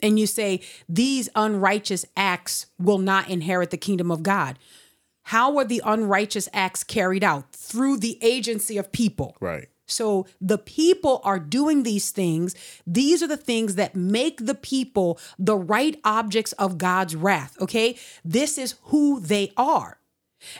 And 0.00 0.18
you 0.18 0.26
say 0.26 0.60
these 0.88 1.28
unrighteous 1.34 2.04
acts 2.16 2.66
will 2.78 2.98
not 2.98 3.28
inherit 3.28 3.70
the 3.70 3.76
kingdom 3.76 4.10
of 4.10 4.22
god 4.22 4.58
how 5.28 5.58
are 5.58 5.64
the 5.64 5.82
unrighteous 5.84 6.48
acts 6.54 6.82
carried 6.82 7.22
out? 7.22 7.52
Through 7.52 7.98
the 7.98 8.18
agency 8.22 8.78
of 8.78 8.92
people. 8.92 9.36
Right. 9.40 9.68
So 9.84 10.26
the 10.40 10.56
people 10.56 11.20
are 11.22 11.38
doing 11.38 11.82
these 11.82 12.10
things. 12.10 12.54
These 12.86 13.22
are 13.22 13.26
the 13.26 13.36
things 13.36 13.74
that 13.74 13.94
make 13.94 14.46
the 14.46 14.54
people 14.54 15.18
the 15.38 15.54
right 15.54 16.00
objects 16.02 16.52
of 16.52 16.78
God's 16.78 17.14
wrath. 17.14 17.60
Okay. 17.60 17.98
This 18.24 18.56
is 18.56 18.76
who 18.84 19.20
they 19.20 19.52
are. 19.58 19.98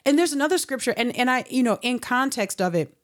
And 0.05 0.19
there's 0.19 0.35
another 0.35 0.59
scripture, 0.59 0.93
and, 0.99 1.17
and 1.17 1.31
I, 1.31 1.45
you 1.49 1.63
know, 1.63 1.79
in 1.81 1.99
context 1.99 2.61
of 2.61 2.75
it, 2.75 2.95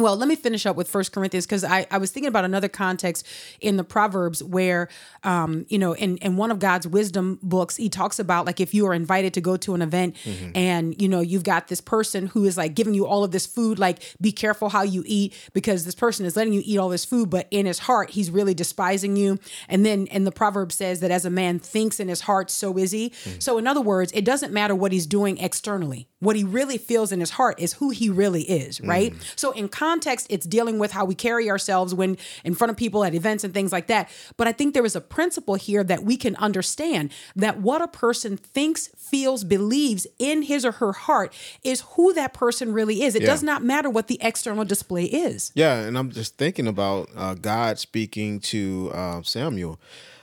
well, 0.00 0.16
let 0.16 0.28
me 0.28 0.36
finish 0.36 0.66
up 0.66 0.76
with 0.76 0.88
First 0.88 1.12
Corinthians 1.12 1.46
because 1.46 1.64
I, 1.64 1.86
I 1.90 1.98
was 1.98 2.10
thinking 2.10 2.28
about 2.28 2.44
another 2.44 2.68
context 2.68 3.26
in 3.60 3.76
the 3.76 3.84
Proverbs 3.84 4.42
where, 4.42 4.88
um, 5.22 5.66
you 5.68 5.78
know, 5.78 5.92
in, 5.92 6.16
in 6.18 6.36
one 6.36 6.50
of 6.50 6.58
God's 6.58 6.86
wisdom 6.86 7.38
books, 7.42 7.76
he 7.76 7.88
talks 7.88 8.18
about 8.18 8.46
like 8.46 8.60
if 8.60 8.74
you 8.74 8.86
are 8.86 8.94
invited 8.94 9.34
to 9.34 9.40
go 9.40 9.56
to 9.58 9.74
an 9.74 9.82
event 9.82 10.16
mm-hmm. 10.24 10.50
and, 10.54 11.00
you 11.00 11.08
know, 11.08 11.20
you've 11.20 11.44
got 11.44 11.68
this 11.68 11.80
person 11.80 12.26
who 12.28 12.44
is 12.44 12.56
like 12.56 12.74
giving 12.74 12.94
you 12.94 13.06
all 13.06 13.24
of 13.24 13.30
this 13.30 13.46
food, 13.46 13.78
like 13.78 14.02
be 14.20 14.32
careful 14.32 14.70
how 14.70 14.82
you 14.82 15.02
eat 15.06 15.36
because 15.52 15.84
this 15.84 15.94
person 15.94 16.26
is 16.26 16.36
letting 16.36 16.52
you 16.52 16.62
eat 16.64 16.78
all 16.78 16.88
this 16.88 17.04
food, 17.04 17.30
but 17.30 17.46
in 17.50 17.66
his 17.66 17.80
heart, 17.80 18.10
he's 18.10 18.30
really 18.30 18.54
despising 18.54 19.16
you. 19.16 19.38
And 19.68 19.84
then, 19.84 20.08
and 20.10 20.26
the 20.26 20.32
proverb 20.32 20.72
says 20.72 21.00
that 21.00 21.10
as 21.10 21.24
a 21.24 21.30
man 21.30 21.58
thinks 21.58 22.00
in 22.00 22.08
his 22.08 22.22
heart, 22.22 22.50
so 22.50 22.76
is 22.78 22.90
he. 22.90 23.10
Mm-hmm. 23.10 23.40
So, 23.40 23.58
in 23.58 23.66
other 23.66 23.80
words, 23.80 24.12
it 24.12 24.24
doesn't 24.24 24.52
matter 24.52 24.74
what 24.74 24.92
he's 24.92 25.06
doing 25.06 25.38
externally. 25.38 26.08
What 26.20 26.36
he 26.36 26.44
really 26.44 26.78
feels 26.78 27.12
in 27.12 27.20
his 27.20 27.30
heart 27.30 27.60
is 27.60 27.74
who 27.74 27.90
he 27.90 28.10
really 28.10 28.42
is, 28.42 28.80
right? 28.80 29.12
Mm-hmm. 29.12 29.22
So, 29.36 29.52
in 29.52 29.68
context, 29.68 29.89
it's 30.28 30.46
dealing 30.46 30.78
with 30.78 30.92
how 30.92 31.04
we 31.04 31.14
carry 31.14 31.50
ourselves 31.50 31.94
when 31.94 32.16
in 32.44 32.54
front 32.54 32.70
of 32.70 32.76
people 32.76 33.04
at 33.04 33.14
events 33.14 33.44
and 33.44 33.52
things 33.52 33.72
like 33.72 33.86
that. 33.88 34.08
But 34.36 34.46
I 34.48 34.52
think 34.52 34.74
there 34.74 34.84
is 34.84 34.94
a 34.96 35.00
principle 35.00 35.56
here 35.56 35.82
that 35.84 36.04
we 36.04 36.16
can 36.16 36.36
understand 36.36 37.10
that 37.36 37.60
what 37.60 37.82
a 37.82 37.88
person 37.88 38.36
thinks, 38.36 38.88
feels, 38.96 39.44
believes 39.44 40.06
in 40.18 40.42
his 40.42 40.64
or 40.64 40.72
her 40.72 40.92
heart 40.92 41.34
is 41.64 41.80
who 41.96 42.12
that 42.14 42.32
person 42.32 42.72
really 42.72 43.02
is. 43.02 43.14
It 43.14 43.22
Yeah. 43.22 43.28
does 43.28 43.42
not 43.42 43.62
matter 43.64 43.90
what 43.90 44.06
the 44.06 44.18
external 44.20 44.64
display 44.64 45.04
is. 45.04 45.50
Yeah, 45.54 45.80
and 45.80 45.98
I'm 45.98 46.10
just 46.10 46.36
thinking 46.36 46.66
about 46.66 47.08
uh, 47.16 47.34
God 47.34 47.78
speaking 47.78 48.40
to 48.40 48.90
uh, 48.94 49.22
Samuel. 49.22 49.78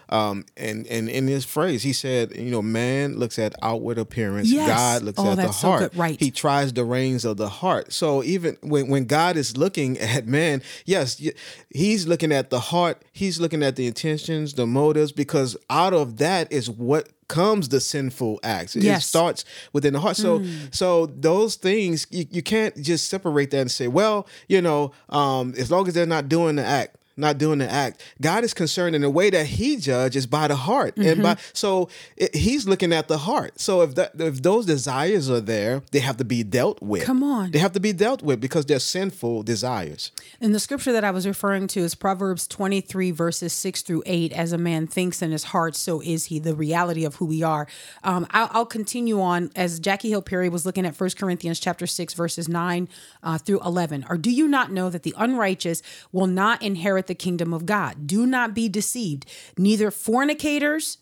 Um, 0.10 0.46
and, 0.56 0.88
and 0.88 1.10
in 1.10 1.28
his 1.28 1.44
phrase, 1.46 1.84
he 1.84 1.94
said, 1.94 2.36
you 2.36 2.50
know, 2.52 2.62
man 2.62 3.18
looks 3.18 3.38
at 3.38 3.54
outward 3.62 3.98
appearance. 3.98 4.50
Yes. 4.50 4.68
God 4.70 5.04
looks 5.04 5.20
Oh, 5.20 5.32
at 5.32 5.36
the 5.38 5.52
so 5.52 5.68
heart. 5.68 5.80
good. 5.92 5.98
Right. 6.00 6.20
He 6.20 6.32
tries 6.32 6.72
the 6.74 6.86
reins 6.86 7.26
of 7.26 7.38
the 7.38 7.50
heart. 7.50 7.92
So 7.94 8.24
even 8.24 8.58
when, 8.62 8.88
when 8.88 9.06
God 9.06 9.36
is 9.38 9.58
looking 9.58 9.98
at 10.00 10.26
man, 10.28 10.62
yes, 10.86 11.22
he's 11.70 12.08
looking 12.08 12.32
at 12.32 12.50
the 12.50 12.60
heart. 12.60 13.02
He's 13.12 13.40
looking 13.40 13.64
at 13.64 13.76
the 13.76 13.88
intentions, 13.88 14.54
the 14.54 14.66
motives, 14.68 15.12
because 15.12 15.58
out 15.70 15.94
of 15.94 16.18
that 16.18 16.52
is 16.52 16.70
what 16.70 17.10
comes 17.28 17.68
the 17.68 17.82
sinful 17.82 18.40
acts. 18.42 18.78
It 18.78 18.84
Yes. 18.84 19.06
starts 19.06 19.44
within 19.74 19.92
the 19.92 20.00
heart. 20.00 20.16
So 20.16 20.42
so 20.72 21.08
those 21.08 21.56
things 21.56 22.08
you, 22.10 22.26
you 22.32 22.42
can't 22.42 22.82
just 22.82 23.10
separate 23.10 23.52
that 23.52 23.60
and 23.60 23.70
say, 23.72 23.90
well, 23.90 24.26
you 24.48 24.62
know, 24.62 24.94
um, 25.10 25.54
as 25.58 25.70
long 25.70 25.88
as 25.90 25.94
they're 25.94 26.06
not 26.06 26.30
doing 26.30 26.56
the 26.56 26.64
act, 26.64 26.96
not 27.18 27.38
doing 27.38 27.60
the 27.60 27.70
act. 27.70 28.04
God 28.22 28.44
is 28.44 28.54
concerned 28.54 28.96
in 28.96 29.02
the 29.02 29.10
way 29.10 29.30
that 29.30 29.48
He 29.48 29.78
judges 29.78 30.28
by 30.28 30.48
the 30.48 30.56
heart, 30.56 30.96
and 30.98 31.24
by 31.24 31.38
so 31.54 31.90
it, 32.16 32.36
He's 32.36 32.68
looking 32.68 32.94
at 32.94 33.08
the 33.08 33.18
heart. 33.18 33.60
So 33.60 33.82
if 33.82 33.96
that 33.96 34.12
if 34.20 34.42
those 34.42 34.66
desires 34.66 35.30
are 35.30 35.42
there, 35.42 35.82
they 35.92 36.00
have 36.00 36.18
to 36.18 36.26
be 36.26 36.44
dealt 36.44 36.82
with. 36.82 37.04
Come 37.04 37.24
on. 37.24 37.52
they 37.52 37.60
have 37.60 37.74
to 37.74 37.80
be 37.80 37.94
dealt 37.94 38.22
with 38.22 38.40
because 38.40 38.66
they're 38.66 38.80
sinful 38.80 39.44
desires. 39.44 40.12
And 40.40 40.54
the 40.54 40.60
scripture 40.60 40.94
that 40.94 41.04
I 41.04 41.12
was 41.12 41.28
referring 41.28 41.68
to 41.68 41.80
is 41.82 41.96
Proverbs 41.96 42.48
23, 42.48 43.12
verses 43.12 43.54
6 43.54 43.82
through 43.82 44.04
8. 44.06 44.32
As 44.34 44.52
a 44.52 44.58
man 44.58 44.88
thinks 44.88 45.22
in 45.22 45.32
his 45.32 45.46
heart, 45.46 45.76
so 45.76 46.02
is 46.02 46.26
he, 46.26 46.40
the 46.40 46.56
reality 46.56 47.06
of 47.06 47.16
who 47.16 47.26
we 47.26 47.44
are. 47.44 47.68
Um, 48.04 48.28
I'll, 48.32 48.50
I'll 48.52 48.66
continue 48.66 49.22
on 49.22 49.52
as 49.56 49.80
Jackie 49.80 50.10
Hill 50.10 50.22
Perry 50.22 50.50
was 50.50 50.66
looking 50.66 50.86
at 50.86 51.00
1 51.00 51.10
Corinthians 51.18 51.60
chapter 51.60 51.88
6, 51.88 52.14
verses 52.14 52.48
9 52.48 52.88
uh, 53.24 53.38
through 53.38 53.62
11. 53.62 54.06
Or 54.10 54.18
do 54.18 54.32
you 54.32 54.48
not 54.48 54.72
know 54.72 54.90
that 54.90 55.04
the 55.04 55.16
unrighteous 55.18 55.82
will 56.12 56.28
not 56.28 56.62
inherit 56.62 57.07
the 57.08 57.16
kingdom 57.16 57.54
of 57.54 57.66
God? 57.66 58.08
Do 58.08 58.26
not 58.26 58.54
be 58.54 58.70
deceived. 58.70 59.26
Neither 59.58 59.92
fornicators, 59.92 60.98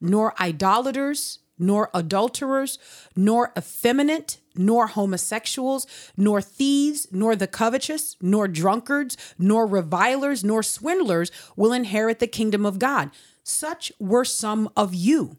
nor 0.00 0.34
idolaters, 0.40 1.40
nor 1.58 1.90
adulterers, 1.92 2.78
nor 3.14 3.52
effeminate, 3.56 4.38
nor 4.56 4.88
homosexuals, 4.88 5.86
nor 6.16 6.40
thieves, 6.40 7.06
nor 7.12 7.36
the 7.36 7.46
covetous, 7.46 8.16
nor 8.20 8.48
drunkards, 8.48 9.16
nor 9.38 9.66
revilers, 9.66 10.42
nor 10.42 10.62
swindlers 10.62 11.30
will 11.56 11.72
inherit 11.72 12.18
the 12.18 12.26
kingdom 12.26 12.64
of 12.64 12.78
God. 12.78 13.10
Such 13.42 13.92
were 14.00 14.24
some 14.24 14.70
of 14.74 14.94
you. 14.94 15.36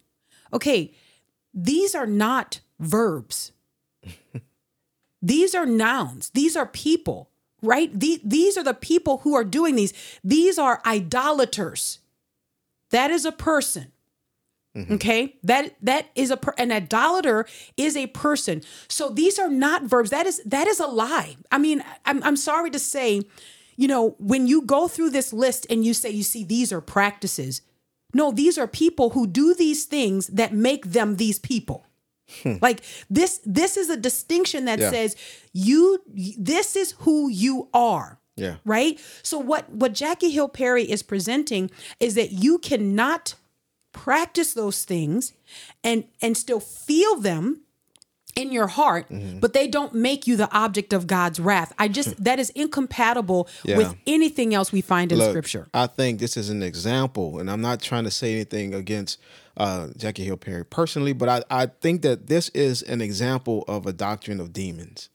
Okay, 0.53 0.93
these 1.53 1.95
are 1.95 2.05
not 2.05 2.61
verbs. 2.79 3.51
these 5.21 5.55
are 5.55 5.65
nouns. 5.65 6.29
These 6.29 6.55
are 6.55 6.67
people, 6.67 7.30
right? 7.61 7.91
The- 7.97 8.21
these 8.23 8.57
are 8.57 8.63
the 8.63 8.73
people 8.73 9.19
who 9.19 9.35
are 9.35 9.43
doing 9.43 9.75
these. 9.75 9.93
These 10.23 10.57
are 10.57 10.81
idolaters. 10.85 11.99
That 12.91 13.11
is 13.11 13.25
a 13.25 13.31
person. 13.31 13.91
Mm-hmm. 14.75 14.93
Okay, 14.93 15.35
that 15.43 15.75
that 15.81 16.07
is 16.15 16.31
a 16.31 16.37
per, 16.37 16.53
an 16.57 16.71
idolater 16.71 17.45
is 17.75 17.97
a 17.97 18.07
person. 18.07 18.61
So 18.87 19.09
these 19.09 19.37
are 19.37 19.49
not 19.49 19.83
verbs. 19.83 20.11
That 20.11 20.25
is 20.25 20.41
that 20.45 20.65
is 20.65 20.79
a 20.79 20.87
lie. 20.87 21.35
I 21.51 21.57
mean, 21.57 21.83
I'm 22.05 22.23
I'm 22.23 22.37
sorry 22.37 22.69
to 22.69 22.79
say, 22.79 23.23
you 23.75 23.89
know, 23.89 24.15
when 24.17 24.47
you 24.47 24.61
go 24.61 24.87
through 24.87 25.09
this 25.09 25.33
list 25.33 25.67
and 25.69 25.83
you 25.83 25.93
say 25.93 26.09
you 26.09 26.23
see 26.23 26.45
these 26.45 26.71
are 26.71 26.79
practices, 26.79 27.61
no, 28.13 28.31
these 28.31 28.57
are 28.57 28.67
people 28.67 29.09
who 29.09 29.27
do 29.27 29.53
these 29.53 29.83
things 29.83 30.27
that 30.27 30.53
make 30.53 30.85
them 30.85 31.17
these 31.17 31.37
people. 31.37 31.85
Like 32.61 32.81
this 33.09 33.39
this 33.45 33.77
is 33.77 33.89
a 33.89 33.97
distinction 33.97 34.65
that 34.65 34.79
Yeah. 34.79 34.89
says 34.91 35.15
you 35.53 36.01
this 36.37 36.75
is 36.75 36.95
who 36.99 37.29
you 37.29 37.67
are 37.73 38.19
Yeah. 38.37 38.55
right 38.65 38.99
so 39.23 39.37
what 39.37 39.69
what 39.69 39.93
jackie 39.93 40.29
hill 40.31 40.47
perry 40.49 40.83
is 40.89 41.03
presenting 41.03 41.69
is 41.99 42.15
that 42.15 42.31
you 42.31 42.57
cannot 42.59 43.35
practice 43.91 44.53
those 44.53 44.83
things 44.85 45.33
and 45.83 46.05
and 46.21 46.37
still 46.37 46.59
feel 46.61 47.15
them 47.17 47.61
in 48.37 48.51
your 48.53 48.67
heart 48.67 49.09
Mm-hmm. 49.09 49.39
but 49.39 49.51
they 49.51 49.67
don't 49.67 49.93
make 49.93 50.25
you 50.25 50.37
the 50.37 50.49
object 50.55 50.93
of 50.93 51.05
god's 51.05 51.39
wrath 51.39 51.73
i 51.77 51.89
just 51.89 52.23
that 52.23 52.39
is 52.39 52.49
incompatible 52.51 53.49
Yeah. 53.65 53.77
with 53.77 53.93
anything 54.07 54.53
else 54.53 54.71
we 54.71 54.79
find 54.81 55.11
in 55.11 55.17
Look, 55.17 55.29
scripture 55.31 55.67
I 55.73 55.87
think 55.87 56.19
this 56.19 56.37
is 56.37 56.49
an 56.49 56.63
example, 56.63 57.39
and 57.39 57.51
I'm 57.51 57.61
not 57.61 57.81
trying 57.81 58.05
to 58.05 58.11
say 58.11 58.33
anything 58.33 58.73
against 58.73 59.19
uh, 59.57 59.87
Jackie 59.97 60.23
Hill 60.25 60.37
Perry 60.37 60.65
personally, 60.65 61.13
but 61.13 61.29
I, 61.29 61.43
I 61.63 61.65
think 61.67 62.01
that 62.03 62.27
this 62.27 62.49
is 62.49 62.81
an 62.83 63.01
example 63.01 63.63
of 63.67 63.85
a 63.85 63.93
doctrine 63.93 64.39
of 64.39 64.53
demons. 64.53 65.09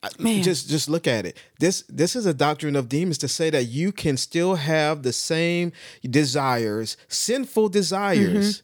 I- 0.00 0.10
Man. 0.20 0.44
Just 0.44 0.68
just 0.70 0.88
look 0.88 1.08
at 1.08 1.26
it. 1.26 1.36
This 1.58 1.82
this 1.88 2.14
is 2.14 2.24
a 2.24 2.32
doctrine 2.32 2.76
of 2.76 2.88
demons 2.88 3.18
to 3.18 3.26
say 3.26 3.50
that 3.50 3.64
you 3.64 3.90
can 3.90 4.16
still 4.16 4.54
have 4.54 5.02
the 5.02 5.12
same 5.12 5.72
desires, 6.08 6.96
sinful 7.08 7.70
desires. 7.70 8.62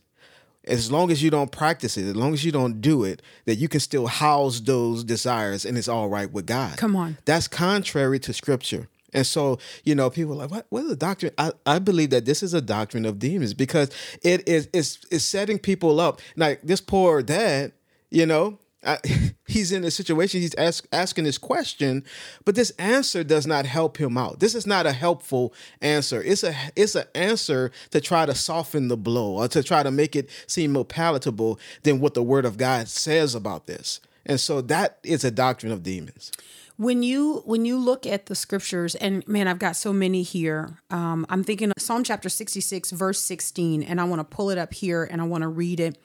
As 0.66 0.90
long 0.92 1.10
as 1.10 1.22
you 1.22 1.30
don't 1.30 1.50
practice 1.52 1.98
it, 1.98 2.06
as 2.06 2.16
long 2.16 2.32
as 2.32 2.42
you 2.44 2.50
don't 2.52 2.80
do 2.80 3.04
it, 3.04 3.20
that 3.46 3.56
you 3.56 3.68
can 3.68 3.80
still 3.80 4.06
house 4.06 4.60
those 4.60 5.04
desires 5.04 5.66
and 5.66 5.76
it's 5.76 5.88
all 5.88 6.08
right 6.08 6.30
with 6.32 6.46
God. 6.46 6.78
Come 6.78 6.96
on. 6.96 7.18
That's 7.26 7.48
contrary 7.48 8.18
to 8.20 8.32
scripture. 8.32 8.88
And 9.14 9.26
so, 9.26 9.58
you 9.84 9.94
know, 9.94 10.10
people 10.10 10.34
are 10.34 10.36
like, 10.36 10.50
what, 10.50 10.66
what 10.68 10.82
is 10.82 10.88
the 10.88 10.96
doctrine? 10.96 11.32
I, 11.38 11.52
I 11.64 11.78
believe 11.78 12.10
that 12.10 12.24
this 12.24 12.42
is 12.42 12.52
a 12.52 12.60
doctrine 12.60 13.06
of 13.06 13.18
demons 13.18 13.54
because 13.54 13.90
it 14.22 14.46
is 14.48 14.68
it's, 14.72 14.98
it's 15.10 15.24
setting 15.24 15.58
people 15.58 16.00
up. 16.00 16.20
Like 16.36 16.62
this 16.62 16.80
poor 16.80 17.22
dad, 17.22 17.72
you 18.10 18.26
know, 18.26 18.58
I, 18.84 18.98
he's 19.46 19.72
in 19.72 19.84
a 19.84 19.90
situation, 19.90 20.40
he's 20.40 20.54
ask, 20.56 20.86
asking 20.92 21.24
this 21.24 21.38
question, 21.38 22.04
but 22.44 22.54
this 22.54 22.70
answer 22.72 23.24
does 23.24 23.46
not 23.46 23.66
help 23.66 23.98
him 23.98 24.18
out. 24.18 24.40
This 24.40 24.54
is 24.54 24.66
not 24.66 24.86
a 24.86 24.92
helpful 24.92 25.54
answer. 25.80 26.22
It's 26.22 26.42
a 26.42 26.54
it's 26.76 26.94
an 26.94 27.06
answer 27.14 27.70
to 27.90 28.00
try 28.00 28.26
to 28.26 28.34
soften 28.34 28.88
the 28.88 28.96
blow 28.96 29.36
or 29.36 29.48
to 29.48 29.62
try 29.62 29.82
to 29.82 29.90
make 29.90 30.16
it 30.16 30.28
seem 30.46 30.72
more 30.72 30.84
palatable 30.84 31.58
than 31.82 32.00
what 32.00 32.14
the 32.14 32.22
word 32.22 32.44
of 32.44 32.56
God 32.56 32.88
says 32.88 33.34
about 33.34 33.66
this. 33.66 34.00
And 34.26 34.40
so 34.40 34.60
that 34.62 34.98
is 35.02 35.22
a 35.24 35.30
doctrine 35.30 35.72
of 35.72 35.82
demons. 35.82 36.32
When 36.76 37.02
you 37.02 37.42
when 37.44 37.64
you 37.64 37.78
look 37.78 38.06
at 38.06 38.26
the 38.26 38.34
scriptures 38.34 38.94
and 38.96 39.26
man 39.28 39.46
i've 39.46 39.58
got 39.58 39.76
so 39.76 39.92
many 39.92 40.22
here. 40.22 40.78
Um, 40.90 41.26
i'm 41.28 41.44
thinking 41.44 41.70
of 41.70 41.80
psalm 41.80 42.04
chapter 42.04 42.28
66 42.28 42.90
verse 42.90 43.20
16 43.20 43.82
and 43.82 44.00
i 44.00 44.04
want 44.04 44.20
to 44.20 44.24
pull 44.24 44.50
it 44.50 44.58
up 44.58 44.74
here 44.74 45.04
and 45.04 45.20
i 45.20 45.24
want 45.24 45.42
to 45.42 45.48
read 45.48 45.80
it. 45.80 45.98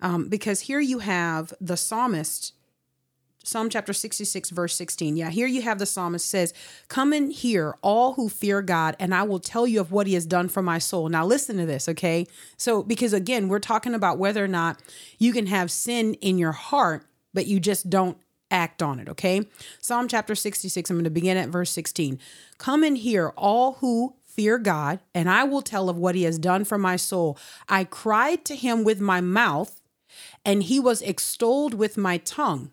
Um, 0.00 0.28
because 0.28 0.60
here 0.60 0.80
you 0.80 0.98
have 0.98 1.54
the 1.60 1.76
psalmist 1.76 2.52
psalm 3.44 3.70
chapter 3.70 3.92
66 3.92 4.50
verse 4.50 4.74
16 4.74 5.16
yeah 5.16 5.30
here 5.30 5.46
you 5.46 5.62
have 5.62 5.78
the 5.78 5.86
psalmist 5.86 6.28
says 6.28 6.52
come 6.88 7.12
in 7.12 7.30
here 7.30 7.76
all 7.80 8.14
who 8.14 8.28
fear 8.28 8.60
god 8.60 8.96
and 8.98 9.14
i 9.14 9.22
will 9.22 9.38
tell 9.38 9.68
you 9.68 9.80
of 9.80 9.92
what 9.92 10.08
he 10.08 10.14
has 10.14 10.26
done 10.26 10.48
for 10.48 10.62
my 10.62 10.78
soul. 10.78 11.08
Now 11.08 11.24
listen 11.24 11.56
to 11.58 11.66
this 11.66 11.88
okay? 11.88 12.26
So 12.56 12.82
because 12.82 13.12
again 13.12 13.48
we're 13.48 13.60
talking 13.60 13.94
about 13.94 14.18
whether 14.18 14.44
or 14.44 14.48
not 14.48 14.82
you 15.18 15.32
can 15.32 15.46
have 15.46 15.70
sin 15.70 16.14
in 16.14 16.36
your 16.38 16.52
heart 16.52 17.06
but 17.32 17.46
you 17.46 17.60
just 17.60 17.88
don't 17.88 18.18
act 18.56 18.82
on 18.82 18.98
it, 18.98 19.08
okay? 19.08 19.46
Psalm 19.80 20.08
chapter 20.08 20.34
66, 20.34 20.90
I'm 20.90 20.96
going 20.96 21.04
to 21.04 21.10
begin 21.10 21.36
at 21.36 21.50
verse 21.50 21.70
16. 21.70 22.18
Come 22.58 22.82
and 22.82 22.96
hear 22.96 23.28
all 23.36 23.74
who 23.74 24.16
fear 24.24 24.58
God, 24.58 25.00
and 25.14 25.30
I 25.30 25.44
will 25.44 25.62
tell 25.62 25.88
of 25.88 25.98
what 25.98 26.14
he 26.14 26.24
has 26.24 26.38
done 26.38 26.64
for 26.64 26.78
my 26.78 26.96
soul. 26.96 27.38
I 27.68 27.84
cried 27.84 28.44
to 28.46 28.56
him 28.56 28.82
with 28.82 29.00
my 29.00 29.20
mouth, 29.20 29.80
and 30.44 30.62
he 30.62 30.80
was 30.80 31.02
extolled 31.02 31.74
with 31.74 31.96
my 31.96 32.16
tongue. 32.18 32.70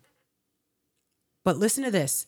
But 1.44 1.58
listen 1.58 1.84
to 1.84 1.90
this. 1.90 2.26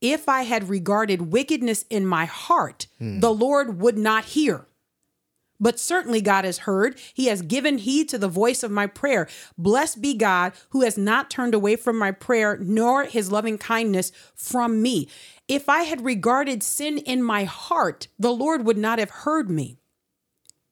If 0.00 0.28
I 0.28 0.42
had 0.42 0.68
regarded 0.68 1.32
wickedness 1.32 1.84
in 1.88 2.06
my 2.06 2.26
heart, 2.26 2.86
hmm. 2.98 3.20
the 3.20 3.32
Lord 3.32 3.80
would 3.80 3.96
not 3.96 4.24
hear. 4.24 4.66
But 5.60 5.80
certainly 5.80 6.20
God 6.20 6.44
has 6.44 6.58
heard. 6.58 6.98
He 7.14 7.26
has 7.26 7.42
given 7.42 7.78
heed 7.78 8.08
to 8.10 8.18
the 8.18 8.28
voice 8.28 8.62
of 8.62 8.70
my 8.70 8.86
prayer. 8.86 9.28
Blessed 9.56 10.00
be 10.00 10.14
God 10.14 10.52
who 10.70 10.82
has 10.82 10.98
not 10.98 11.30
turned 11.30 11.54
away 11.54 11.76
from 11.76 11.98
my 11.98 12.12
prayer, 12.12 12.58
nor 12.60 13.04
his 13.04 13.32
loving 13.32 13.58
kindness 13.58 14.12
from 14.34 14.82
me. 14.82 15.08
If 15.48 15.68
I 15.68 15.82
had 15.82 16.04
regarded 16.04 16.62
sin 16.62 16.98
in 16.98 17.22
my 17.22 17.44
heart, 17.44 18.08
the 18.18 18.32
Lord 18.32 18.66
would 18.66 18.78
not 18.78 18.98
have 18.98 19.10
heard 19.10 19.48
me. 19.48 19.78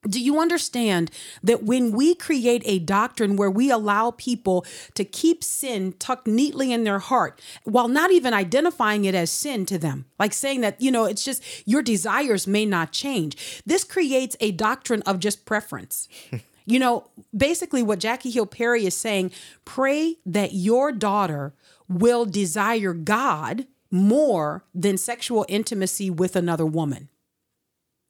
Do 0.07 0.21
you 0.21 0.39
understand 0.39 1.11
that 1.43 1.63
when 1.63 1.91
we 1.91 2.15
create 2.15 2.61
a 2.65 2.79
doctrine 2.79 3.35
where 3.35 3.49
we 3.49 3.71
allow 3.71 4.11
people 4.11 4.65
to 4.93 5.03
keep 5.03 5.43
sin 5.43 5.93
tucked 5.99 6.27
neatly 6.27 6.71
in 6.71 6.83
their 6.83 6.99
heart 6.99 7.41
while 7.63 7.87
not 7.87 8.11
even 8.11 8.33
identifying 8.33 9.05
it 9.05 9.15
as 9.15 9.31
sin 9.31 9.65
to 9.67 9.77
them, 9.77 10.05
like 10.19 10.33
saying 10.33 10.61
that, 10.61 10.79
you 10.81 10.91
know, 10.91 11.05
it's 11.05 11.23
just 11.23 11.43
your 11.67 11.81
desires 11.81 12.45
may 12.47 12.65
not 12.65 12.91
change, 12.91 13.61
this 13.65 13.83
creates 13.83 14.37
a 14.39 14.51
doctrine 14.51 15.01
of 15.03 15.19
just 15.19 15.45
preference. 15.45 16.07
you 16.65 16.79
know, 16.79 17.09
basically, 17.35 17.83
what 17.83 17.99
Jackie 17.99 18.31
Hill 18.31 18.45
Perry 18.45 18.85
is 18.85 18.95
saying 18.95 19.31
pray 19.63 20.17
that 20.25 20.53
your 20.53 20.91
daughter 20.91 21.53
will 21.87 22.25
desire 22.25 22.93
God 22.93 23.67
more 23.91 24.63
than 24.73 24.97
sexual 24.97 25.45
intimacy 25.47 26.09
with 26.09 26.35
another 26.35 26.65
woman. 26.65 27.09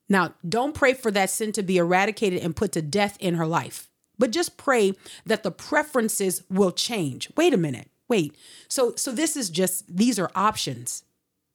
Now, 0.07 0.33
don't 0.47 0.75
pray 0.75 0.93
for 0.93 1.11
that 1.11 1.29
sin 1.29 1.51
to 1.53 1.63
be 1.63 1.77
eradicated 1.77 2.43
and 2.43 2.55
put 2.55 2.71
to 2.73 2.81
death 2.81 3.17
in 3.19 3.35
her 3.35 3.47
life, 3.47 3.89
but 4.17 4.31
just 4.31 4.57
pray 4.57 4.93
that 5.25 5.43
the 5.43 5.51
preferences 5.51 6.43
will 6.49 6.71
change. 6.71 7.29
Wait 7.35 7.53
a 7.53 7.57
minute. 7.57 7.89
Wait. 8.07 8.35
So 8.67 8.93
so 8.95 9.11
this 9.11 9.35
is 9.35 9.49
just 9.49 9.95
these 9.95 10.19
are 10.19 10.29
options. 10.35 11.03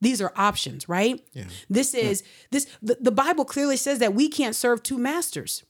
These 0.01 0.21
are 0.21 0.33
options, 0.35 0.89
right? 0.89 1.23
Yeah. 1.33 1.45
This 1.69 1.95
is 1.95 2.25
this 2.51 2.67
the, 2.83 2.97
the 3.01 3.13
Bible 3.13 3.45
clearly 3.45 3.77
says 3.77 3.99
that 3.99 4.15
we 4.15 4.29
can't 4.29 4.57
serve 4.57 4.83
two 4.83 4.99
masters. 4.99 5.63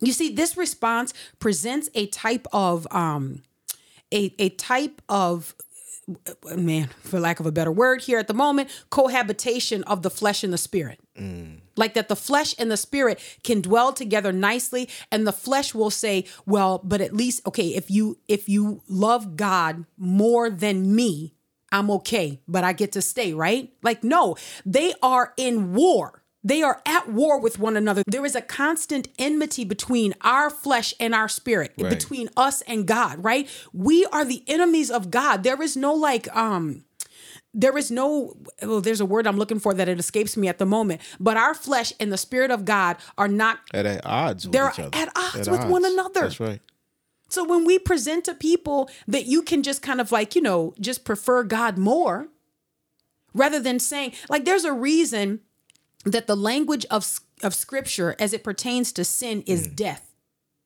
You 0.00 0.12
see, 0.12 0.34
this 0.34 0.56
response 0.56 1.14
presents 1.38 1.88
a 1.94 2.06
type 2.06 2.46
of 2.52 2.86
um 2.90 3.42
a 4.12 4.34
a 4.38 4.48
type 4.50 5.00
of 5.08 5.54
man, 6.56 6.88
for 7.00 7.20
lack 7.20 7.40
of 7.40 7.46
a 7.46 7.52
better 7.52 7.72
word 7.72 8.02
here 8.02 8.18
at 8.18 8.28
the 8.28 8.34
moment, 8.34 8.70
cohabitation 8.90 9.82
of 9.84 10.02
the 10.02 10.10
flesh 10.10 10.44
and 10.44 10.52
the 10.52 10.58
spirit. 10.58 11.00
Mm. 11.18 11.60
Like 11.76 11.94
that 11.94 12.08
the 12.08 12.16
flesh 12.16 12.54
and 12.58 12.70
the 12.70 12.76
spirit 12.76 13.20
can 13.42 13.60
dwell 13.60 13.92
together 13.92 14.32
nicely 14.32 14.88
and 15.10 15.26
the 15.26 15.32
flesh 15.32 15.74
will 15.74 15.90
say, 15.90 16.24
well, 16.46 16.80
but 16.82 17.00
at 17.00 17.14
least 17.14 17.46
okay, 17.46 17.68
if 17.68 17.90
you 17.90 18.18
if 18.28 18.48
you 18.48 18.82
love 18.88 19.36
God 19.36 19.84
more 19.96 20.50
than 20.50 20.94
me, 20.94 21.34
I'm 21.72 21.90
okay, 21.90 22.40
but 22.46 22.64
I 22.64 22.72
get 22.72 22.92
to 22.92 23.02
stay, 23.02 23.32
right? 23.32 23.72
Like 23.82 24.04
no, 24.04 24.36
they 24.64 24.94
are 25.02 25.32
in 25.36 25.74
war. 25.74 26.23
They 26.46 26.62
are 26.62 26.82
at 26.84 27.08
war 27.10 27.40
with 27.40 27.58
one 27.58 27.74
another. 27.76 28.02
There 28.06 28.24
is 28.26 28.34
a 28.36 28.42
constant 28.42 29.08
enmity 29.18 29.64
between 29.64 30.14
our 30.20 30.50
flesh 30.50 30.92
and 31.00 31.14
our 31.14 31.28
spirit, 31.28 31.72
Right. 31.78 31.88
between 31.88 32.28
us 32.36 32.60
and 32.62 32.86
God, 32.86 33.24
right? 33.24 33.48
We 33.72 34.04
are 34.06 34.24
the 34.26 34.44
enemies 34.46 34.90
of 34.90 35.10
God. 35.10 35.42
There 35.42 35.60
is 35.62 35.74
no 35.76 35.94
like 35.94 36.28
um 36.36 36.84
there 37.56 37.78
is 37.78 37.90
no 37.90 38.36
well, 38.62 38.80
there's 38.80 39.00
a 39.00 39.06
word 39.06 39.26
I'm 39.26 39.38
looking 39.38 39.58
for 39.60 39.72
that 39.74 39.88
it 39.88 39.98
escapes 39.98 40.36
me 40.36 40.48
at 40.48 40.58
the 40.58 40.66
moment. 40.66 41.00
But 41.18 41.36
our 41.36 41.54
flesh 41.54 41.92
and 41.98 42.12
the 42.12 42.18
spirit 42.18 42.50
of 42.50 42.64
God 42.64 42.96
are 43.16 43.28
not 43.28 43.60
At, 43.72 43.86
at 43.86 44.04
odds 44.04 44.44
with 44.44 44.52
They're 44.52 44.70
each 44.70 44.80
other. 44.80 44.90
at 44.98 45.08
odds 45.16 45.48
with 45.48 45.64
one 45.64 45.84
another. 45.86 46.22
That's 46.22 46.40
right. 46.40 46.60
so 47.30 47.42
when 47.44 47.64
we 47.64 47.78
present 47.78 48.24
to 48.26 48.34
people 48.34 48.90
that 49.08 49.24
you 49.26 49.40
can 49.42 49.62
just 49.62 49.80
kind 49.82 50.00
of 50.00 50.12
like, 50.12 50.34
you 50.36 50.42
know, 50.42 50.74
just 50.78 51.04
prefer 51.04 51.42
God 51.42 51.78
more 51.78 52.28
rather 53.32 53.60
than 53.60 53.78
saying 53.78 54.12
like 54.28 54.44
there's 54.44 54.64
a 54.64 54.72
reason 54.72 55.40
that 56.04 56.26
the 56.26 56.36
language 56.36 56.86
of 56.90 57.20
of 57.42 57.54
scripture 57.54 58.14
as 58.18 58.32
it 58.32 58.44
pertains 58.44 58.92
to 58.92 59.04
sin 59.04 59.42
is 59.46 59.68
mm. 59.68 59.76
death. 59.76 60.14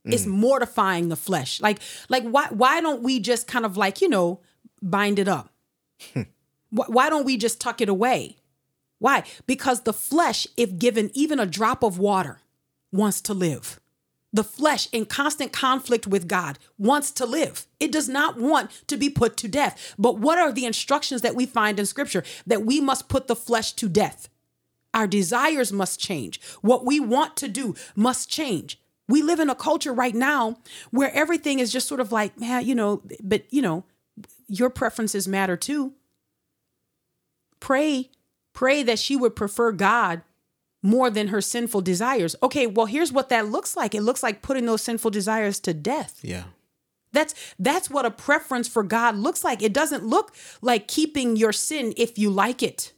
Mm. 0.07 0.14
It's 0.14 0.27
mortifying 0.27 1.09
the 1.09 1.16
flesh. 1.16 1.61
Like 1.61 1.81
like 2.09 2.24
why 2.24 2.48
why 2.51 2.81
don't 2.81 3.03
we 3.03 3.20
just 3.20 3.46
kind 3.46 3.64
of 3.64 3.77
like, 3.77 4.01
you 4.01 4.09
know, 4.09 4.40
bind 4.83 5.18
it 5.18 5.29
up? 5.29 5.53
Hmm. 6.14 6.22
why, 6.70 6.87
why 6.88 7.11
don't 7.11 7.24
we 7.24 7.37
just 7.37 7.61
tuck 7.61 7.81
it 7.81 7.88
away? 7.88 8.37
Why? 8.98 9.24
Because 9.46 9.83
the 9.83 9.92
flesh 9.92 10.46
if 10.57 10.79
given 10.79 11.11
even 11.14 11.38
a 11.38 11.46
drop 11.46 11.83
of 11.83 11.98
water 11.98 12.40
wants 12.92 13.20
to 13.22 13.35
live. 13.35 13.81
The 14.33 14.44
flesh 14.44 14.88
in 14.92 15.07
constant 15.07 15.53
conflict 15.53 16.07
with 16.07 16.29
God 16.29 16.59
wants 16.77 17.11
to 17.12 17.24
live. 17.24 17.66
It 17.81 17.90
does 17.90 18.09
not 18.09 18.38
want 18.38 18.70
to 18.88 18.96
be 18.96 19.09
put 19.09 19.37
to 19.38 19.48
death. 19.48 19.94
But 19.98 20.18
what 20.18 20.38
are 20.38 20.53
the 20.53 20.66
instructions 20.66 21.22
that 21.22 21.35
we 21.35 21.46
find 21.46 21.81
in 21.81 21.87
scripture? 21.87 22.22
That 22.46 22.66
we 22.66 22.81
must 22.81 23.09
put 23.09 23.27
the 23.27 23.37
flesh 23.37 23.72
to 23.74 23.88
death. 23.88 24.29
Our 24.99 25.07
desires 25.07 25.73
must 25.73 26.01
change. 26.01 26.41
What 26.61 26.85
we 26.85 26.99
want 26.99 27.37
to 27.37 27.47
do 27.47 27.77
must 27.95 28.29
change. 28.29 28.81
We 29.07 29.23
live 29.23 29.39
in 29.39 29.49
a 29.49 29.55
culture 29.55 29.93
right 29.93 30.15
now 30.15 30.59
where 30.91 31.15
everything 31.15 31.61
is 31.61 31.71
just 31.71 31.87
sort 31.87 32.01
of 32.01 32.11
like, 32.11 32.37
man, 32.41 32.67
you 32.67 32.75
know, 32.75 33.03
but 33.23 33.45
you 33.51 33.63
know, 33.63 33.85
your 34.49 34.71
preferences 34.71 35.29
matter 35.29 35.57
too. 35.57 35.93
Pray, 37.61 38.11
pray 38.53 38.83
that 38.83 38.99
she 38.99 39.15
would 39.15 39.37
prefer 39.37 39.71
God 39.71 40.23
more 40.83 41.11
than 41.11 41.29
her 41.29 41.41
sinful 41.41 41.83
desires. 41.83 42.35
Okay, 42.43 42.67
well, 42.67 42.87
here's 42.87 43.13
what 43.13 43.29
that 43.29 43.47
looks 43.47 43.77
like. 43.77 43.95
It 43.95 44.03
looks 44.03 44.25
like 44.25 44.43
putting 44.43 44.67
those 44.67 44.83
sinful 44.83 45.13
desires 45.13 45.61
to 45.61 45.73
death. 45.73 46.19
Yeah. 46.23 46.45
That's 47.13 47.37
that's 47.57 47.89
what 47.89 48.05
a 48.05 48.11
preference 48.11 48.67
for 48.67 48.83
God 48.83 49.15
looks 49.15 49.45
like. 49.45 49.63
It 49.63 49.73
doesn't 49.73 50.05
look 50.05 50.35
like 50.61 50.89
keeping 50.89 51.37
your 51.37 51.53
sin 51.53 51.95
if 51.97 52.19
you 52.19 52.31
like 52.31 52.65
it. 52.65 52.95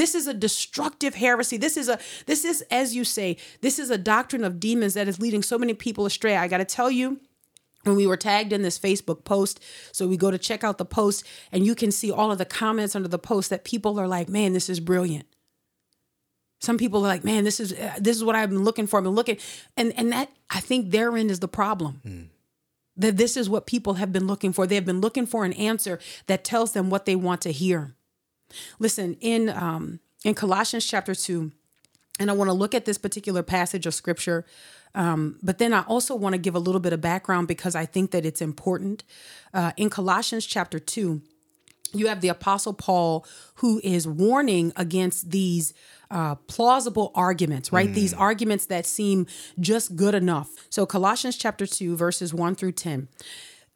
This 0.00 0.14
is 0.14 0.26
a 0.26 0.32
destructive 0.32 1.16
heresy. 1.16 1.58
This 1.58 1.76
is 1.76 1.90
a 1.90 1.98
this 2.24 2.42
is 2.46 2.62
as 2.70 2.96
you 2.96 3.04
say, 3.04 3.36
this 3.60 3.78
is 3.78 3.90
a 3.90 3.98
doctrine 3.98 4.44
of 4.44 4.58
demons 4.58 4.94
that 4.94 5.08
is 5.08 5.20
leading 5.20 5.42
so 5.42 5.58
many 5.58 5.74
people 5.74 6.06
astray. 6.06 6.38
I 6.38 6.48
got 6.48 6.56
to 6.56 6.64
tell 6.64 6.90
you, 6.90 7.20
when 7.82 7.96
we 7.96 8.06
were 8.06 8.16
tagged 8.16 8.54
in 8.54 8.62
this 8.62 8.78
Facebook 8.78 9.24
post, 9.24 9.60
so 9.92 10.08
we 10.08 10.16
go 10.16 10.30
to 10.30 10.38
check 10.38 10.64
out 10.64 10.78
the 10.78 10.86
post 10.86 11.26
and 11.52 11.66
you 11.66 11.74
can 11.74 11.92
see 11.92 12.10
all 12.10 12.32
of 12.32 12.38
the 12.38 12.46
comments 12.46 12.96
under 12.96 13.08
the 13.08 13.18
post 13.18 13.50
that 13.50 13.62
people 13.62 14.00
are 14.00 14.08
like, 14.08 14.30
"Man, 14.30 14.54
this 14.54 14.70
is 14.70 14.80
brilliant." 14.80 15.26
Some 16.60 16.78
people 16.78 17.00
are 17.00 17.08
like, 17.08 17.22
"Man, 17.22 17.44
this 17.44 17.60
is 17.60 17.74
uh, 17.74 17.96
this 17.98 18.16
is 18.16 18.24
what 18.24 18.34
I've 18.36 18.48
been 18.48 18.64
looking 18.64 18.86
for. 18.86 18.96
I've 18.96 19.04
been 19.04 19.14
looking." 19.14 19.36
And 19.76 19.92
and 19.98 20.12
that 20.12 20.30
I 20.48 20.60
think 20.60 20.92
therein 20.92 21.28
is 21.28 21.40
the 21.40 21.46
problem 21.46 22.00
that 22.96 23.18
this 23.18 23.36
is 23.36 23.50
what 23.50 23.66
people 23.66 23.94
have 23.94 24.14
been 24.14 24.26
looking 24.26 24.54
for. 24.54 24.66
They 24.66 24.76
have 24.76 24.86
been 24.86 25.02
looking 25.02 25.26
for 25.26 25.44
an 25.44 25.52
answer 25.52 25.98
that 26.26 26.42
tells 26.42 26.72
them 26.72 26.88
what 26.88 27.04
they 27.04 27.16
want 27.16 27.42
to 27.42 27.52
hear. 27.52 27.96
Listen, 28.78 29.16
in 29.20 29.48
um, 29.48 30.00
in 30.24 30.34
Colossians 30.34 30.86
chapter 30.86 31.14
two, 31.14 31.52
and 32.18 32.30
I 32.30 32.34
want 32.34 32.48
to 32.48 32.54
look 32.54 32.74
at 32.74 32.84
this 32.84 32.98
particular 32.98 33.42
passage 33.42 33.86
of 33.86 33.94
scripture, 33.94 34.44
um, 34.94 35.38
but 35.42 35.58
then 35.58 35.72
I 35.72 35.82
also 35.82 36.14
want 36.14 36.34
to 36.34 36.38
give 36.38 36.54
a 36.54 36.58
little 36.58 36.80
bit 36.80 36.92
of 36.92 37.00
background 37.00 37.48
because 37.48 37.74
I 37.74 37.86
think 37.86 38.10
that 38.10 38.26
it's 38.26 38.40
important. 38.40 39.04
Uh, 39.54 39.72
in 39.76 39.90
Colossians 39.90 40.46
chapter 40.46 40.78
two, 40.78 41.22
you 41.92 42.06
have 42.06 42.20
the 42.20 42.28
apostle 42.28 42.72
paul 42.72 43.26
who 43.56 43.80
is 43.82 44.06
warning 44.06 44.72
against 44.76 45.30
these 45.30 45.74
uh, 46.10 46.34
plausible 46.34 47.12
arguments 47.14 47.72
right? 47.72 47.92
These 47.92 48.14
arguments 48.14 48.66
that 48.66 48.86
seem 48.86 49.26
just 49.58 49.96
good 49.96 50.14
enough. 50.14 50.50
So 50.68 50.86
colossians 50.86 51.36
chapter 51.36 51.66
2 51.66 51.96
verses 51.96 52.34
1 52.34 52.54
through 52.54 52.72
10 52.72 53.08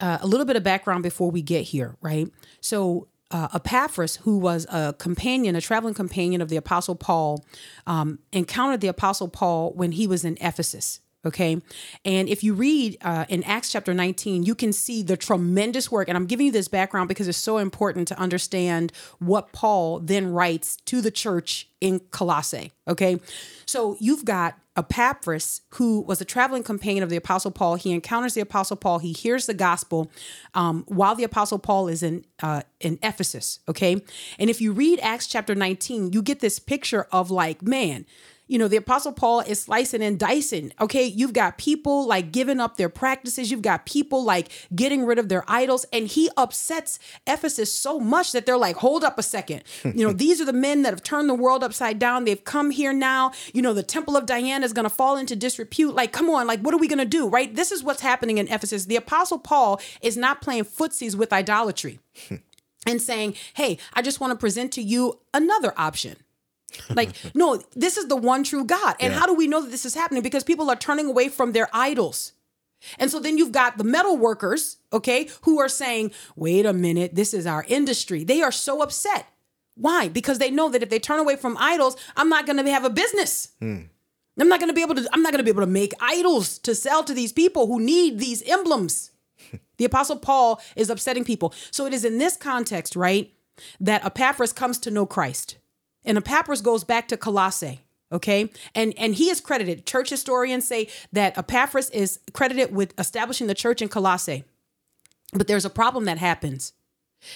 uh, 0.00 0.18
a 0.20 0.26
little 0.26 0.46
bit 0.46 0.56
of 0.56 0.62
background 0.62 1.02
before 1.02 1.30
we 1.30 1.42
get 1.42 1.62
here 1.62 1.96
right? 2.00 2.30
So 2.60 3.08
uh, 3.30 3.48
Epaphras, 3.54 4.16
who 4.16 4.38
was 4.38 4.66
a 4.70 4.94
companion, 4.98 5.56
a 5.56 5.60
traveling 5.60 5.94
companion 5.94 6.40
of 6.40 6.48
the 6.48 6.56
Apostle 6.56 6.94
Paul, 6.94 7.44
um, 7.86 8.18
encountered 8.32 8.80
the 8.80 8.88
Apostle 8.88 9.28
Paul 9.28 9.72
when 9.72 9.92
he 9.92 10.06
was 10.06 10.24
in 10.24 10.36
Ephesus. 10.40 11.00
Okay. 11.26 11.60
And 12.04 12.28
if 12.28 12.44
you 12.44 12.52
read 12.52 12.98
uh, 13.00 13.24
in 13.28 13.42
Acts 13.44 13.72
chapter 13.72 13.94
19, 13.94 14.42
you 14.42 14.54
can 14.54 14.72
see 14.72 15.02
the 15.02 15.16
tremendous 15.16 15.90
work. 15.90 16.08
And 16.08 16.18
I'm 16.18 16.26
giving 16.26 16.46
you 16.46 16.52
this 16.52 16.68
background 16.68 17.08
because 17.08 17.28
it's 17.28 17.38
so 17.38 17.58
important 17.58 18.08
to 18.08 18.18
understand 18.18 18.92
what 19.20 19.52
Paul 19.52 20.00
then 20.00 20.32
writes 20.32 20.76
to 20.84 21.00
the 21.00 21.10
church 21.10 21.70
in 21.80 22.00
Colossae. 22.10 22.72
Okay. 22.86 23.18
So 23.64 23.96
you've 24.00 24.26
got 24.26 24.58
Epaphras, 24.76 25.60
who 25.74 26.00
was 26.00 26.20
a 26.20 26.24
traveling 26.24 26.62
companion 26.62 27.02
of 27.02 27.10
the 27.10 27.16
Apostle 27.16 27.50
Paul. 27.50 27.76
He 27.76 27.92
encounters 27.92 28.34
the 28.34 28.40
Apostle 28.40 28.76
Paul. 28.76 28.98
He 28.98 29.12
hears 29.12 29.46
the 29.46 29.54
gospel 29.54 30.10
um, 30.54 30.84
while 30.88 31.14
the 31.14 31.24
Apostle 31.24 31.58
Paul 31.58 31.88
is 31.88 32.02
in 32.02 32.24
uh, 32.42 32.62
in 32.80 32.98
Ephesus. 33.02 33.60
Okay, 33.68 34.02
and 34.38 34.50
if 34.50 34.60
you 34.60 34.72
read 34.72 34.98
Acts 35.00 35.26
chapter 35.26 35.54
19, 35.54 36.12
you 36.12 36.22
get 36.22 36.40
this 36.40 36.58
picture 36.58 37.06
of 37.12 37.30
like, 37.30 37.62
man, 37.62 38.04
you 38.46 38.58
know, 38.58 38.68
the 38.68 38.76
Apostle 38.76 39.12
Paul 39.12 39.40
is 39.40 39.62
slicing 39.62 40.02
and 40.02 40.18
dicing. 40.18 40.72
Okay. 40.80 41.04
You've 41.04 41.32
got 41.32 41.56
people 41.56 42.06
like 42.06 42.30
giving 42.30 42.60
up 42.60 42.76
their 42.76 42.88
practices. 42.90 43.50
You've 43.50 43.62
got 43.62 43.86
people 43.86 44.22
like 44.22 44.50
getting 44.74 45.06
rid 45.06 45.18
of 45.18 45.28
their 45.28 45.44
idols. 45.48 45.86
And 45.92 46.06
he 46.06 46.30
upsets 46.36 46.98
Ephesus 47.26 47.72
so 47.72 47.98
much 47.98 48.32
that 48.32 48.44
they're 48.44 48.58
like, 48.58 48.76
hold 48.76 49.02
up 49.02 49.18
a 49.18 49.22
second. 49.22 49.64
You 49.82 50.06
know, 50.06 50.12
these 50.24 50.40
are 50.40 50.44
the 50.44 50.52
men 50.52 50.82
that 50.82 50.92
have 50.92 51.02
turned 51.02 51.28
the 51.28 51.34
world 51.34 51.64
upside 51.64 51.98
down. 51.98 52.24
They've 52.24 52.42
come 52.42 52.70
here 52.70 52.92
now. 52.92 53.32
You 53.54 53.62
know, 53.62 53.72
the 53.72 53.82
temple 53.82 54.16
of 54.16 54.26
Diana 54.26 54.64
is 54.66 54.74
going 54.74 54.84
to 54.84 54.90
fall 54.90 55.16
into 55.16 55.34
disrepute. 55.34 55.94
Like, 55.94 56.12
come 56.12 56.28
on, 56.28 56.46
like, 56.46 56.60
what 56.60 56.74
are 56.74 56.78
we 56.78 56.88
going 56.88 56.98
to 56.98 57.04
do? 57.04 57.28
Right. 57.28 57.54
This 57.54 57.72
is 57.72 57.82
what's 57.82 58.02
happening 58.02 58.38
in 58.38 58.48
Ephesus. 58.48 58.84
The 58.84 58.96
Apostle 58.96 59.38
Paul 59.38 59.80
is 60.02 60.16
not 60.16 60.42
playing 60.42 60.64
footsies 60.64 61.16
with 61.16 61.32
idolatry 61.32 61.98
and 62.86 63.00
saying, 63.00 63.34
hey, 63.54 63.78
I 63.94 64.02
just 64.02 64.20
want 64.20 64.32
to 64.32 64.36
present 64.36 64.72
to 64.72 64.82
you 64.82 65.20
another 65.32 65.72
option. 65.78 66.16
Like, 66.94 67.10
no, 67.34 67.62
this 67.74 67.96
is 67.96 68.08
the 68.08 68.16
one 68.16 68.44
true 68.44 68.64
God. 68.64 68.96
And 69.00 69.12
Yeah. 69.12 69.18
how 69.18 69.26
do 69.26 69.34
we 69.34 69.46
know 69.46 69.62
that 69.62 69.70
this 69.70 69.84
is 69.84 69.94
happening? 69.94 70.22
Because 70.22 70.44
people 70.44 70.70
are 70.70 70.76
turning 70.76 71.06
away 71.06 71.28
from 71.28 71.52
their 71.52 71.68
idols. 71.72 72.32
And 72.98 73.10
so 73.10 73.18
then 73.18 73.38
you've 73.38 73.52
got 73.52 73.78
the 73.78 73.84
metal 73.84 74.16
workers, 74.16 74.76
okay, 74.92 75.28
who 75.42 75.58
are 75.58 75.68
saying, 75.70 76.12
wait 76.36 76.66
a 76.66 76.72
minute, 76.72 77.14
this 77.14 77.32
is 77.32 77.46
our 77.46 77.64
industry. 77.68 78.24
They 78.24 78.42
are 78.42 78.52
so 78.52 78.82
upset. 78.82 79.26
Why? 79.74 80.08
Because 80.08 80.38
they 80.38 80.50
know 80.50 80.68
that 80.68 80.82
if 80.82 80.90
they 80.90 80.98
turn 80.98 81.18
away 81.18 81.36
from 81.36 81.56
idols, 81.58 81.96
I'm 82.16 82.28
not 82.28 82.46
going 82.46 82.62
to 82.62 82.70
have 82.70 82.84
a 82.84 82.90
business. 82.90 83.48
Hmm. 83.58 83.82
I'm 84.38 84.48
not 84.48 84.58
going 84.60 84.68
to 84.68 84.74
be 84.74 84.82
able 84.82 84.96
to 84.96 85.08
I'm 85.12 85.22
not 85.22 85.32
going 85.32 85.38
to 85.38 85.44
be 85.44 85.50
able 85.50 85.62
to 85.62 85.66
make 85.66 85.92
idols 86.00 86.58
to 86.58 86.74
sell 86.74 87.04
to 87.04 87.14
these 87.14 87.32
people 87.32 87.66
who 87.68 87.80
need 87.80 88.18
these 88.18 88.42
emblems. 88.42 89.12
the 89.78 89.84
apostle 89.84 90.16
Paul 90.18 90.60
is 90.76 90.90
upsetting 90.90 91.24
people. 91.24 91.54
So 91.70 91.86
it 91.86 91.94
is 91.94 92.04
in 92.04 92.18
this 92.18 92.36
context, 92.36 92.96
right, 92.96 93.32
that 93.80 94.04
Epaphras 94.04 94.52
comes 94.52 94.78
to 94.80 94.90
know 94.90 95.06
Christ. 95.06 95.56
And 96.04 96.18
Epaphras 96.18 96.60
goes 96.60 96.84
back 96.84 97.08
to 97.08 97.16
Colossae. 97.16 97.80
Okay. 98.12 98.50
And 98.74 98.94
and 98.96 99.14
he 99.14 99.30
is 99.30 99.40
credited. 99.40 99.86
Church 99.86 100.10
historians 100.10 100.66
say 100.66 100.88
that 101.12 101.36
Epaphras 101.36 101.90
is 101.90 102.20
credited 102.32 102.74
with 102.74 102.94
establishing 102.98 103.46
the 103.46 103.54
church 103.54 103.82
in 103.82 103.88
Colossae. 103.88 104.44
But 105.32 105.48
there's 105.48 105.64
a 105.64 105.70
problem 105.70 106.04
that 106.04 106.18
happens. 106.18 106.72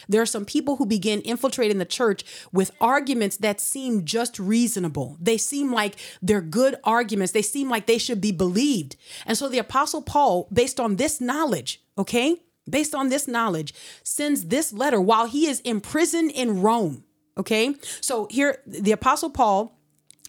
There 0.09 0.23
are 0.23 0.27
some 0.27 0.45
people 0.45 0.77
who 0.77 0.87
begin 0.87 1.21
infiltrating 1.23 1.79
the 1.79 1.85
church 1.85 2.25
with 2.53 2.71
arguments 2.81 3.39
that 3.39 3.61
seem 3.61 4.05
just 4.05 4.39
reasonable. 4.39 5.17
They 5.21 5.39
seem 5.39 5.73
like 5.73 5.97
they're 6.21 6.41
good 6.41 6.77
arguments. 6.85 7.33
They 7.33 7.43
seem 7.43 7.71
like 7.71 7.87
they 7.87 7.99
should 7.99 8.21
be 8.21 8.33
believed. 8.33 8.97
And 9.27 9.37
so 9.37 9.49
the 9.49 9.59
Apostle 9.59 10.03
Paul, 10.03 10.49
based 10.53 10.79
on 10.79 10.97
this 10.97 11.21
knowledge, 11.21 11.83
okay, 11.97 12.37
based 12.69 12.95
on 12.95 13.09
this 13.09 13.27
knowledge, 13.27 13.75
sends 14.03 14.47
this 14.47 14.73
letter 14.73 15.01
while 15.01 15.27
he 15.27 15.47
is 15.47 15.61
imprisoned 15.61 16.31
in 16.33 16.61
Rome. 16.61 17.05
Okay. 17.39 17.75
So 18.01 18.27
here, 18.31 18.63
the 18.67 18.93
Apostle 18.93 19.31
Paul 19.31 19.79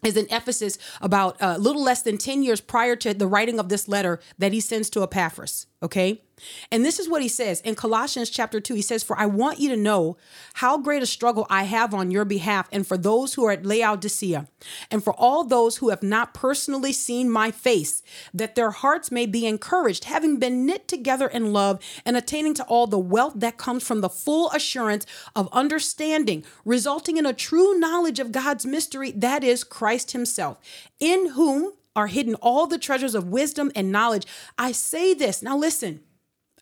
is 0.03 0.15
in 0.15 0.27
Ephesus 0.31 0.77
about 1.01 1.35
a 1.39 1.57
little 1.57 1.83
less 1.83 2.01
than 2.03 2.17
10 2.17 2.43
years 2.43 2.61
prior 2.61 2.95
to 2.95 3.13
the 3.13 3.27
writing 3.27 3.59
of 3.59 3.69
this 3.69 3.87
letter 3.87 4.19
that 4.37 4.53
he 4.53 4.59
sends 4.59 4.89
to 4.91 5.03
Epaphras. 5.03 5.67
Okay. 5.83 6.21
And 6.71 6.85
this 6.85 6.99
is 6.99 7.09
what 7.09 7.21
he 7.21 7.27
says 7.27 7.61
in 7.61 7.75
Colossians 7.75 8.29
chapter 8.29 8.59
2. 8.59 8.73
He 8.73 8.81
says, 8.81 9.03
For 9.03 9.17
I 9.19 9.25
want 9.25 9.59
you 9.59 9.69
to 9.69 9.77
know 9.77 10.17
how 10.55 10.77
great 10.77 11.03
a 11.03 11.07
struggle 11.07 11.45
I 11.49 11.63
have 11.63 11.93
on 11.93 12.11
your 12.11 12.25
behalf, 12.25 12.67
and 12.71 12.85
for 12.85 12.97
those 12.97 13.33
who 13.33 13.45
are 13.45 13.51
at 13.51 13.65
Laodicea, 13.65 14.47
and 14.91 15.03
for 15.03 15.13
all 15.13 15.43
those 15.43 15.77
who 15.77 15.89
have 15.89 16.03
not 16.03 16.33
personally 16.33 16.93
seen 16.93 17.29
my 17.29 17.51
face, 17.51 18.01
that 18.33 18.55
their 18.55 18.71
hearts 18.71 19.11
may 19.11 19.25
be 19.25 19.45
encouraged, 19.45 20.05
having 20.05 20.37
been 20.37 20.65
knit 20.65 20.87
together 20.87 21.27
in 21.27 21.53
love, 21.53 21.81
and 22.05 22.15
attaining 22.17 22.53
to 22.55 22.63
all 22.63 22.87
the 22.87 22.99
wealth 22.99 23.33
that 23.35 23.57
comes 23.57 23.85
from 23.85 24.01
the 24.01 24.09
full 24.09 24.49
assurance 24.51 25.05
of 25.35 25.49
understanding, 25.51 26.43
resulting 26.65 27.17
in 27.17 27.25
a 27.25 27.33
true 27.33 27.77
knowledge 27.79 28.19
of 28.19 28.31
God's 28.31 28.65
mystery, 28.65 29.11
that 29.11 29.43
is 29.43 29.63
Christ 29.63 30.11
Himself, 30.11 30.57
in 30.99 31.31
whom 31.31 31.73
are 31.95 32.07
hidden 32.07 32.35
all 32.35 32.67
the 32.67 32.77
treasures 32.77 33.15
of 33.15 33.27
wisdom 33.27 33.71
and 33.75 33.91
knowledge. 33.91 34.25
I 34.57 34.71
say 34.71 35.13
this, 35.13 35.41
now 35.41 35.57
listen, 35.57 36.01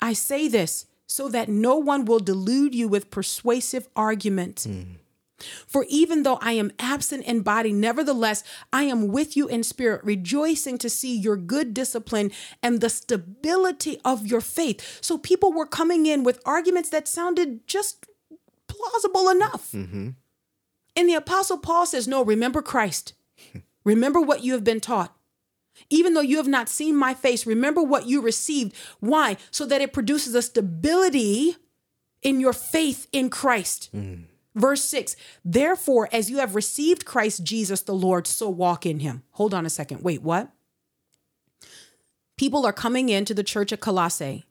I 0.02 0.14
say 0.14 0.48
this 0.48 0.86
so 1.08 1.30
that 1.30 1.50
no 1.50 1.78
one 1.78 2.06
will 2.06 2.20
delude 2.20 2.76
you 2.76 2.88
with 2.88 3.10
persuasive 3.10 3.88
argument. 3.96 4.64
Hmm. 4.64 4.98
For 5.68 5.86
even 5.88 6.24
though 6.24 6.40
I 6.42 6.54
am 6.54 6.72
absent 6.80 7.26
in 7.26 7.42
body, 7.42 7.72
nevertheless, 7.72 8.44
I 8.74 8.84
am 8.84 9.10
with 9.10 9.38
you 9.38 9.48
in 9.48 9.64
spirit, 9.64 10.04
rejoicing 10.04 10.78
to 10.80 10.90
see 10.90 11.16
your 11.16 11.38
good 11.38 11.74
discipline 11.74 12.32
and 12.64 12.82
the 12.82 12.90
stability 12.90 14.00
of 14.04 14.26
your 14.26 14.42
faith. 14.42 15.00
So 15.02 15.18
people 15.18 15.54
were 15.54 15.68
coming 15.68 16.08
in 16.08 16.24
with 16.24 16.42
arguments 16.46 16.90
that 16.90 17.08
sounded 17.08 17.68
just 17.68 18.08
plausible 18.68 19.30
enough. 19.30 19.72
Mm-hmm. 19.72 20.10
And 20.96 21.10
the 21.10 21.14
Apostle 21.14 21.60
Paul 21.60 21.86
says, 21.86 22.08
No, 22.08 22.24
remember 22.24 22.64
Christ. 22.64 23.14
remember 23.84 24.20
what 24.20 24.44
you 24.44 24.54
have 24.54 24.64
been 24.64 24.80
taught. 24.80 25.16
Even 25.90 26.14
though 26.14 26.22
you 26.22 26.38
have 26.38 26.48
not 26.48 26.70
seen 26.70 26.96
my 26.96 27.14
face, 27.14 27.46
remember 27.46 27.82
what 27.82 28.08
you 28.08 28.22
received. 28.22 28.76
Why? 29.00 29.38
So 29.52 29.66
that 29.66 29.82
it 29.82 29.94
produces 29.94 30.36
a 30.36 30.42
stability 30.42 31.56
in 32.22 32.40
your 32.40 32.54
faith 32.54 33.08
in 33.12 33.30
Christ. 33.30 33.90
Mm. 33.96 34.26
Verse 34.56 34.84
6 34.84 35.16
Therefore, 35.46 36.10
as 36.12 36.30
you 36.30 36.38
have 36.38 36.56
received 36.56 37.06
Christ 37.06 37.44
Jesus 37.44 37.82
the 37.82 37.94
Lord, 37.94 38.28
so 38.28 38.50
walk 38.50 38.86
in 38.86 39.00
him. 39.00 39.24
Hold 39.32 39.54
on 39.54 39.66
a 39.66 39.70
second. 39.70 40.02
Wait, 40.02 40.22
what? 40.22 40.52
People 42.38 42.66
are 42.66 42.74
coming 42.74 43.10
into 43.10 43.34
the 43.34 43.44
church 43.44 43.72
at 43.72 43.80
Colossae 43.80 44.46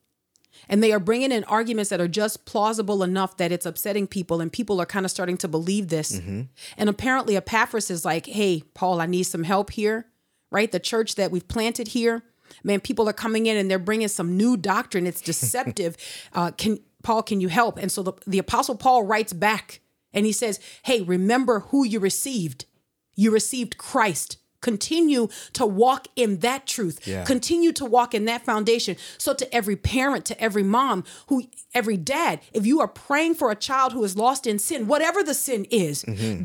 and 0.68 0.82
they 0.82 0.92
are 0.92 1.00
bringing 1.00 1.32
in 1.32 1.44
arguments 1.44 1.90
that 1.90 2.00
are 2.00 2.08
just 2.08 2.44
plausible 2.44 3.02
enough 3.02 3.36
that 3.36 3.52
it's 3.52 3.66
upsetting 3.66 4.06
people 4.06 4.40
and 4.40 4.52
people 4.52 4.80
are 4.80 4.86
kind 4.86 5.04
of 5.04 5.10
starting 5.10 5.36
to 5.38 5.48
believe 5.48 5.88
this 5.88 6.18
mm-hmm. 6.18 6.42
and 6.76 6.88
apparently 6.88 7.36
epaphras 7.36 7.90
is 7.90 8.04
like 8.04 8.26
hey 8.26 8.62
paul 8.74 9.00
i 9.00 9.06
need 9.06 9.24
some 9.24 9.44
help 9.44 9.70
here 9.70 10.06
right? 10.50 10.70
The 10.70 10.80
church 10.80 11.14
that 11.16 11.30
we've 11.30 11.46
planted 11.46 11.88
here 11.88 12.22
man 12.62 12.80
people 12.80 13.08
are 13.08 13.12
coming 13.12 13.46
in 13.46 13.56
and 13.56 13.70
they're 13.70 13.78
bringing 13.78 14.08
some 14.08 14.36
new 14.36 14.56
doctrine. 14.56 15.06
It's 15.06 15.20
deceptive. 15.20 15.96
Uh, 16.32 16.50
can 16.50 16.78
paul 17.02 17.22
can 17.22 17.40
you 17.40 17.48
help? 17.48 17.78
And 17.78 17.90
so 17.90 18.02
the, 18.02 18.12
the 18.26 18.38
apostle 18.38 18.76
paul 18.76 19.04
writes 19.04 19.32
back 19.32 19.80
and 20.12 20.26
he 20.26 20.32
says 20.32 20.60
hey 20.84 21.02
remember 21.02 21.60
who 21.60 21.84
you 21.84 21.98
received. 21.98 22.66
You 23.14 23.30
received 23.30 23.78
christ 23.78 24.38
continue 24.70 25.28
to 25.52 25.64
walk 25.84 26.02
in 26.16 26.30
that 26.40 26.62
truth 26.74 26.96
Yeah. 27.06 27.24
continue 27.24 27.72
to 27.80 27.84
walk 27.96 28.10
in 28.18 28.24
that 28.30 28.42
foundation. 28.50 28.96
So 29.24 29.30
to 29.40 29.46
every 29.58 29.76
parent 29.76 30.22
to 30.30 30.34
every 30.46 30.66
mom 30.78 31.04
who 31.28 31.36
every 31.78 31.98
dad 32.16 32.34
if 32.58 32.64
you 32.70 32.76
are 32.84 32.88
praying 33.06 33.34
for 33.40 33.48
a 33.50 33.58
child 33.68 33.92
who 33.92 34.02
is 34.08 34.14
lost 34.24 34.42
in 34.46 34.58
sin 34.58 34.80
whatever 34.92 35.20
the 35.30 35.34
sin 35.34 35.62
is 35.86 35.96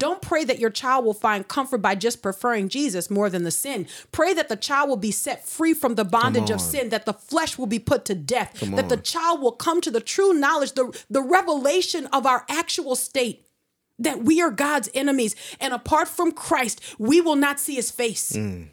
don't 0.04 0.22
pray 0.32 0.44
that 0.50 0.60
your 0.64 0.70
child 0.82 1.02
will 1.06 1.20
find 1.28 1.48
comfort 1.58 1.82
by 1.88 1.94
just 2.08 2.18
preferring 2.28 2.66
jesus 2.78 3.10
more 3.18 3.30
than 3.34 3.44
the 3.50 3.56
sin. 3.66 3.80
Pray 4.12 4.32
that 4.40 4.50
the 4.54 4.60
child 4.70 4.86
will 4.90 5.04
be 5.10 5.16
set 5.26 5.40
free 5.58 5.74
from 5.82 5.96
the 5.96 6.06
bondage 6.18 6.50
of 6.56 6.60
sin 6.74 6.86
that 6.90 7.06
the 7.10 7.14
flesh 7.14 7.58
will 7.58 7.72
be 7.78 7.80
put 7.92 8.02
to 8.10 8.16
death 8.36 8.52
that 8.78 8.90
the 8.90 8.98
child 9.14 9.42
will 9.44 9.58
come 9.68 9.80
to 9.82 9.92
the 9.98 10.02
true 10.14 10.32
knowledge 10.44 10.72
the, 10.80 10.86
the 11.18 11.22
revelation 11.38 12.04
of 12.18 12.22
our 12.32 12.42
actual 12.62 12.96
state 12.96 13.38
that 14.00 14.24
we 14.24 14.42
are 14.42 14.52
God's 14.52 14.90
enemies 14.94 15.36
and 15.60 15.74
apart 15.74 16.08
from 16.08 16.32
Christ, 16.32 16.82
we 16.98 17.22
will 17.22 17.36
not 17.36 17.60
see 17.60 17.76
his 17.76 17.92
face. 17.92 18.32
Mm. 18.32 18.70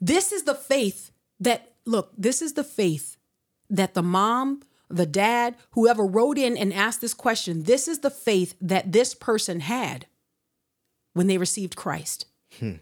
This 0.00 0.32
is 0.32 0.44
the 0.44 0.54
faith 0.54 1.10
that, 1.40 1.72
look, 1.84 2.12
this 2.16 2.42
is 2.42 2.54
the 2.54 2.64
faith 2.64 3.16
that 3.70 3.94
the 3.94 4.02
mom, 4.02 4.62
the 4.88 5.06
dad, 5.06 5.56
whoever 5.70 6.04
wrote 6.04 6.38
in 6.38 6.56
and 6.56 6.72
asked 6.72 7.00
this 7.00 7.14
question, 7.14 7.64
this 7.64 7.88
is 7.88 8.00
the 8.00 8.10
faith 8.10 8.54
that 8.60 8.92
this 8.92 9.14
person 9.14 9.60
had 9.60 10.06
when 11.14 11.26
they 11.26 11.38
received 11.38 11.76
Christ. 11.76 12.26
Hmm. 12.58 12.74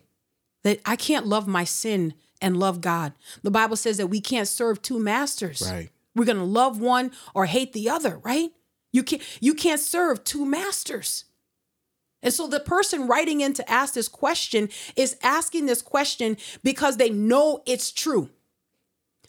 That 0.62 0.80
I 0.84 0.96
can't 0.96 1.26
love 1.26 1.46
my 1.46 1.64
sin 1.64 2.14
and 2.42 2.56
love 2.56 2.80
God. 2.80 3.12
The 3.42 3.50
Bible 3.50 3.76
says 3.76 3.96
that 3.96 4.08
we 4.08 4.20
can't 4.20 4.48
serve 4.48 4.82
two 4.82 4.98
masters. 4.98 5.62
Right. 5.70 5.90
We're 6.14 6.24
going 6.24 6.38
to 6.38 6.44
love 6.44 6.80
one 6.80 7.12
or 7.34 7.46
hate 7.46 7.72
the 7.72 7.88
other, 7.88 8.18
right? 8.18 8.50
You 8.92 9.02
can't 9.02 9.22
you 9.40 9.54
can't 9.54 9.80
serve 9.80 10.24
two 10.24 10.44
masters. 10.44 11.24
And 12.22 12.34
so 12.34 12.46
the 12.46 12.60
person 12.60 13.06
writing 13.06 13.40
in 13.40 13.54
to 13.54 13.70
ask 13.70 13.94
this 13.94 14.08
question 14.08 14.68
is 14.94 15.16
asking 15.22 15.66
this 15.66 15.80
question 15.80 16.36
because 16.62 16.96
they 16.96 17.08
know 17.08 17.62
it's 17.66 17.90
true. 17.90 18.28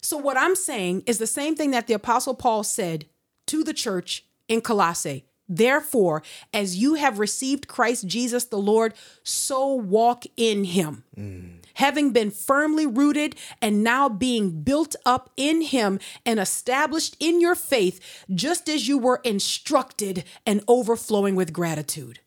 So 0.02 0.18
what 0.18 0.36
I'm 0.36 0.56
saying 0.56 1.04
is 1.06 1.18
the 1.18 1.26
same 1.26 1.54
thing 1.54 1.70
that 1.70 1.86
the 1.86 1.94
apostle 1.94 2.34
Paul 2.34 2.64
said 2.64 3.06
to 3.46 3.64
the 3.64 3.72
church 3.72 4.26
in 4.48 4.60
Colossae. 4.60 5.24
Therefore, 5.48 6.22
as 6.52 6.76
you 6.76 6.94
have 6.94 7.18
received 7.18 7.68
Christ 7.68 8.06
Jesus 8.06 8.44
the 8.44 8.58
Lord, 8.58 8.94
so 9.22 9.74
walk 9.74 10.24
in 10.36 10.64
him. 10.64 11.04
Mm. 11.16 11.61
Having 11.74 12.12
been 12.12 12.30
firmly 12.30 12.86
rooted 12.86 13.36
and 13.60 13.82
now 13.82 14.08
being 14.08 14.62
built 14.62 14.96
up 15.04 15.30
in 15.36 15.62
him 15.62 15.98
and 16.26 16.38
established 16.38 17.16
in 17.20 17.40
your 17.40 17.54
faith, 17.54 18.24
just 18.32 18.68
as 18.68 18.88
you 18.88 18.98
were 18.98 19.20
instructed 19.24 20.24
and 20.46 20.62
overflowing 20.68 21.34
with 21.34 21.52
gratitude. 21.52 22.20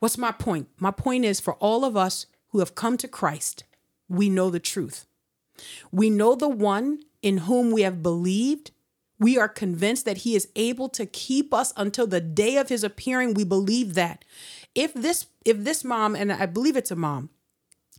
What's 0.00 0.18
my 0.18 0.32
point? 0.32 0.68
My 0.78 0.90
point 0.90 1.24
is 1.24 1.40
for 1.40 1.54
all 1.54 1.84
of 1.84 1.96
us 1.96 2.26
who 2.48 2.58
have 2.58 2.74
come 2.74 2.96
to 2.98 3.08
Christ, 3.08 3.64
we 4.08 4.28
know 4.28 4.50
the 4.50 4.60
truth. 4.60 5.06
We 5.90 6.10
know 6.10 6.34
the 6.34 6.48
one 6.48 7.00
in 7.22 7.38
whom 7.38 7.70
we 7.70 7.82
have 7.82 8.02
believed. 8.02 8.70
We 9.18 9.38
are 9.38 9.48
convinced 9.48 10.04
that 10.04 10.18
he 10.18 10.34
is 10.34 10.48
able 10.54 10.88
to 10.90 11.06
keep 11.06 11.54
us 11.54 11.72
until 11.76 12.06
the 12.06 12.20
day 12.20 12.56
of 12.56 12.68
his 12.68 12.84
appearing. 12.84 13.34
We 13.34 13.44
believe 13.44 13.94
that. 13.94 14.24
If 14.74 14.92
this 14.92 15.26
if 15.44 15.64
this 15.64 15.82
mom 15.82 16.14
and 16.14 16.32
I 16.32 16.46
believe 16.46 16.76
it's 16.76 16.90
a 16.90 16.96
mom, 16.96 17.30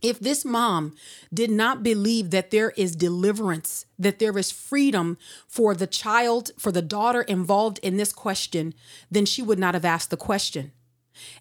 if 0.02 0.20
this 0.20 0.44
mom 0.44 0.94
did 1.32 1.50
not 1.50 1.82
believe 1.82 2.30
that 2.30 2.50
there 2.50 2.70
is 2.70 2.94
deliverance, 2.94 3.86
that 3.98 4.18
there 4.18 4.36
is 4.38 4.50
freedom 4.50 5.18
for 5.46 5.74
the 5.74 5.86
child, 5.86 6.50
for 6.58 6.70
the 6.70 6.82
daughter 6.82 7.22
involved 7.22 7.78
in 7.82 7.96
this 7.96 8.12
question, 8.12 8.74
then 9.10 9.26
she 9.26 9.42
would 9.42 9.58
not 9.58 9.74
have 9.74 9.84
asked 9.84 10.10
the 10.10 10.16
question. 10.16 10.72